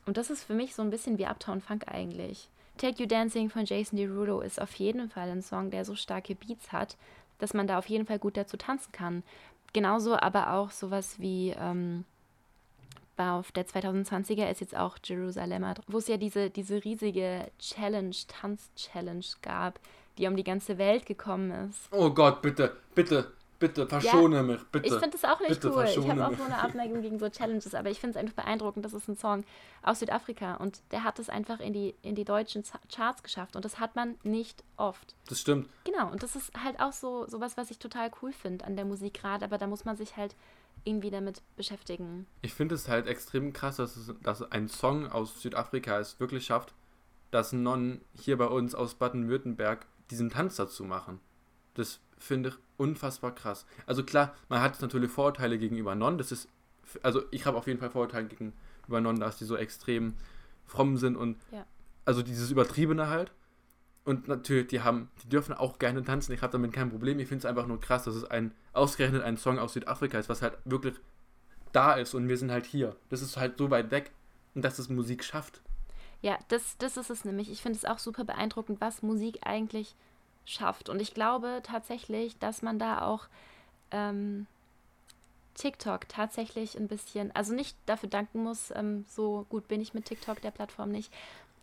Und 0.06 0.16
das 0.16 0.30
ist 0.30 0.44
für 0.44 0.54
mich 0.54 0.74
so 0.74 0.82
ein 0.82 0.90
bisschen 0.90 1.18
wie 1.18 1.26
Uptown 1.26 1.60
Funk 1.60 1.84
eigentlich. 1.88 2.48
Take 2.76 3.02
You 3.02 3.08
Dancing 3.08 3.50
von 3.50 3.64
Jason 3.64 3.96
Derulo 3.96 4.40
ist 4.40 4.60
auf 4.60 4.74
jeden 4.74 5.08
Fall 5.08 5.30
ein 5.30 5.42
Song, 5.42 5.70
der 5.70 5.84
so 5.84 5.94
starke 5.94 6.34
Beats 6.34 6.72
hat, 6.72 6.96
dass 7.38 7.54
man 7.54 7.66
da 7.66 7.78
auf 7.78 7.88
jeden 7.88 8.06
Fall 8.06 8.18
gut 8.18 8.36
dazu 8.36 8.56
tanzen 8.56 8.92
kann. 8.92 9.22
Genauso 9.72 10.16
aber 10.16 10.52
auch 10.52 10.70
sowas 10.70 11.18
wie 11.20 11.54
ähm, 11.58 12.04
war 13.16 13.38
auf 13.38 13.52
der 13.52 13.66
2020er 13.66 14.50
ist 14.50 14.60
jetzt 14.60 14.76
auch 14.76 14.98
Jerusalem, 15.02 15.64
wo 15.86 15.98
es 15.98 16.08
ja 16.08 16.16
diese, 16.16 16.50
diese 16.50 16.84
riesige 16.84 17.50
Challenge, 17.58 18.14
Tanz-Challenge 18.28 19.24
gab, 19.42 19.78
die 20.18 20.26
um 20.26 20.36
die 20.36 20.44
ganze 20.44 20.78
Welt 20.78 21.06
gekommen 21.06 21.68
ist. 21.68 21.88
Oh 21.90 22.10
Gott, 22.10 22.42
bitte, 22.42 22.76
bitte, 22.94 23.32
bitte, 23.58 23.86
verschone 23.86 24.42
mich, 24.42 24.62
bitte. 24.70 24.86
Ich 24.86 24.92
finde 24.92 25.10
das 25.10 25.24
auch 25.24 25.40
nicht 25.40 25.64
cool. 25.64 25.84
Ich 25.84 26.08
habe 26.08 26.26
auch 26.26 26.36
so 26.36 26.44
eine 26.44 26.58
Abneigung 26.58 27.02
gegen 27.02 27.18
so 27.18 27.28
Challenges, 27.28 27.74
aber 27.74 27.90
ich 27.90 28.00
finde 28.00 28.18
es 28.18 28.22
einfach 28.22 28.44
beeindruckend. 28.44 28.84
Das 28.84 28.92
ist 28.92 29.08
ein 29.08 29.16
Song 29.16 29.44
aus 29.82 30.00
Südafrika 30.00 30.54
und 30.56 30.80
der 30.90 31.04
hat 31.04 31.18
es 31.18 31.28
einfach 31.28 31.60
in 31.60 31.72
die, 31.72 31.94
in 32.02 32.14
die 32.14 32.24
deutschen 32.24 32.62
Charts 32.94 33.22
geschafft 33.22 33.56
und 33.56 33.64
das 33.64 33.80
hat 33.80 33.96
man 33.96 34.16
nicht 34.22 34.62
oft. 34.76 35.14
Das 35.28 35.40
stimmt. 35.40 35.68
Genau, 35.84 36.10
und 36.10 36.22
das 36.22 36.36
ist 36.36 36.52
halt 36.62 36.80
auch 36.80 36.92
so 36.92 37.26
sowas, 37.26 37.56
was 37.56 37.70
ich 37.70 37.78
total 37.78 38.10
cool 38.22 38.32
finde 38.32 38.64
an 38.64 38.76
der 38.76 38.84
Musik 38.84 39.14
gerade, 39.14 39.44
aber 39.44 39.58
da 39.58 39.66
muss 39.66 39.84
man 39.84 39.96
sich 39.96 40.16
halt 40.16 40.34
irgendwie 40.84 41.10
damit 41.10 41.42
beschäftigen. 41.56 42.26
Ich 42.42 42.52
finde 42.54 42.74
es 42.74 42.88
halt 42.88 43.06
extrem 43.06 43.52
krass, 43.52 43.76
dass, 43.76 43.96
es, 43.96 44.12
dass 44.22 44.42
ein 44.52 44.68
Song 44.68 45.06
aus 45.06 45.40
Südafrika 45.40 45.98
es 45.98 46.18
wirklich 46.20 46.46
schafft, 46.46 46.74
dass 47.30 47.52
Non 47.52 48.00
hier 48.14 48.36
bei 48.36 48.46
uns 48.46 48.74
aus 48.74 48.94
Baden-Württemberg 48.94 49.86
diesen 50.10 50.30
Tanz 50.30 50.56
dazu 50.56 50.84
machen. 50.84 51.20
Das 51.74 52.00
finde 52.18 52.50
ich 52.50 52.54
unfassbar 52.76 53.34
krass. 53.34 53.66
Also 53.86 54.04
klar, 54.04 54.34
man 54.48 54.60
hat 54.60 54.80
natürlich 54.80 55.10
Vorurteile 55.10 55.58
gegenüber 55.58 55.94
Non. 55.94 56.18
Das 56.18 56.32
ist, 56.32 56.48
also 57.02 57.22
ich 57.30 57.46
habe 57.46 57.56
auf 57.56 57.66
jeden 57.66 57.80
Fall 57.80 57.90
Vorurteile 57.90 58.26
gegenüber 58.28 59.00
Non, 59.00 59.18
dass 59.18 59.38
die 59.38 59.44
so 59.44 59.56
extrem 59.56 60.14
fromm 60.66 60.96
sind 60.96 61.16
und 61.16 61.36
Ja. 61.50 61.66
also 62.04 62.22
dieses 62.22 62.50
Übertriebene 62.50 63.08
halt. 63.08 63.32
Und 64.04 64.28
natürlich, 64.28 64.68
die 64.68 64.82
haben, 64.82 65.10
die 65.22 65.28
dürfen 65.30 65.54
auch 65.54 65.78
gerne 65.78 66.04
tanzen. 66.04 66.32
Ich 66.32 66.42
habe 66.42 66.52
damit 66.52 66.72
kein 66.72 66.90
Problem. 66.90 67.18
Ich 67.18 67.28
finde 67.28 67.40
es 67.40 67.46
einfach 67.46 67.66
nur 67.66 67.80
krass, 67.80 68.04
dass 68.04 68.14
es 68.14 68.24
ein 68.24 68.52
ausgerechnet 68.74 69.22
ein 69.22 69.38
Song 69.38 69.58
aus 69.58 69.72
Südafrika 69.72 70.18
ist, 70.18 70.28
was 70.28 70.42
halt 70.42 70.58
wirklich 70.64 70.94
da 71.72 71.94
ist 71.94 72.14
und 72.14 72.28
wir 72.28 72.36
sind 72.36 72.50
halt 72.50 72.66
hier. 72.66 72.96
Das 73.08 73.22
ist 73.22 73.36
halt 73.36 73.58
so 73.58 73.70
weit 73.70 73.90
weg 73.90 74.12
und 74.54 74.62
dass 74.62 74.78
es 74.78 74.88
Musik 74.88 75.24
schafft. 75.24 75.60
Ja, 76.22 76.38
das, 76.48 76.76
das 76.78 76.96
ist 76.96 77.10
es 77.10 77.24
nämlich. 77.24 77.50
Ich 77.50 77.62
finde 77.62 77.78
es 77.78 77.84
auch 77.84 77.98
super 77.98 78.24
beeindruckend, 78.24 78.80
was 78.80 79.02
Musik 79.02 79.40
eigentlich 79.42 79.94
schafft. 80.44 80.88
Und 80.88 81.00
ich 81.00 81.14
glaube 81.14 81.60
tatsächlich, 81.62 82.38
dass 82.38 82.62
man 82.62 82.78
da 82.78 83.02
auch 83.02 83.26
ähm, 83.90 84.46
TikTok 85.54 86.08
tatsächlich 86.08 86.76
ein 86.76 86.88
bisschen, 86.88 87.34
also 87.34 87.54
nicht 87.54 87.76
dafür 87.86 88.08
danken 88.08 88.42
muss, 88.42 88.70
ähm, 88.74 89.04
so 89.08 89.46
gut 89.48 89.68
bin 89.68 89.80
ich 89.80 89.94
mit 89.94 90.06
TikTok, 90.06 90.40
der 90.40 90.50
Plattform 90.50 90.90
nicht, 90.90 91.12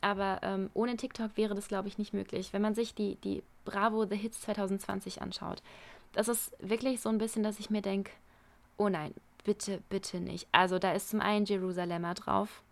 aber 0.02 0.40
ähm, 0.42 0.70
ohne 0.74 0.98
TikTok 0.98 1.32
wäre 1.36 1.56
das, 1.56 1.68
glaube 1.68 1.88
ich, 1.88 1.98
nicht 1.98 2.14
möglich. 2.14 2.54
Wenn 2.54 2.62
man 2.62 2.76
sich 2.76 2.96
die, 2.96 3.16
die 3.18 3.44
Bravo 3.66 4.06
The 4.06 4.16
Hits 4.16 4.42
2020 4.42 5.22
anschaut, 5.22 5.62
das 6.14 6.28
ist 6.28 6.52
wirklich 6.60 7.00
so 7.00 7.10
ein 7.10 7.20
bisschen, 7.20 7.44
dass 7.44 7.60
ich 7.60 7.70
mir 7.70 7.82
denke, 7.82 8.12
oh 8.78 8.90
nein, 8.90 9.14
bitte, 9.44 9.82
bitte 9.90 10.20
nicht. 10.20 10.48
Also 10.52 10.80
da 10.80 10.92
ist 10.92 11.10
zum 11.10 11.22
einen 11.22 11.46
Jerusalemer 11.46 12.16
drauf, 12.16 12.64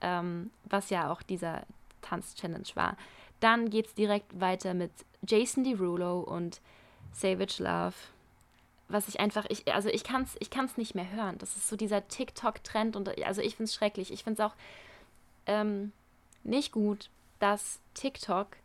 ähm, 0.00 0.50
was 0.64 0.90
ja 0.90 1.10
auch 1.10 1.22
dieser 1.22 1.62
Tanz-Challenge 2.02 2.68
war. 2.74 2.96
Dann 3.40 3.70
geht 3.70 3.86
es 3.86 3.94
direkt 3.94 4.40
weiter 4.40 4.74
mit 4.74 4.90
Jason 5.26 5.64
Derulo 5.64 6.20
und 6.20 6.60
Savage 7.12 7.62
Love. 7.62 7.94
Was 8.88 9.08
ich 9.08 9.20
einfach, 9.20 9.46
ich, 9.48 9.72
also 9.72 9.88
ich 9.88 10.04
kann 10.04 10.22
es 10.22 10.36
ich 10.38 10.50
kann's 10.50 10.76
nicht 10.76 10.94
mehr 10.94 11.10
hören. 11.10 11.38
Das 11.38 11.56
ist 11.56 11.68
so 11.68 11.76
dieser 11.76 12.06
TikTok-Trend 12.08 12.94
und 12.96 13.24
also 13.24 13.40
ich 13.40 13.56
finde 13.56 13.68
es 13.68 13.74
schrecklich. 13.74 14.12
Ich 14.12 14.24
finde 14.24 14.42
es 14.42 14.50
auch 14.50 14.54
ähm, 15.46 15.92
nicht 16.44 16.72
gut, 16.72 17.10
dass 17.38 17.80
TikTok 17.94 18.56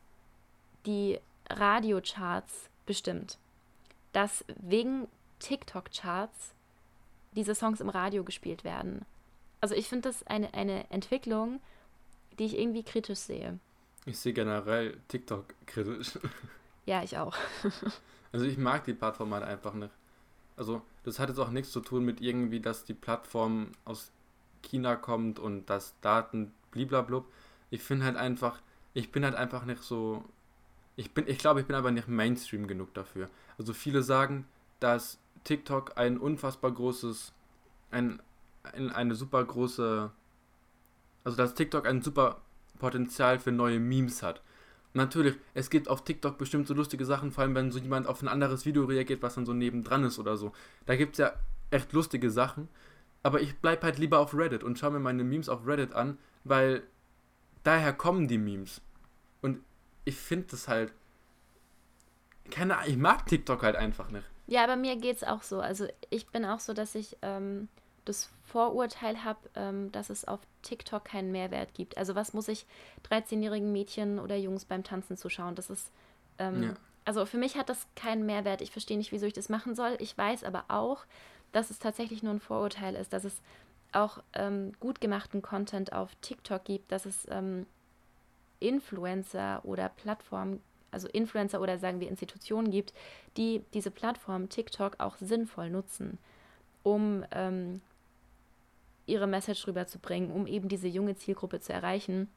die 0.85 1.19
Radiocharts 1.49 2.69
bestimmt. 2.85 3.37
Dass 4.13 4.45
wegen 4.57 5.07
TikTok-Charts 5.39 6.53
diese 7.33 7.55
Songs 7.55 7.81
im 7.81 7.89
Radio 7.89 8.23
gespielt 8.23 8.63
werden. 8.63 9.05
Also 9.61 9.75
ich 9.75 9.87
finde 9.87 10.09
das 10.09 10.25
eine, 10.25 10.53
eine 10.53 10.89
Entwicklung, 10.89 11.61
die 12.39 12.45
ich 12.45 12.57
irgendwie 12.57 12.83
kritisch 12.83 13.19
sehe. 13.19 13.59
Ich 14.05 14.19
sehe 14.19 14.33
generell 14.33 14.97
TikTok 15.07 15.45
kritisch. 15.65 16.17
Ja, 16.85 17.03
ich 17.03 17.17
auch. 17.17 17.35
also 18.31 18.45
ich 18.45 18.57
mag 18.57 18.85
die 18.85 18.93
Plattform 18.93 19.33
halt 19.33 19.43
einfach 19.43 19.73
nicht. 19.73 19.91
Also 20.55 20.81
das 21.03 21.19
hat 21.19 21.29
jetzt 21.29 21.39
auch 21.39 21.49
nichts 21.49 21.71
zu 21.71 21.81
tun 21.81 22.05
mit 22.05 22.21
irgendwie, 22.21 22.59
dass 22.59 22.85
die 22.85 22.93
Plattform 22.93 23.73
aus 23.85 24.11
China 24.63 24.95
kommt 24.95 25.37
und 25.37 25.65
dass 25.69 25.99
Daten 26.01 26.53
bliblablub. 26.71 27.25
Ich 27.69 27.81
finde 27.81 28.05
halt 28.05 28.15
einfach, 28.15 28.61
ich 28.93 29.11
bin 29.11 29.23
halt 29.23 29.35
einfach 29.35 29.65
nicht 29.65 29.83
so, 29.83 30.23
ich 30.95 31.13
bin, 31.13 31.27
ich 31.27 31.37
glaube, 31.37 31.61
ich 31.61 31.67
bin 31.67 31.75
aber 31.75 31.91
nicht 31.91 32.07
Mainstream 32.07 32.67
genug 32.67 32.93
dafür. 32.93 33.29
Also 33.57 33.73
viele 33.73 34.03
sagen, 34.03 34.45
dass 34.79 35.19
TikTok 35.43 35.97
ein 35.97 36.17
unfassbar 36.17 36.71
großes, 36.71 37.33
ein, 37.91 38.21
ein, 38.63 38.91
eine 38.91 39.15
super 39.15 39.43
große, 39.43 40.11
also 41.23 41.37
dass 41.37 41.53
TikTok 41.53 41.85
ein 41.87 42.01
super 42.01 42.41
Potenzial 42.79 43.39
für 43.39 43.51
neue 43.51 43.79
Memes 43.79 44.23
hat. 44.23 44.41
Natürlich, 44.93 45.35
es 45.53 45.69
gibt 45.69 45.89
auf 45.89 46.03
TikTok 46.03 46.37
bestimmt 46.37 46.67
so 46.67 46.73
lustige 46.73 47.05
Sachen, 47.05 47.31
vor 47.31 47.43
allem 47.43 47.55
wenn 47.55 47.71
so 47.71 47.79
jemand 47.79 48.07
auf 48.07 48.21
ein 48.21 48.27
anderes 48.27 48.65
Video 48.65 48.85
reagiert, 48.85 49.21
was 49.21 49.35
dann 49.35 49.45
so 49.45 49.53
nebendran 49.53 50.03
ist 50.03 50.17
oder 50.17 50.37
so. 50.37 50.53
Da 50.85 50.95
gibt 50.95 51.13
es 51.13 51.19
ja 51.19 51.33
echt 51.69 51.93
lustige 51.93 52.31
Sachen. 52.31 52.67
Aber 53.23 53.41
ich 53.41 53.57
bleibe 53.57 53.83
halt 53.83 53.97
lieber 53.97 54.19
auf 54.19 54.33
Reddit 54.33 54.63
und 54.63 54.79
schaue 54.79 54.91
mir 54.91 54.99
meine 54.99 55.23
Memes 55.23 55.49
auf 55.49 55.67
Reddit 55.67 55.93
an, 55.93 56.17
weil 56.43 56.83
daher 57.67 57.93
kommen 57.93 58.27
die 58.27 58.37
Memes. 58.37 58.81
Und 59.41 59.61
ich 60.05 60.15
finde 60.15 60.47
das 60.51 60.67
halt. 60.67 60.93
Keine 62.49 62.77
Ahnung, 62.77 62.89
ich 62.89 62.97
mag 62.97 63.25
TikTok 63.25 63.61
halt 63.63 63.75
einfach 63.75 64.09
nicht. 64.09 64.25
Ja, 64.47 64.63
aber 64.63 64.77
mir 64.77 64.95
geht 64.95 65.17
es 65.17 65.23
auch 65.23 65.43
so. 65.43 65.59
Also 65.59 65.85
ich 66.09 66.27
bin 66.27 66.45
auch 66.45 66.61
so, 66.61 66.73
dass 66.73 66.95
ich 66.95 67.17
ähm, 67.21 67.67
das 68.05 68.29
Vorurteil 68.45 69.25
habe, 69.25 69.39
ähm, 69.55 69.91
dass 69.91 70.09
es 70.09 70.25
auf 70.25 70.39
TikTok 70.61 71.03
keinen 71.03 71.33
Mehrwert 71.33 71.73
gibt. 71.73 71.97
Also 71.97 72.15
was 72.15 72.33
muss 72.33 72.47
ich 72.47 72.65
13-jährigen 73.09 73.73
Mädchen 73.73 74.19
oder 74.19 74.37
Jungs 74.37 74.63
beim 74.63 74.85
Tanzen 74.85 75.17
zuschauen? 75.17 75.55
Das 75.55 75.69
ist, 75.69 75.91
ähm, 76.39 76.63
ja. 76.63 76.73
also 77.03 77.25
für 77.25 77.37
mich 77.37 77.57
hat 77.57 77.67
das 77.67 77.85
keinen 77.95 78.25
Mehrwert. 78.25 78.61
Ich 78.61 78.71
verstehe 78.71 78.97
nicht, 78.97 79.11
wieso 79.11 79.25
ich 79.25 79.33
das 79.33 79.49
machen 79.49 79.75
soll. 79.75 79.97
Ich 79.99 80.17
weiß 80.17 80.45
aber 80.45 80.63
auch, 80.69 81.05
dass 81.51 81.69
es 81.69 81.79
tatsächlich 81.79 82.23
nur 82.23 82.33
ein 82.33 82.39
Vorurteil 82.39 82.95
ist, 82.95 83.11
dass 83.11 83.25
es 83.25 83.41
auch 83.91 84.21
ähm, 84.33 84.73
gut 84.79 85.01
gemachten 85.01 85.41
Content 85.41 85.93
auf 85.93 86.15
TikTok 86.21 86.63
gibt, 86.65 86.91
dass 86.91 87.05
es 87.05 87.27
ähm, 87.29 87.65
Influencer 88.59 89.61
oder 89.63 89.89
Plattformen 89.89 90.61
also 90.91 91.07
Influencer 91.09 91.61
oder 91.61 91.77
sagen 91.77 91.99
wir 91.99 92.07
Institutionen 92.07 92.71
gibt, 92.71 92.93
die 93.35 93.61
diese 93.73 93.91
Plattform 93.91 94.49
TikTok 94.49 94.99
auch 94.99 95.17
sinnvoll 95.17 95.69
nutzen, 95.69 96.17
um 96.83 97.25
ähm, 97.31 97.81
ihre 99.05 99.27
Message 99.27 99.67
rüberzubringen, 99.67 100.31
um 100.31 100.47
eben 100.47 100.69
diese 100.69 100.87
junge 100.87 101.15
Zielgruppe 101.15 101.59
zu 101.59 101.73
erreichen. 101.73 102.29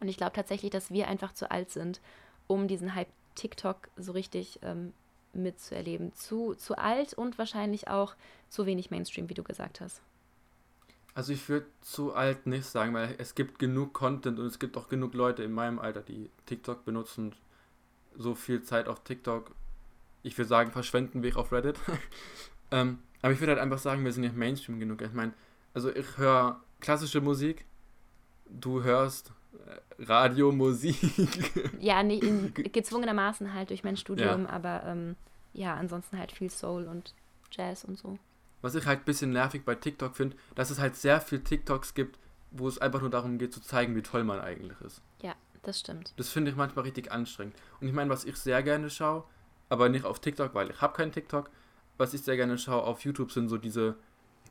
Und 0.00 0.08
ich 0.08 0.16
glaube 0.16 0.32
tatsächlich, 0.32 0.70
dass 0.70 0.90
wir 0.90 1.08
einfach 1.08 1.32
zu 1.32 1.50
alt 1.50 1.70
sind, 1.70 2.00
um 2.46 2.68
diesen 2.68 2.94
Hype 2.94 3.08
TikTok 3.34 3.88
so 3.96 4.12
richtig 4.12 4.58
ähm, 4.62 4.92
mitzuerleben. 5.32 6.12
Zu, 6.14 6.54
zu 6.54 6.76
alt 6.76 7.14
und 7.14 7.38
wahrscheinlich 7.38 7.88
auch 7.88 8.14
zu 8.48 8.66
wenig 8.66 8.90
Mainstream, 8.90 9.28
wie 9.28 9.34
du 9.34 9.42
gesagt 9.42 9.80
hast. 9.80 10.02
Also 11.18 11.32
ich 11.32 11.48
würde 11.48 11.66
zu 11.80 12.14
alt 12.14 12.46
nicht 12.46 12.64
sagen, 12.64 12.94
weil 12.94 13.16
es 13.18 13.34
gibt 13.34 13.58
genug 13.58 13.92
Content 13.92 14.38
und 14.38 14.46
es 14.46 14.60
gibt 14.60 14.76
auch 14.76 14.88
genug 14.88 15.14
Leute 15.14 15.42
in 15.42 15.50
meinem 15.50 15.80
Alter, 15.80 16.00
die 16.00 16.30
TikTok 16.46 16.84
benutzen 16.84 17.34
so 18.16 18.36
viel 18.36 18.62
Zeit 18.62 18.86
auf 18.86 19.02
TikTok, 19.02 19.50
ich 20.22 20.38
würde 20.38 20.46
sagen, 20.46 20.70
verschwenden 20.70 21.24
wir 21.24 21.36
auf 21.36 21.50
Reddit. 21.50 21.76
ähm, 22.70 23.00
aber 23.20 23.32
ich 23.32 23.40
würde 23.40 23.54
halt 23.54 23.60
einfach 23.60 23.80
sagen, 23.80 24.04
wir 24.04 24.12
sind 24.12 24.22
nicht 24.22 24.36
Mainstream 24.36 24.78
genug. 24.78 25.02
Ich 25.02 25.12
meine, 25.12 25.32
also 25.74 25.92
ich 25.92 26.18
höre 26.18 26.60
klassische 26.78 27.20
Musik, 27.20 27.64
du 28.48 28.84
hörst 28.84 29.32
äh, 29.66 30.04
Radiomusik. 30.04 30.98
ja, 31.80 32.04
nee, 32.04 32.20
gezwungenermaßen 32.54 33.54
halt 33.54 33.70
durch 33.70 33.82
mein 33.82 33.96
Studium, 33.96 34.44
ja. 34.44 34.50
aber 34.50 34.84
ähm, 34.84 35.16
ja, 35.52 35.74
ansonsten 35.74 36.16
halt 36.16 36.30
viel 36.30 36.48
Soul 36.48 36.84
und 36.84 37.12
Jazz 37.50 37.82
und 37.82 37.98
so. 37.98 38.20
Was 38.60 38.74
ich 38.74 38.86
halt 38.86 39.00
ein 39.00 39.04
bisschen 39.04 39.32
nervig 39.32 39.64
bei 39.64 39.74
TikTok 39.74 40.16
finde, 40.16 40.36
dass 40.54 40.70
es 40.70 40.78
halt 40.78 40.96
sehr 40.96 41.20
viel 41.20 41.40
TikToks 41.40 41.94
gibt, 41.94 42.18
wo 42.50 42.66
es 42.66 42.78
einfach 42.78 43.00
nur 43.00 43.10
darum 43.10 43.38
geht 43.38 43.52
zu 43.52 43.60
zeigen, 43.60 43.94
wie 43.94 44.02
toll 44.02 44.24
man 44.24 44.40
eigentlich 44.40 44.80
ist. 44.80 45.02
Ja, 45.22 45.34
das 45.62 45.80
stimmt. 45.80 46.12
Das 46.16 46.30
finde 46.30 46.50
ich 46.50 46.56
manchmal 46.56 46.84
richtig 46.84 47.12
anstrengend. 47.12 47.54
Und 47.80 47.88
ich 47.88 47.92
meine, 47.94 48.10
was 48.10 48.24
ich 48.24 48.36
sehr 48.36 48.62
gerne 48.62 48.90
schaue, 48.90 49.24
aber 49.68 49.88
nicht 49.88 50.04
auf 50.04 50.20
TikTok, 50.20 50.54
weil 50.54 50.70
ich 50.70 50.80
habe 50.80 50.96
keinen 50.96 51.12
TikTok, 51.12 51.50
was 51.98 52.14
ich 52.14 52.22
sehr 52.22 52.36
gerne 52.36 52.58
schaue 52.58 52.82
auf 52.82 53.00
YouTube 53.00 53.32
sind 53.32 53.48
so 53.48 53.58
diese, 53.58 53.96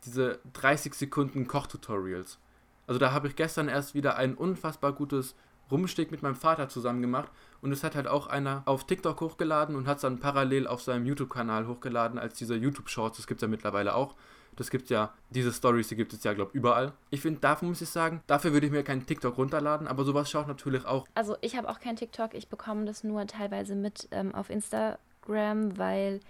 diese 0.05 0.39
30 0.53 0.93
Sekunden 0.93 1.47
Kochtutorials. 1.47 2.39
Also 2.85 2.99
da 2.99 3.11
habe 3.11 3.27
ich 3.27 3.35
gestern 3.35 3.67
erst 3.67 3.95
wieder 3.95 4.15
ein 4.15 4.35
unfassbar 4.35 4.93
gutes 4.93 5.35
Rumsteg 5.71 6.11
mit 6.11 6.21
meinem 6.21 6.35
Vater 6.35 6.69
zusammen 6.69 7.01
gemacht 7.01 7.31
und 7.61 7.71
es 7.71 7.83
hat 7.83 7.95
halt 7.95 8.07
auch 8.07 8.27
einer 8.27 8.63
auf 8.65 8.85
TikTok 8.85 9.19
hochgeladen 9.21 9.75
und 9.75 9.87
hat 9.87 9.97
es 9.97 10.01
dann 10.01 10.19
parallel 10.19 10.67
auf 10.67 10.81
seinem 10.81 11.05
YouTube-Kanal 11.05 11.67
hochgeladen 11.67 12.19
als 12.19 12.35
dieser 12.35 12.55
YouTube-Shorts, 12.55 13.17
das 13.17 13.27
gibt 13.27 13.39
es 13.39 13.41
ja 13.43 13.47
mittlerweile 13.47 13.95
auch. 13.95 14.15
Das 14.55 14.71
gibt 14.71 14.89
ja, 14.89 15.13
diese 15.29 15.53
Stories, 15.53 15.87
die 15.87 15.95
gibt 15.95 16.13
es 16.13 16.23
ja, 16.23 16.33
glaube 16.33 16.49
ich, 16.51 16.55
überall. 16.55 16.93
Ich 17.11 17.21
finde, 17.21 17.39
dafür 17.39 17.67
muss 17.67 17.79
ich 17.79 17.89
sagen, 17.89 18.23
dafür 18.25 18.53
würde 18.53 18.65
ich 18.65 18.71
mir 18.71 18.83
keinen 18.83 19.05
TikTok 19.05 19.37
runterladen, 19.37 19.87
aber 19.87 20.03
sowas 20.03 20.31
schaut 20.31 20.47
natürlich 20.47 20.83
auch. 20.83 21.05
Also 21.13 21.37
ich 21.41 21.55
habe 21.55 21.69
auch 21.69 21.79
keinen 21.79 21.95
TikTok, 21.95 22.33
ich 22.33 22.49
bekomme 22.49 22.85
das 22.85 23.03
nur 23.03 23.27
teilweise 23.27 23.75
mit 23.75 24.07
ähm, 24.09 24.33
auf 24.33 24.49
Instagram, 24.49 25.77
weil 25.77 26.21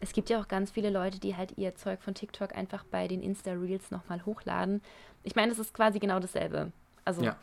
es 0.00 0.12
gibt 0.12 0.28
ja 0.30 0.40
auch 0.40 0.48
ganz 0.48 0.72
viele 0.72 0.90
Leute, 0.90 1.20
die 1.20 1.36
halt 1.36 1.56
ihr 1.56 1.76
Zeug 1.76 2.02
von 2.02 2.14
TikTok 2.14 2.54
einfach 2.56 2.84
bei 2.84 3.06
den 3.06 3.22
Insta-Reels 3.22 3.92
nochmal 3.92 4.24
hochladen. 4.26 4.82
Ich 5.22 5.36
meine, 5.36 5.52
es 5.52 5.58
ist 5.58 5.72
quasi 5.72 6.00
genau 6.00 6.18
dasselbe. 6.18 6.72
Also 7.04 7.22
ja. 7.22 7.36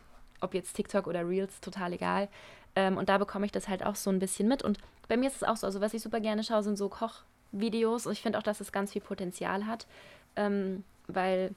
Ob 0.44 0.54
jetzt 0.54 0.74
TikTok 0.74 1.08
oder 1.08 1.28
Reels, 1.28 1.62
total 1.62 1.94
egal. 1.94 2.30
Ähm, 2.76 2.98
und 2.98 3.10
da 3.10 3.18
bekomme 3.18 3.46
ich 3.46 3.52
das 3.52 3.68
halt 3.68 3.86
auch 3.86 3.96
so 3.96 4.10
ein 4.10 4.20
bisschen 4.20 4.48
mit. 4.48 4.64
Und 4.64 4.80
bei 5.08 5.18
mir 5.18 5.28
ist 5.28 5.38
es 5.38 5.44
auch 5.44 5.58
so, 5.58 5.68
also 5.68 5.82
was 5.82 5.94
ich 5.94 6.02
super 6.02 6.20
gerne 6.20 6.44
schaue, 6.44 6.64
sind 6.64 6.78
so 6.78 6.90
Kochvideos. 6.90 8.06
Und 8.06 8.14
ich 8.14 8.22
finde 8.22 8.38
auch, 8.38 8.44
dass 8.44 8.62
es 8.62 8.72
ganz 8.72 8.92
viel 8.92 9.02
Potenzial 9.02 9.66
hat. 9.66 9.88
Ähm, 10.36 10.84
weil 11.08 11.54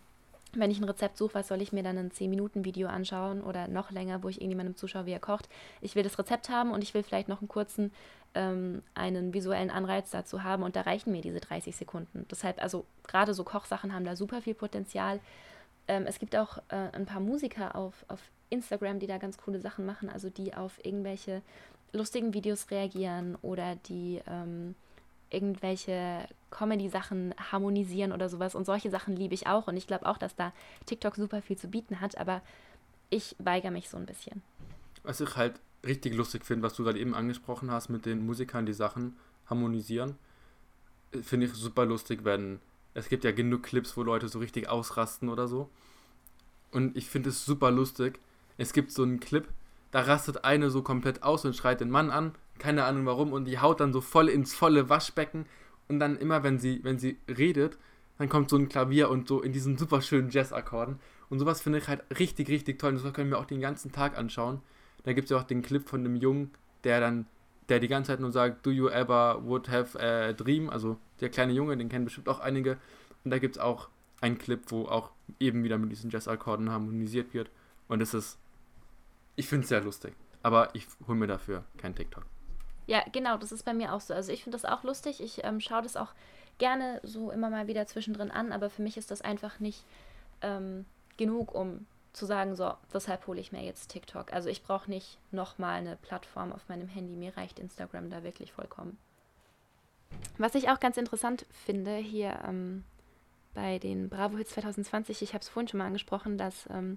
wenn 0.53 0.71
ich 0.71 0.79
ein 0.79 0.85
Rezept 0.85 1.17
suche, 1.17 1.35
was 1.35 1.49
soll 1.49 1.61
ich 1.61 1.73
mir 1.73 1.83
dann 1.83 1.99
ein 1.99 2.11
10-Minuten-Video 2.11 2.89
anschauen 2.89 3.43
oder 3.43 3.69
noch 3.69 3.91
länger, 3.91 4.23
wo 4.23 4.29
ich 4.29 4.37
irgendjemandem 4.37 4.77
zuschaue, 4.77 5.07
wie 5.07 5.13
er 5.13 5.21
kocht. 5.21 5.49
Ich 5.81 5.95
will 5.95 6.03
das 6.03 6.19
Rezept 6.19 6.49
haben 6.49 6.71
und 6.71 6.83
ich 6.83 6.95
will 6.95 7.03
vielleicht 7.03 7.29
noch 7.29 7.41
einen 7.41 7.49
kurzen, 7.49 7.93
ähm, 8.35 8.83
einen 8.95 9.35
visuellen 9.35 9.71
Anreiz 9.71 10.11
dazu 10.11 10.43
haben 10.43 10.63
und 10.63 10.77
da 10.77 10.83
reichen 10.83 11.13
mir 11.13 11.21
diese 11.21 11.41
30 11.41 11.77
Sekunden. 11.77 12.27
Deshalb, 12.31 12.63
also 12.63 12.87
gerade 13.07 13.35
so 13.35 13.45
Kochsachen 13.45 13.93
haben 13.93 14.05
da 14.05 14.17
super 14.17 14.41
viel 14.41 14.55
Potenzial. 14.55 15.21
Ähm, 15.89 16.05
es 16.07 16.19
gibt 16.19 16.37
auch 16.37 16.59
äh, 16.69 16.91
ein 16.93 17.07
paar 17.07 17.21
Musiker 17.21 17.75
auf, 17.77 18.05
auf 18.09 18.21
Instagram, 18.51 18.99
die 18.99 19.07
da 19.07 19.19
ganz 19.19 19.39
coole 19.39 19.61
Sachen 19.61 19.87
machen, 19.87 20.09
also 20.09 20.31
die 20.31 20.55
auf 20.55 20.85
irgendwelche 20.85 21.43
lustigen 21.93 22.35
Videos 22.35 22.71
reagieren 22.71 23.37
oder 23.43 23.77
die 23.77 24.21
ähm, 24.27 24.75
irgendwelche 25.31 26.29
Comedy-Sachen 26.51 27.35
harmonisieren 27.51 28.13
oder 28.13 28.29
sowas. 28.29 28.55
Und 28.55 28.65
solche 28.65 28.91
Sachen 28.91 29.17
liebe 29.17 29.35
ich 29.35 29.47
auch. 29.47 29.67
Und 29.67 29.77
ich 29.77 29.87
glaube 29.87 30.07
auch, 30.07 30.19
dass 30.19 30.37
da 30.37 30.53
TikTok 30.87 31.17
super 31.17 31.43
viel 31.43 31.57
zu 31.57 31.69
bieten 31.69 32.01
hat. 32.01 32.17
Aber 32.19 32.43
ich 33.11 33.35
weigere 33.39 33.71
mich 33.71 33.89
so 33.89 33.97
ein 33.97 34.07
bisschen. 34.07 34.43
Was 35.03 35.21
ich 35.21 35.37
halt 35.37 35.61
richtig 35.85 36.15
lustig 36.15 36.45
finde, 36.45 36.65
was 36.65 36.75
du 36.75 36.85
gerade 36.85 36.99
eben 36.99 37.15
angesprochen 37.15 37.71
hast 37.71 37.89
mit 37.89 38.07
den 38.07 38.25
Musikern, 38.25 38.67
die 38.67 38.73
Sachen 38.73 39.17
harmonisieren, 39.47 40.17
finde 41.23 41.47
ich 41.47 41.53
super 41.53 41.87
lustig, 41.87 42.25
wenn 42.25 42.61
es 42.95 43.09
gibt 43.09 43.25
ja 43.25 43.33
genug 43.33 43.63
Clips, 43.63 43.97
wo 43.97 44.03
Leute 44.03 44.29
so 44.29 44.39
richtig 44.39 44.69
ausrasten 44.69 45.29
oder 45.29 45.49
so. 45.49 45.69
Und 46.73 46.97
ich 46.97 47.09
finde 47.09 47.29
es 47.29 47.45
super 47.45 47.71
lustig. 47.71 48.19
Es 48.59 48.73
gibt 48.73 48.93
so 48.93 49.03
einen 49.03 49.21
Clip, 49.21 49.49
da 49.91 50.01
rastet 50.01 50.45
eine 50.45 50.71
so 50.71 50.83
komplett 50.83 51.23
aus 51.23 51.45
und 51.45 51.55
schreit 51.55 51.81
den 51.81 51.91
Mann 51.91 52.11
an 52.11 52.33
keine 52.59 52.85
Ahnung 52.85 53.07
warum, 53.07 53.33
und 53.33 53.45
die 53.45 53.59
haut 53.59 53.81
dann 53.81 53.93
so 53.93 54.01
voll 54.01 54.29
ins 54.29 54.55
volle 54.55 54.89
Waschbecken 54.89 55.47
und 55.89 56.01
dann 56.01 56.17
immer, 56.17 56.43
wenn 56.43 56.59
sie, 56.59 56.81
wenn 56.83 56.99
sie 56.99 57.19
redet, 57.29 57.79
dann 58.19 58.29
kommt 58.29 58.51
so 58.51 58.57
ein 58.57 58.69
Klavier 58.69 59.11
und 59.11 59.29
so 59.29 59.43
in 59.43 59.53
diesen 59.53 59.77
super 59.77 60.01
schönen 60.01 60.31
Jazz-Akkorden. 60.31 60.99
Und 61.29 61.39
sowas 61.39 61.61
finde 61.61 61.79
ich 61.79 61.89
halt 61.89 62.03
richtig, 62.19 62.49
richtig 62.49 62.79
toll. 62.79 62.95
Und 62.95 63.05
das 63.05 63.13
können 63.13 63.31
wir 63.31 63.39
auch 63.39 63.45
den 63.45 63.61
ganzen 63.61 63.93
Tag 63.93 64.17
anschauen. 64.17 64.61
Da 65.03 65.13
gibt 65.13 65.27
es 65.27 65.31
ja 65.31 65.39
auch 65.39 65.43
den 65.43 65.61
Clip 65.61 65.87
von 65.87 66.03
dem 66.03 66.17
Jungen, 66.17 66.51
der 66.85 67.01
dann, 67.01 67.27
der 67.69 67.79
die 67.79 67.89
ganze 67.89 68.13
Zeit 68.13 68.21
nur 68.21 68.33
sagt, 68.33 68.65
do 68.65 68.71
you 68.71 68.89
ever 68.89 69.45
would 69.45 69.69
have 69.69 70.01
a 70.01 70.33
dream? 70.33 70.71
Also 70.71 70.97
der 71.21 71.29
kleine 71.29 71.53
Junge, 71.53 71.77
den 71.77 71.89
kennen 71.89 72.05
bestimmt 72.05 72.29
auch 72.29 72.41
einige. 72.41 72.79
Und 73.25 73.33
da 73.33 73.39
gibt 73.39 73.57
es 73.57 73.63
auch 73.63 73.89
einen 74.21 74.39
Clip, 74.39 74.61
wo 74.69 74.87
auch 74.87 75.11
eben 75.39 75.63
wieder 75.63 75.77
mit 75.77 75.93
diesen 75.93 76.11
Jazz-Akkorden 76.11 76.71
harmonisiert 76.71 77.35
wird. 77.35 77.51
Und 77.87 78.01
es 78.01 78.15
ist, 78.15 78.39
ich 79.37 79.49
finde 79.49 79.65
es 79.65 79.69
sehr 79.69 79.83
lustig. 79.83 80.15
Aber 80.43 80.75
ich 80.75 80.87
hole 81.07 81.19
mir 81.19 81.27
dafür 81.27 81.65
kein 81.77 81.95
TikTok. 81.95 82.25
Ja, 82.87 83.05
genau, 83.13 83.37
das 83.37 83.53
ist 83.53 83.65
bei 83.65 83.75
mir 83.75 83.93
auch 83.93 84.01
so. 84.01 84.15
Also 84.15 84.33
ich 84.33 84.45
finde 84.45 84.59
das 84.59 84.65
auch 84.65 84.85
lustig. 84.85 85.21
Ich 85.21 85.45
ähm, 85.45 85.61
schaue 85.61 85.83
das 85.83 85.97
auch 85.97 86.13
gerne 86.59 87.01
so 87.03 87.31
immer 87.31 87.51
mal 87.51 87.67
wieder 87.67 87.87
zwischendrin 87.87 88.31
an, 88.31 88.53
aber 88.53 88.71
für 88.71 88.83
mich 88.83 88.97
ist 88.97 89.11
das 89.11 89.23
einfach 89.23 89.61
nicht 89.61 89.85
ähm, 90.43 90.87
genug, 91.17 91.55
um 91.55 91.87
zu 92.13 92.25
sagen, 92.25 92.57
so, 92.57 92.73
deshalb 92.95 93.27
hole 93.27 93.41
ich 93.41 93.53
mir 93.53 93.63
jetzt 93.63 93.89
TikTok. 93.89 94.33
Also 94.33 94.49
ich 94.49 94.63
brauche 94.63 94.89
nicht 94.89 95.19
nochmal 95.33 95.75
eine 95.75 95.97
Plattform 95.97 96.53
auf 96.53 96.69
meinem 96.69 96.89
Handy. 96.89 97.15
Mir 97.15 97.37
reicht 97.37 97.59
Instagram 97.59 98.09
da 98.09 98.23
wirklich 98.23 98.53
vollkommen. 98.53 98.97
Was 100.39 100.55
ich 100.55 100.71
auch 100.71 100.81
ganz 100.81 100.97
interessant 100.97 101.45
finde 101.51 101.97
hier 101.97 102.39
ähm, 102.47 102.85
bei 103.53 103.79
den 103.79 104.09
Bravo 104.09 104.39
Hits 104.39 104.53
2020, 104.53 105.23
ich 105.23 105.35
habe 105.35 105.43
es 105.43 105.49
vorhin 105.49 105.69
schon 105.69 105.79
mal 105.79 105.87
angesprochen, 105.87 106.39
dass 106.39 106.69
ähm, 106.71 106.97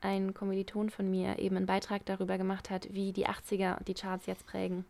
ein 0.00 0.34
Kommiliton 0.34 0.90
von 0.90 1.10
mir 1.10 1.38
eben 1.38 1.56
einen 1.56 1.66
Beitrag 1.66 2.04
darüber 2.06 2.38
gemacht 2.38 2.70
hat, 2.70 2.92
wie 2.92 3.12
die 3.12 3.26
80er 3.26 3.82
die 3.84 3.94
Charts 3.94 4.26
jetzt 4.26 4.46
prägen. 4.46 4.84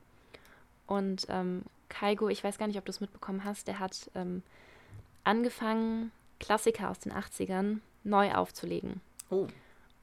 Und 0.87 1.27
ähm, 1.29 1.63
Kaigo, 1.89 2.29
ich 2.29 2.45
weiß 2.45 2.59
gar 2.59 2.67
nicht, 2.67 2.79
ob 2.79 2.85
du 2.85 2.91
es 2.91 3.01
mitbekommen 3.01 3.45
hast, 3.45 3.69
der 3.69 3.79
hat 3.79 4.11
ähm, 4.15 4.43
angefangen, 5.25 6.13
Klassiker 6.41 6.91
aus 6.91 6.99
den 6.99 7.13
80ern 7.13 7.79
neu 8.05 8.33
aufzulegen. 8.33 9.01
Oh. 9.31 9.47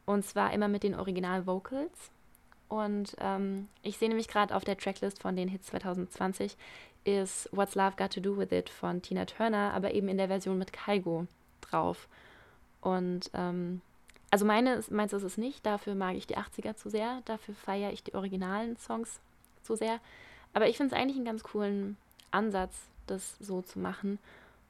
Und 0.05 0.25
zwar 0.25 0.53
immer 0.53 0.67
mit 0.67 0.83
den 0.83 0.95
Original-Vocals. 0.95 2.11
Und 2.67 3.15
ähm, 3.19 3.67
ich 3.83 3.97
sehe 3.97 4.09
nämlich 4.09 4.27
gerade 4.27 4.55
auf 4.55 4.63
der 4.63 4.77
Tracklist 4.77 5.21
von 5.21 5.35
den 5.35 5.47
Hits 5.47 5.67
2020 5.67 6.57
ist 7.05 7.47
What's 7.51 7.75
Love 7.75 7.95
Got 7.97 8.13
to 8.13 8.19
Do 8.19 8.35
With 8.37 8.51
It 8.51 8.69
von 8.69 9.01
Tina 9.01 9.25
Turner, 9.25 9.73
aber 9.73 9.93
eben 9.93 10.09
in 10.09 10.17
der 10.17 10.27
Version 10.27 10.57
mit 10.57 10.73
Kaigo 10.73 11.27
drauf. 11.61 12.07
Und 12.81 13.29
ähm, 13.33 13.81
also 14.35 14.43
meine, 14.43 14.83
meins 14.89 15.13
ist 15.13 15.23
es 15.23 15.37
nicht, 15.37 15.65
dafür 15.65 15.95
mag 15.95 16.17
ich 16.17 16.27
die 16.27 16.35
80er 16.35 16.75
zu 16.75 16.89
sehr, 16.89 17.21
dafür 17.23 17.55
feiere 17.55 17.93
ich 17.93 18.03
die 18.03 18.15
originalen 18.15 18.75
Songs 18.75 19.21
zu 19.63 19.77
sehr. 19.77 20.01
Aber 20.53 20.67
ich 20.67 20.75
finde 20.75 20.93
es 20.93 21.01
eigentlich 21.01 21.15
einen 21.15 21.23
ganz 21.23 21.41
coolen 21.41 21.95
Ansatz, 22.31 22.75
das 23.07 23.37
so 23.39 23.61
zu 23.61 23.79
machen. 23.79 24.19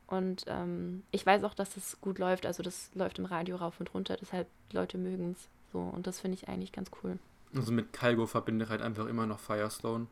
Und 0.05 0.45
ähm, 0.45 1.01
ich 1.09 1.26
weiß 1.26 1.43
auch, 1.43 1.55
dass 1.55 1.74
das 1.74 1.99
gut 1.99 2.20
läuft. 2.20 2.45
Also 2.45 2.61
das 2.61 2.91
läuft 2.93 3.18
im 3.18 3.26
Radio 3.26 3.55
rauf 3.55 3.80
und 3.80 3.91
runter, 3.95 4.16
deshalb 4.22 4.47
die 4.72 4.76
Leute 4.76 4.99
mögen 4.99 5.32
es 5.32 5.47
so. 5.74 5.80
Und 5.80 6.05
das 6.05 6.20
finde 6.20 6.38
ich 6.38 6.47
eigentlich 6.47 6.72
ganz 6.72 6.91
cool. 7.01 7.18
Also 7.55 7.72
mit 7.72 7.91
Kalgo 7.91 8.28
verbinde 8.28 8.66
ich 8.66 8.70
halt 8.70 8.84
einfach 8.84 9.07
immer 9.07 9.26
noch 9.26 9.39
Firestone. 9.39 10.05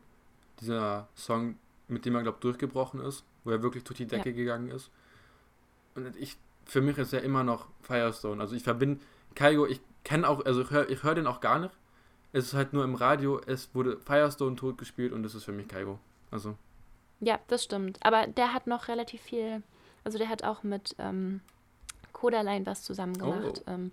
Dieser 0.62 1.06
Song, 1.14 1.54
mit 1.86 2.04
dem 2.06 2.16
er, 2.16 2.22
glaube 2.22 2.38
ich, 2.38 2.42
durchgebrochen 2.42 2.98
ist, 2.98 3.22
wo 3.44 3.52
er 3.52 3.62
wirklich 3.62 3.84
durch 3.84 3.98
die 3.98 4.06
Decke 4.06 4.30
ja. 4.30 4.34
gegangen 4.34 4.68
ist. 4.70 4.90
Und 5.94 6.16
ich, 6.16 6.38
für 6.64 6.80
mich 6.80 6.98
ist 6.98 7.12
er 7.12 7.22
immer 7.22 7.44
noch 7.44 7.68
Firestone. 7.82 8.40
Also 8.40 8.56
ich 8.56 8.64
verbinde 8.64 8.98
Kaigo, 9.34 9.66
ich 9.66 9.80
kenne 10.04 10.28
auch, 10.28 10.44
also 10.44 10.62
ich 10.62 10.70
höre 10.70 10.88
ich 10.88 11.02
hör 11.02 11.14
den 11.14 11.26
auch 11.26 11.40
gar 11.40 11.58
nicht. 11.58 11.74
Es 12.32 12.46
ist 12.46 12.54
halt 12.54 12.72
nur 12.72 12.84
im 12.84 12.94
Radio, 12.94 13.40
es 13.46 13.74
wurde 13.74 13.98
Firestone 13.98 14.56
tot 14.56 14.78
gespielt 14.78 15.12
und 15.12 15.22
das 15.22 15.34
ist 15.34 15.44
für 15.44 15.52
mich 15.52 15.68
Kaigo. 15.68 15.98
Also. 16.30 16.56
Ja, 17.20 17.38
das 17.46 17.62
stimmt. 17.64 17.98
Aber 18.02 18.26
der 18.26 18.52
hat 18.52 18.66
noch 18.66 18.88
relativ 18.88 19.22
viel, 19.22 19.62
also 20.02 20.18
der 20.18 20.28
hat 20.28 20.42
auch 20.42 20.62
mit 20.62 20.96
ähm, 20.98 21.40
Kodaline 22.12 22.66
was 22.66 22.82
zusammen 22.82 23.16
gemacht. 23.16 23.62
Oh, 23.66 23.72
okay. 23.72 23.90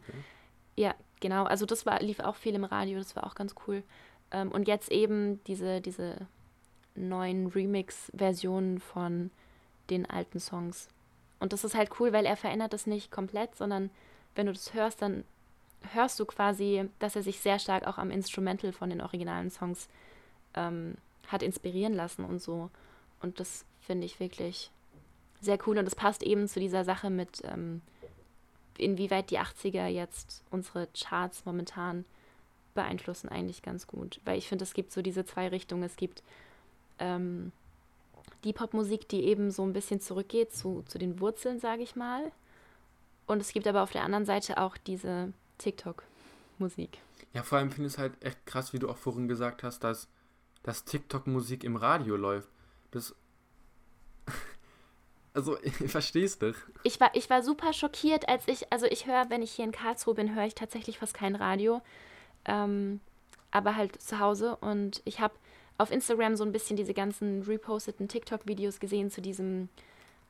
Ja, 0.76 0.96
genau. 1.20 1.44
Also 1.44 1.66
das 1.66 1.86
war, 1.86 2.02
lief 2.02 2.20
auch 2.20 2.36
viel 2.36 2.56
im 2.56 2.64
Radio, 2.64 2.98
das 2.98 3.16
war 3.16 3.26
auch 3.26 3.36
ganz 3.36 3.56
cool. 3.68 3.84
Ähm, 4.32 4.52
und 4.52 4.68
jetzt 4.68 4.92
eben 4.92 5.44
diese, 5.44 5.82
diese 5.82 6.16
neuen 6.96 7.48
Remix-Versionen 7.48 8.80
von 8.80 9.32
den 9.90 10.10
alten 10.10 10.40
Songs. 10.40 10.90
Und 11.40 11.54
das 11.54 11.64
ist 11.64 11.76
halt 11.76 11.92
cool, 12.00 12.14
weil 12.14 12.26
er 12.26 12.38
verändert 12.38 12.74
das 12.74 12.88
nicht 12.88 13.12
komplett, 13.12 13.56
sondern 13.56 13.90
wenn 14.36 14.46
du 14.46 14.54
das 14.54 14.74
hörst, 14.74 15.02
dann 15.02 15.24
hörst 15.94 16.20
du 16.20 16.26
quasi, 16.26 16.90
dass 17.00 17.16
er 17.16 17.24
sich 17.24 17.40
sehr 17.40 17.60
stark 17.60 17.88
auch 17.88 17.98
am 17.98 18.12
Instrumental 18.12 18.72
von 18.72 18.90
den 18.90 19.02
originalen 19.02 19.50
Songs 19.50 19.90
ähm, 20.54 20.96
hat 21.28 21.44
inspirieren 21.44 21.94
lassen 21.94 22.24
und 22.26 22.42
so. 22.42 22.70
Und 23.22 23.40
das 23.40 23.66
finde 23.82 24.06
ich 24.06 24.20
wirklich 24.20 24.72
sehr 25.40 25.58
cool. 25.66 25.78
Und 25.78 25.86
das 25.86 25.96
passt 25.96 26.24
eben 26.24 26.48
zu 26.48 26.60
dieser 26.60 26.84
Sache 26.84 27.10
mit, 27.10 27.42
ähm, 27.46 27.82
inwieweit 28.78 29.32
die 29.32 29.40
80er 29.40 29.88
jetzt 29.88 30.44
unsere 30.52 30.88
Charts 30.88 31.46
momentan 31.46 32.06
beeinflussen, 32.74 33.30
eigentlich 33.30 33.62
ganz 33.62 33.88
gut. 33.88 34.20
Weil 34.24 34.38
ich 34.38 34.48
finde, 34.48 34.64
es 34.64 34.74
gibt 34.74 34.92
so 34.92 35.02
diese 35.02 35.26
zwei 35.26 35.48
Richtungen. 35.48 35.84
Es 35.84 35.98
gibt 35.98 36.24
ähm, 37.00 37.52
die 38.44 38.54
Popmusik, 38.54 39.08
die 39.10 39.24
eben 39.26 39.52
so 39.52 39.64
ein 39.64 39.74
bisschen 39.74 40.00
zurückgeht 40.00 40.54
zu, 40.54 40.84
zu 40.88 40.98
den 40.98 41.20
Wurzeln, 41.20 41.60
sage 41.60 41.84
ich 41.84 41.96
mal. 41.96 42.32
Und 43.28 43.42
es 43.42 43.54
gibt 43.54 43.68
aber 43.68 43.84
auf 43.84 43.92
der 43.92 44.04
anderen 44.04 44.26
Seite 44.26 44.58
auch 44.58 44.78
diese 44.78 45.34
TikTok-Musik. 45.58 47.00
Ja, 47.34 47.44
vor 47.44 47.58
allem 47.58 47.72
finde 47.72 47.88
ich 47.88 47.94
es 47.94 48.00
halt 48.00 48.14
echt 48.22 48.46
krass, 48.46 48.74
wie 48.74 48.80
du 48.80 48.90
auch 48.90 48.98
vorhin 48.98 49.28
gesagt 49.28 49.64
hast, 49.64 49.84
dass, 49.84 50.10
dass 50.64 50.84
TikTok-Musik 50.84 51.64
im 51.64 51.76
Radio 51.76 52.16
läuft. 52.18 52.50
Das. 52.92 53.16
also, 55.34 55.58
ich 55.64 55.92
verstehe 55.92 56.26
es 56.26 56.38
doch. 56.40 56.56
Ich 56.84 57.00
war, 57.00 57.12
ich 57.16 57.30
war 57.30 57.42
super 57.42 57.74
schockiert, 57.74 58.28
als 58.28 58.48
ich, 58.48 58.72
also 58.72 58.86
ich 58.86 59.08
höre, 59.08 59.30
wenn 59.30 59.42
ich 59.42 59.52
hier 59.52 59.66
in 59.66 59.72
Karlsruhe 59.72 60.16
bin, 60.16 60.36
höre 60.36 60.46
ich 60.46 60.56
tatsächlich 60.56 61.00
fast 61.00 61.14
kein 61.14 61.36
Radio. 61.36 61.82
Ähm, 62.46 63.00
aber 63.52 63.76
halt 63.76 64.02
zu 64.02 64.20
Hause. 64.20 64.58
Und 64.58 65.02
ich 65.06 65.20
habe 65.20 65.36
auf 65.78 65.92
Instagram 65.92 66.36
so 66.36 66.44
ein 66.44 66.52
bisschen 66.52 66.76
diese 66.76 66.94
ganzen 66.94 67.44
reposteten 67.44 68.08
TikTok-Videos 68.08 68.80
gesehen 68.80 69.10
zu 69.10 69.22
diesem 69.22 69.70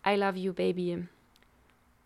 I 0.06 0.16
Love 0.16 0.38
You 0.38 0.54
Baby 0.54 1.08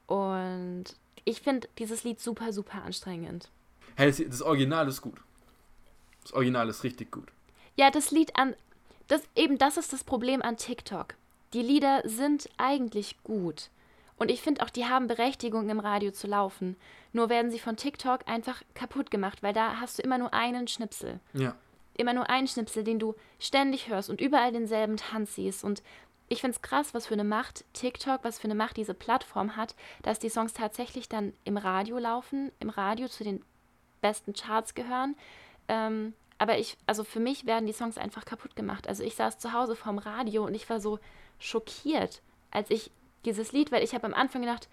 und 0.08 0.86
ich 1.24 1.42
finde 1.42 1.68
dieses 1.80 2.04
Lied 2.04 2.20
super, 2.20 2.54
super 2.54 2.84
anstrengend. 2.84 3.50
Hey, 3.96 4.08
das, 4.08 4.18
das 4.18 4.42
Original 4.42 4.88
ist 4.88 5.02
gut. 5.02 5.20
Das 6.24 6.34
Original 6.34 6.70
ist 6.70 6.84
richtig 6.84 7.12
gut. 7.12 7.28
Ja, 7.76 7.92
das 7.92 8.12
Lied 8.12 8.36
an. 8.36 8.56
Das, 9.08 9.22
eben 9.36 9.58
das 9.58 9.78
ist 9.78 9.94
das 9.94 10.04
Problem 10.04 10.42
an 10.42 10.58
TikTok. 10.58 11.16
Die 11.54 11.62
Lieder 11.62 12.02
sind 12.06 12.50
eigentlich 12.58 13.18
gut. 13.24 13.70
Und 14.18 14.32
ich 14.32 14.42
finde 14.42 14.64
auch, 14.64 14.70
die 14.70 14.86
haben 14.86 15.08
Berechtigung 15.08 15.70
im 15.70 15.80
Radio 15.80 16.12
zu 16.12 16.28
laufen. 16.28 16.76
Nur 17.14 17.30
werden 17.30 17.52
sie 17.52 17.60
von 17.60 17.76
TikTok 17.76 18.28
einfach 18.28 18.62
kaputt 18.74 19.12
gemacht, 19.12 19.44
weil 19.44 19.54
da 19.54 19.80
hast 19.80 19.98
du 19.98 20.04
immer 20.04 20.18
nur 20.18 20.34
einen 20.34 20.68
Schnipsel. 20.68 21.20
Ja. 21.34 21.56
Immer 21.98 22.14
nur 22.14 22.30
einen 22.30 22.48
Schnipsel, 22.48 22.84
den 22.84 23.00
du 23.00 23.16
ständig 23.40 23.90
hörst 23.90 24.10
und 24.10 24.22
überall 24.22 24.52
denselben 24.52 24.98
Tanz 24.98 25.36
siehst. 25.36 25.64
Und 25.64 25.82
ich 26.28 26.42
finde 26.42 26.56
es 26.56 26.62
krass, 26.62 26.94
was 26.94 27.08
für 27.08 27.14
eine 27.14 27.24
Macht 27.24 27.66
TikTok, 27.74 28.24
was 28.24 28.40
für 28.40 28.46
eine 28.46 28.56
Macht 28.56 28.78
diese 28.78 28.94
Plattform 28.94 29.56
hat, 29.56 29.76
dass 30.02 30.20
die 30.20 30.30
Songs 30.30 30.54
tatsächlich 30.54 31.08
dann 31.08 31.34
im 31.44 31.58
Radio 31.58 32.00
laufen, 32.00 32.52
im 32.60 32.70
Radio 32.70 33.08
zu 33.08 33.24
den 33.24 33.44
besten 34.02 34.34
Charts 34.34 34.74
gehören. 34.74 35.16
Ähm, 35.68 36.14
aber 36.38 36.58
ich, 36.58 36.78
also 36.88 37.04
für 37.04 37.20
mich 37.20 37.46
werden 37.46 37.68
die 37.68 37.74
Songs 37.74 37.98
einfach 37.98 38.26
kaputt 38.26 38.56
gemacht. 38.56 38.88
Also 38.88 39.04
ich 39.04 39.16
saß 39.16 39.38
zu 39.38 39.54
Hause 39.54 39.76
vorm 39.76 40.00
Radio 40.00 40.46
und 40.46 40.56
ich 40.56 40.70
war 40.70 40.80
so 40.80 41.00
schockiert, 41.40 42.22
als 42.52 42.70
ich 42.72 42.92
dieses 43.24 43.52
Lied, 43.52 43.72
weil 43.72 43.84
ich 43.84 43.94
habe 43.94 44.06
am 44.06 44.14
Anfang 44.14 44.42
gedacht, 44.42 44.68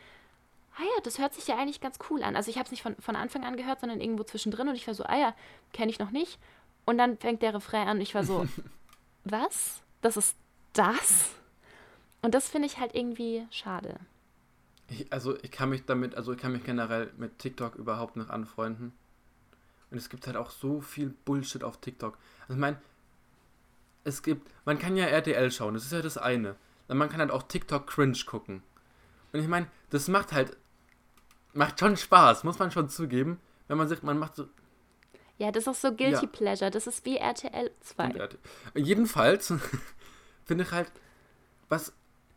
ah 0.76 0.82
ja, 0.82 1.02
das 1.02 1.18
hört 1.18 1.34
sich 1.34 1.46
ja 1.46 1.56
eigentlich 1.56 1.80
ganz 1.80 1.98
cool 2.10 2.22
an. 2.22 2.34
Also 2.34 2.50
ich 2.50 2.56
habe 2.56 2.64
es 2.64 2.70
nicht 2.70 2.82
von, 2.82 2.96
von 2.96 3.14
Anfang 3.14 3.44
an 3.44 3.56
gehört, 3.56 3.80
sondern 3.80 4.00
irgendwo 4.00 4.24
zwischendrin 4.24 4.68
und 4.68 4.74
ich 4.74 4.86
war 4.86 4.94
so, 4.94 5.04
ah 5.04 5.18
ja, 5.18 5.34
kenne 5.72 5.90
ich 5.90 5.98
noch 5.98 6.10
nicht. 6.10 6.38
Und 6.84 6.98
dann 6.98 7.18
fängt 7.18 7.42
der 7.42 7.54
Refrain 7.54 7.88
an 7.88 7.96
und 7.98 8.02
ich 8.02 8.14
war 8.14 8.24
so, 8.24 8.46
was? 9.24 9.82
Das 10.00 10.16
ist 10.16 10.36
das? 10.72 11.30
Und 12.22 12.34
das 12.34 12.48
finde 12.48 12.66
ich 12.66 12.78
halt 12.78 12.94
irgendwie 12.94 13.46
schade. 13.50 13.98
Ich, 14.88 15.12
also 15.12 15.36
ich 15.42 15.50
kann 15.50 15.70
mich 15.70 15.84
damit, 15.84 16.14
also 16.14 16.32
ich 16.32 16.38
kann 16.38 16.52
mich 16.52 16.64
generell 16.64 17.12
mit 17.16 17.38
TikTok 17.38 17.74
überhaupt 17.74 18.16
nicht 18.16 18.30
anfreunden. 18.30 18.92
Und 19.90 19.98
es 19.98 20.08
gibt 20.08 20.26
halt 20.26 20.36
auch 20.36 20.50
so 20.50 20.80
viel 20.80 21.10
Bullshit 21.24 21.64
auf 21.64 21.78
TikTok. 21.78 22.16
Also 22.42 22.54
ich 22.54 22.58
meine, 22.58 22.80
es 24.04 24.22
gibt, 24.22 24.50
man 24.64 24.78
kann 24.78 24.96
ja 24.96 25.06
RTL 25.06 25.50
schauen, 25.50 25.74
das 25.74 25.84
ist 25.84 25.92
ja 25.92 26.00
das 26.00 26.16
eine. 26.16 26.56
Dann 26.88 26.96
man 26.96 27.08
kann 27.08 27.20
halt 27.20 27.30
auch 27.30 27.42
TikTok 27.42 27.86
Cringe 27.86 28.18
gucken. 28.26 28.62
Und 29.32 29.40
ich 29.40 29.48
meine, 29.48 29.66
das 29.90 30.08
macht 30.08 30.32
halt, 30.32 30.56
macht 31.52 31.80
schon 31.80 31.96
Spaß, 31.96 32.44
muss 32.44 32.58
man 32.58 32.70
schon 32.70 32.88
zugeben, 32.88 33.40
wenn 33.68 33.78
man 33.78 33.88
sich, 33.88 34.02
man 34.02 34.18
macht 34.18 34.36
so. 34.36 34.48
Ja, 35.38 35.50
das 35.50 35.64
ist 35.64 35.68
auch 35.68 35.74
so 35.74 35.94
Guilty 35.94 36.26
ja. 36.26 36.30
Pleasure, 36.30 36.70
das 36.70 36.86
ist 36.86 37.04
wie 37.04 37.16
RTL 37.16 37.70
2. 37.80 38.04
RTL. 38.10 38.38
Jedenfalls 38.74 39.52
finde 40.44 40.64
ich 40.64 40.70
halt, 40.70 40.92
was 41.68 41.92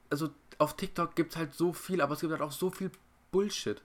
also 0.10 0.30
auf 0.58 0.76
TikTok 0.76 1.16
gibt 1.16 1.32
es 1.34 1.38
halt 1.38 1.54
so 1.54 1.74
viel, 1.74 2.02
aber 2.02 2.14
es 2.14 2.22
gibt 2.22 2.32
halt 2.32 2.42
auch 2.42 2.52
so 2.52 2.70
viel 2.70 2.92
Bullshit. 3.32 3.82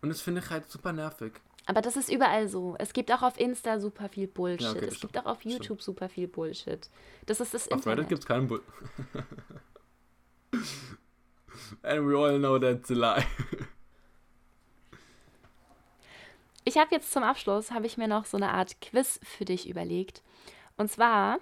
Und 0.00 0.08
das 0.10 0.20
finde 0.20 0.40
ich 0.40 0.50
halt 0.50 0.70
super 0.70 0.92
nervig. 0.92 1.32
Aber 1.66 1.82
das 1.82 1.96
ist 1.96 2.10
überall 2.10 2.48
so. 2.48 2.76
Es 2.78 2.92
gibt 2.94 3.12
auch 3.12 3.22
auf 3.22 3.38
Insta 3.38 3.78
super 3.78 4.08
viel 4.08 4.26
Bullshit. 4.26 4.62
Ja, 4.62 4.70
okay, 4.70 4.86
es 4.86 4.96
stimmt. 4.96 5.12
gibt 5.12 5.24
auch 5.24 5.30
auf 5.30 5.44
YouTube 5.44 5.64
stimmt. 5.64 5.82
super 5.82 6.08
viel 6.08 6.26
Bullshit. 6.26 6.88
Das 7.26 7.40
ist 7.40 7.52
das 7.52 7.70
Auf 7.70 7.86
Reddit 7.86 8.08
gibt 8.08 8.20
es 8.20 8.26
keinen 8.26 8.48
Bull. 8.48 8.62
And 11.82 12.08
we 12.08 12.16
all 12.16 12.38
know 12.38 12.58
that's 12.58 12.90
a 12.90 12.94
lie. 12.94 13.24
Ich 16.68 16.76
habe 16.76 16.94
jetzt 16.94 17.12
zum 17.12 17.22
Abschluss, 17.22 17.70
habe 17.70 17.86
ich 17.86 17.96
mir 17.96 18.08
noch 18.08 18.26
so 18.26 18.36
eine 18.36 18.52
Art 18.52 18.78
Quiz 18.82 19.18
für 19.22 19.46
dich 19.46 19.70
überlegt. 19.70 20.22
Und 20.76 20.90
zwar 20.90 21.38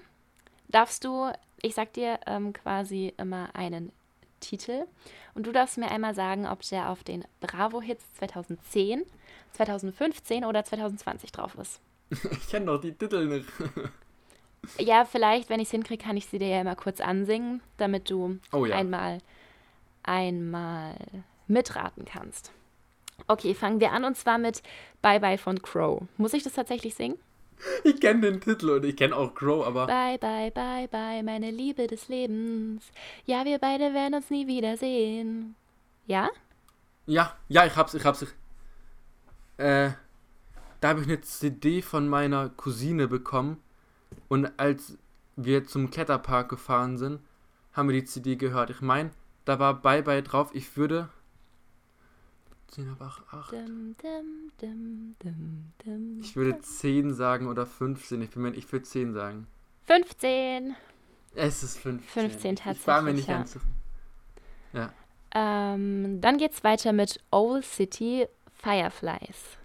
darfst 0.69 1.03
du, 1.03 1.33
ich 1.67 1.75
sag 1.75 1.93
dir 1.93 2.19
ähm, 2.27 2.53
quasi 2.53 3.13
immer 3.17 3.51
einen 3.55 3.93
Titel 4.41 4.85
und 5.35 5.47
du 5.47 5.53
darfst 5.53 5.79
mir 5.79 5.91
einmal 5.91 6.15
sagen, 6.15 6.47
ob 6.47 6.63
der 6.63 6.91
auf 6.91 7.03
den 7.03 7.25
Bravo-Hits 7.41 8.15
2010, 8.15 9.03
2015 9.53 10.45
oder 10.45 10.65
2020 10.65 11.33
drauf 11.33 11.55
ist. 11.57 11.81
Ich 12.31 12.49
kenne 12.49 12.67
doch 12.67 12.81
die 12.81 12.93
Titel 12.93 13.27
nicht. 13.27 13.49
Ja, 14.81 15.05
vielleicht, 15.05 15.49
wenn 15.49 15.61
ich 15.61 15.69
es 15.69 15.71
hinkriege, 15.71 16.03
kann 16.03 16.17
ich 16.17 16.27
sie 16.27 16.41
dir 16.41 16.49
ja 16.49 16.65
mal 16.65 16.75
kurz 16.75 17.01
ansingen, 17.01 17.63
damit 17.77 18.11
du 18.11 18.39
Oh 18.53 18.67
ja. 18.67 18.75
einmal, 18.75 19.19
einmal 20.03 20.97
mitraten 21.47 22.05
kannst. 22.05 22.51
Okay, 23.29 23.55
fangen 23.55 23.79
wir 23.79 23.93
an 23.93 24.05
und 24.05 24.17
zwar 24.17 24.39
mit 24.39 24.63
Bye 25.03 25.21
Bye 25.21 25.39
von 25.39 25.63
Crow. 25.63 26.03
Muss 26.17 26.33
ich 26.35 26.43
das 26.43 26.55
tatsächlich 26.55 26.97
singen? 26.97 27.17
Ich 27.85 28.01
kenne 28.01 28.21
den 28.21 28.41
Titel 28.41 28.71
und 28.71 28.85
ich 28.85 28.97
kenne 28.97 29.15
auch 29.17 29.35
Crow, 29.35 29.67
aber 29.67 29.87
Bye, 29.87 30.19
bye, 30.19 30.51
bye, 30.51 30.89
bye, 30.89 31.23
meine 31.23 31.51
Liebe 31.51 31.87
des 31.87 32.09
Lebens. 32.09 32.85
Ja, 33.25 33.45
wir 33.45 33.59
beide 33.59 33.95
werden 33.95 34.15
uns 34.15 34.31
nie 34.31 34.47
wiedersehen. 34.47 35.55
Ja? 36.07 36.31
ja, 37.07 37.37
ja, 37.49 37.67
ich 37.67 37.77
hab's, 37.77 37.95
ich 37.95 38.05
hab's. 38.05 38.27
Äh, 39.57 39.91
da 40.81 40.89
habe 40.89 41.01
ich 41.01 41.07
eine 41.07 41.21
CD 41.21 41.83
von 41.83 42.09
meiner 42.09 42.51
Cousine 42.51 43.09
bekommen 43.09 43.63
und 44.29 44.59
als 44.59 44.99
wir 45.37 45.67
zum 45.67 45.91
Kletterpark 45.91 46.49
gefahren 46.49 46.99
sind, 46.99 47.21
haben 47.73 47.89
wir 47.89 48.01
die 48.01 48.07
CD 48.07 48.37
gehört. 48.37 48.71
Ich 48.71 48.81
meine, 48.81 49.11
da 49.45 49.59
war 49.59 49.75
Bye 49.75 50.03
Bye 50.03 50.23
drauf. 50.23 50.51
Ich 50.55 50.77
würde 50.77 51.09
10 52.69 52.89
ab 52.91 53.01
8. 53.01 53.23
8. 53.31 53.55
Ich 56.21 56.37
würde 56.37 56.61
10 56.61 57.15
sagen 57.15 57.49
oder 57.49 57.67
15. 57.67 58.23
Ich, 58.23 58.31
bin 58.31 58.55
ich 58.55 58.71
würde 58.73 58.85
10 58.85 59.13
sagen. 59.15 59.47
15. 59.85 60.75
Es 61.35 61.63
ist 61.63 61.79
15. 61.79 62.09
15 62.09 62.57
tatsächlich. 62.57 62.81
Ich 62.81 62.87
war 62.87 63.03
mir 63.03 63.15
nicht 63.15 63.29
ganz 63.29 63.53
sicher. 63.53 63.65
Ja. 64.73 64.93
Ähm, 65.35 66.21
dann 66.21 66.39
geht's 66.39 66.65
weiter 66.65 66.93
mit 66.93 67.21
Old 67.31 67.65
City 67.65 68.27
Fireflies. 68.53 69.59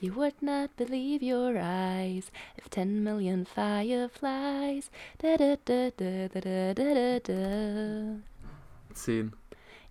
You 0.00 0.14
would 0.16 0.42
not 0.42 0.76
believe 0.76 1.22
your 1.22 1.56
eyes 1.56 2.30
if 2.58 2.68
10 2.68 3.02
million 3.02 3.46
fireflies. 3.46 4.90
10. 8.94 9.32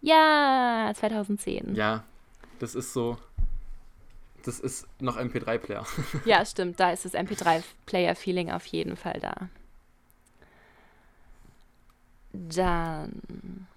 Ja, 0.03 0.91
2010. 0.93 1.75
Ja, 1.75 2.03
das 2.59 2.75
ist 2.75 2.91
so. 2.91 3.17
Das 4.43 4.59
ist 4.59 4.85
noch 4.99 5.17
MP3-Player. 5.17 5.85
Ja, 6.25 6.45
stimmt, 6.45 6.77
da 6.79 6.91
ist 6.91 7.05
das 7.05 7.13
MP3-Player-Feeling 7.13 8.51
auf 8.51 8.65
jeden 8.65 8.97
Fall 8.97 9.19
da. 9.21 9.47
Dann. 12.33 13.67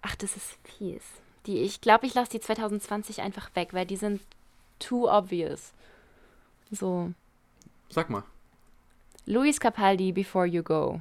Ach, 0.00 0.14
das 0.14 0.36
ist 0.36 0.56
fies. 0.62 1.02
Die, 1.46 1.58
ich 1.58 1.80
glaube, 1.80 2.06
ich 2.06 2.14
lasse 2.14 2.30
die 2.30 2.40
2020 2.40 3.20
einfach 3.20 3.50
weg, 3.56 3.70
weil 3.72 3.86
die 3.86 3.96
sind 3.96 4.22
too 4.78 5.10
obvious. 5.10 5.72
So. 6.70 7.12
Sag 7.88 8.10
mal. 8.10 8.22
Luis 9.26 9.58
Capaldi, 9.58 10.12
Before 10.12 10.46
You 10.46 10.62
Go. 10.62 11.00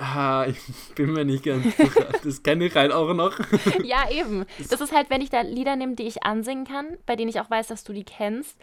Ah, 0.00 0.46
ich 0.48 0.58
bin 0.94 1.12
mir 1.12 1.26
nicht 1.26 1.44
ganz 1.44 1.76
sicher. 1.76 2.08
Das 2.24 2.42
kenne 2.42 2.64
ich 2.64 2.74
halt 2.74 2.90
auch 2.90 3.12
noch. 3.12 3.38
ja, 3.84 4.10
eben. 4.10 4.46
Das 4.58 4.80
ist 4.80 4.94
halt, 4.94 5.10
wenn 5.10 5.20
ich 5.20 5.28
da 5.28 5.42
Lieder 5.42 5.76
nehme, 5.76 5.94
die 5.94 6.06
ich 6.06 6.22
ansingen 6.22 6.64
kann, 6.64 6.96
bei 7.04 7.16
denen 7.16 7.28
ich 7.28 7.38
auch 7.38 7.50
weiß, 7.50 7.66
dass 7.66 7.84
du 7.84 7.92
die 7.92 8.04
kennst, 8.04 8.58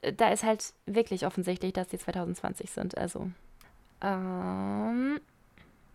äh, 0.00 0.12
da 0.12 0.30
ist 0.30 0.42
halt 0.42 0.74
wirklich 0.86 1.24
offensichtlich, 1.24 1.72
dass 1.72 1.88
die 1.88 1.98
2020 1.98 2.70
sind. 2.70 2.98
Also. 2.98 3.30
Ähm, 4.00 5.20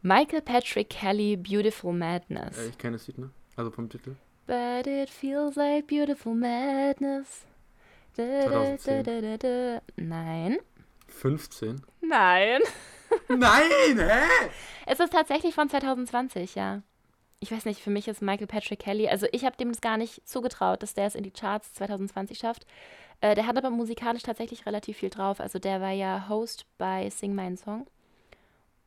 Michael 0.01 0.41
Patrick 0.41 0.89
Kelly, 0.89 1.35
Beautiful 1.35 1.91
Madness. 1.91 2.57
Äh, 2.57 2.69
ich 2.69 2.77
kenne 2.77 2.95
das 2.95 3.07
Lied, 3.07 3.17
ne? 3.17 3.29
Also 3.57 3.71
vom 3.71 3.89
Titel. 3.89 4.15
But 4.45 4.87
it 4.87 5.09
feels 5.09 5.57
like 5.57 5.87
beautiful 5.87 6.33
madness. 6.33 7.45
Da, 8.15 8.23
da, 8.23 8.49
da, 8.49 8.77
2010. 8.77 9.03
da, 9.03 9.21
da, 9.21 9.37
da. 9.37 9.81
Nein. 9.97 10.57
15. 11.07 11.81
Nein. 12.01 12.61
Nein, 13.27 13.97
hä? 13.97 14.49
Es 14.85 14.99
ist 14.99 15.11
tatsächlich 15.11 15.53
von 15.53 15.69
2020, 15.69 16.55
ja. 16.55 16.81
Ich 17.39 17.51
weiß 17.51 17.65
nicht, 17.65 17.81
für 17.81 17.91
mich 17.91 18.07
ist 18.07 18.21
Michael 18.21 18.47
Patrick 18.47 18.79
Kelly, 18.79 19.07
also 19.09 19.27
ich 19.31 19.45
habe 19.45 19.57
dem 19.57 19.69
das 19.69 19.81
gar 19.81 19.97
nicht 19.97 20.27
zugetraut, 20.27 20.81
dass 20.81 20.95
der 20.95 21.05
es 21.05 21.15
in 21.15 21.23
die 21.23 21.31
Charts 21.31 21.73
2020 21.73 22.39
schafft. 22.39 22.65
Äh, 23.21 23.35
der 23.35 23.47
hat 23.47 23.57
aber 23.57 23.69
musikalisch 23.69 24.23
tatsächlich 24.23 24.65
relativ 24.65 24.97
viel 24.97 25.09
drauf. 25.09 25.39
Also 25.39 25.59
der 25.59 25.81
war 25.81 25.91
ja 25.91 26.27
Host 26.29 26.65
bei 26.77 27.09
Sing 27.09 27.35
Mein 27.35 27.57
Song. 27.57 27.87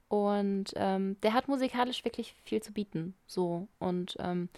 Und 0.09 0.73
ähm, 0.75 1.17
der 1.23 1.35
hat 1.35 1.47
musikalisch 1.49 2.05
wirklich 2.05 2.35
viel 2.43 2.61
zu 2.63 2.73
bieten. 2.73 3.15
So. 3.27 3.69
Und 3.79 4.17
ähm, 4.19 4.49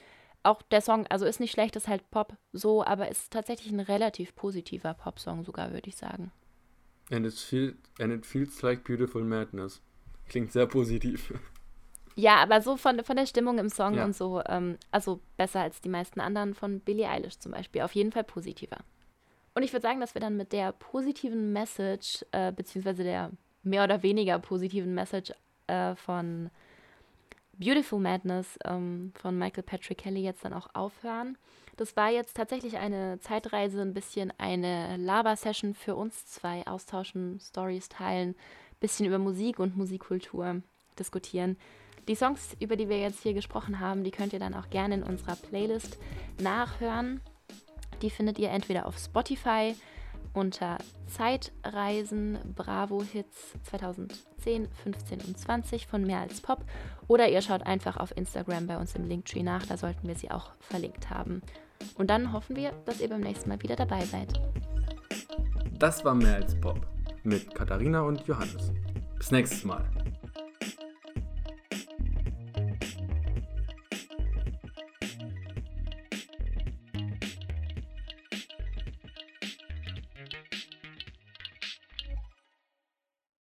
auch 0.42 0.62
der 0.62 0.80
Song, 0.80 1.06
also 1.08 1.26
ist 1.26 1.40
nicht 1.40 1.52
schlecht, 1.52 1.76
ist 1.76 1.88
halt 1.88 2.10
Pop, 2.10 2.36
so, 2.52 2.84
aber 2.84 3.08
ist 3.08 3.32
tatsächlich 3.32 3.72
ein 3.72 3.80
relativ 3.80 4.34
positiver 4.34 4.94
Popsong 4.94 5.44
sogar, 5.44 5.72
würde 5.72 5.88
ich 5.88 5.96
sagen. 5.96 6.32
And 7.11 7.26
it, 7.26 7.34
feel, 7.34 7.72
and 8.00 8.12
it 8.12 8.24
feels 8.24 8.62
like 8.62 8.84
beautiful 8.84 9.22
madness. 9.22 9.80
Klingt 10.28 10.53
sehr 10.53 10.66
positiv. 10.66 11.34
Ja, 12.14 12.36
aber 12.36 12.61
so 12.61 12.76
von, 12.76 13.03
von 13.05 13.16
der 13.16 13.26
Stimmung 13.26 13.59
im 13.59 13.68
Song 13.70 13.94
Ja. 13.94 14.05
und 14.05 14.14
so, 14.14 14.42
ähm, 14.46 14.76
also 14.90 15.20
besser 15.36 15.61
als 15.61 15.80
die 15.80 15.88
meisten 15.88 16.20
anderen 16.20 16.55
von 16.55 16.80
Billie 16.80 17.09
Eilish 17.09 17.38
zum 17.38 17.53
Beispiel. 17.53 17.82
Auf 17.82 17.94
jeden 17.94 18.12
Fall 18.12 18.24
positiver. 18.24 18.78
Und 19.55 19.62
ich 19.62 19.72
würde 19.72 19.82
sagen, 19.82 20.00
dass 20.00 20.14
wir 20.14 20.20
dann 20.20 20.36
mit 20.36 20.53
der 20.53 20.72
positiven 20.72 21.53
Message, 21.53 22.24
äh, 22.32 22.53
beziehungsweise 22.53 23.03
der 23.03 23.30
mehr 23.62 23.84
oder 23.84 24.03
weniger 24.03 24.38
positiven 24.38 24.94
Message 24.94 25.32
äh, 25.66 25.94
von 25.94 26.50
Beautiful 27.62 28.00
Madness 28.00 28.58
ähm, 28.64 29.12
von 29.14 29.38
Michael 29.38 29.62
Patrick 29.62 29.98
Kelly 29.98 30.20
jetzt 30.20 30.44
dann 30.44 30.52
auch 30.52 30.68
aufhören. 30.74 31.38
Das 31.76 31.96
war 31.96 32.10
jetzt 32.10 32.36
tatsächlich 32.36 32.78
eine 32.78 33.20
Zeitreise, 33.20 33.82
ein 33.82 33.94
bisschen 33.94 34.32
eine 34.36 34.96
Laber-Session 34.96 35.74
für 35.74 35.94
uns 35.94 36.26
zwei, 36.26 36.66
austauschen, 36.66 37.38
Stories 37.40 37.88
teilen, 37.88 38.34
bisschen 38.80 39.06
über 39.06 39.18
Musik 39.18 39.60
und 39.60 39.76
Musikkultur 39.76 40.60
diskutieren. 40.98 41.56
Die 42.08 42.16
Songs, 42.16 42.56
über 42.58 42.74
die 42.74 42.88
wir 42.88 42.98
jetzt 42.98 43.22
hier 43.22 43.32
gesprochen 43.32 43.78
haben, 43.78 44.02
die 44.02 44.10
könnt 44.10 44.32
ihr 44.32 44.40
dann 44.40 44.54
auch 44.54 44.68
gerne 44.68 44.96
in 44.96 45.02
unserer 45.04 45.36
Playlist 45.36 45.98
nachhören. 46.40 47.20
Die 48.02 48.10
findet 48.10 48.40
ihr 48.40 48.50
entweder 48.50 48.86
auf 48.86 48.98
Spotify 48.98 49.76
unter 50.33 50.78
Zeitreisen 51.07 52.39
Bravo 52.55 53.03
Hits 53.03 53.55
2010, 53.64 54.68
15 54.83 55.20
und 55.20 55.39
20 55.39 55.87
von 55.87 56.05
Mehr 56.05 56.20
als 56.20 56.41
Pop 56.41 56.64
oder 57.09 57.28
ihr 57.28 57.43
schaut 57.43 57.66
einfach 57.66 57.97
auf 57.97 58.16
Instagram 58.16 58.66
bei 58.66 58.78
uns 58.78 58.95
im 58.95 59.05
Linktree 59.05 59.43
nach, 59.43 59.66
da 59.66 59.76
sollten 59.76 60.09
wir 60.09 60.14
sie 60.14 60.30
auch 60.30 60.53
verlinkt 60.61 61.11
haben. 61.11 61.43
Und 61.97 62.11
dann 62.11 62.33
hoffen 62.33 62.57
wir, 62.57 62.72
dass 62.85 63.01
ihr 63.01 63.09
beim 63.09 63.20
nächsten 63.20 63.49
Mal 63.49 63.62
wieder 63.62 63.76
dabei 63.76 64.05
seid. 64.05 64.41
Das 65.78 66.05
war 66.05 66.14
mehr 66.14 66.37
als 66.37 66.59
Pop. 66.61 66.80
Mit 67.24 67.55
Katharina 67.55 68.03
und 68.03 68.26
Johannes. 68.26 68.72
Bis 69.16 69.30
nächstes 69.30 69.64
Mal. 69.64 69.85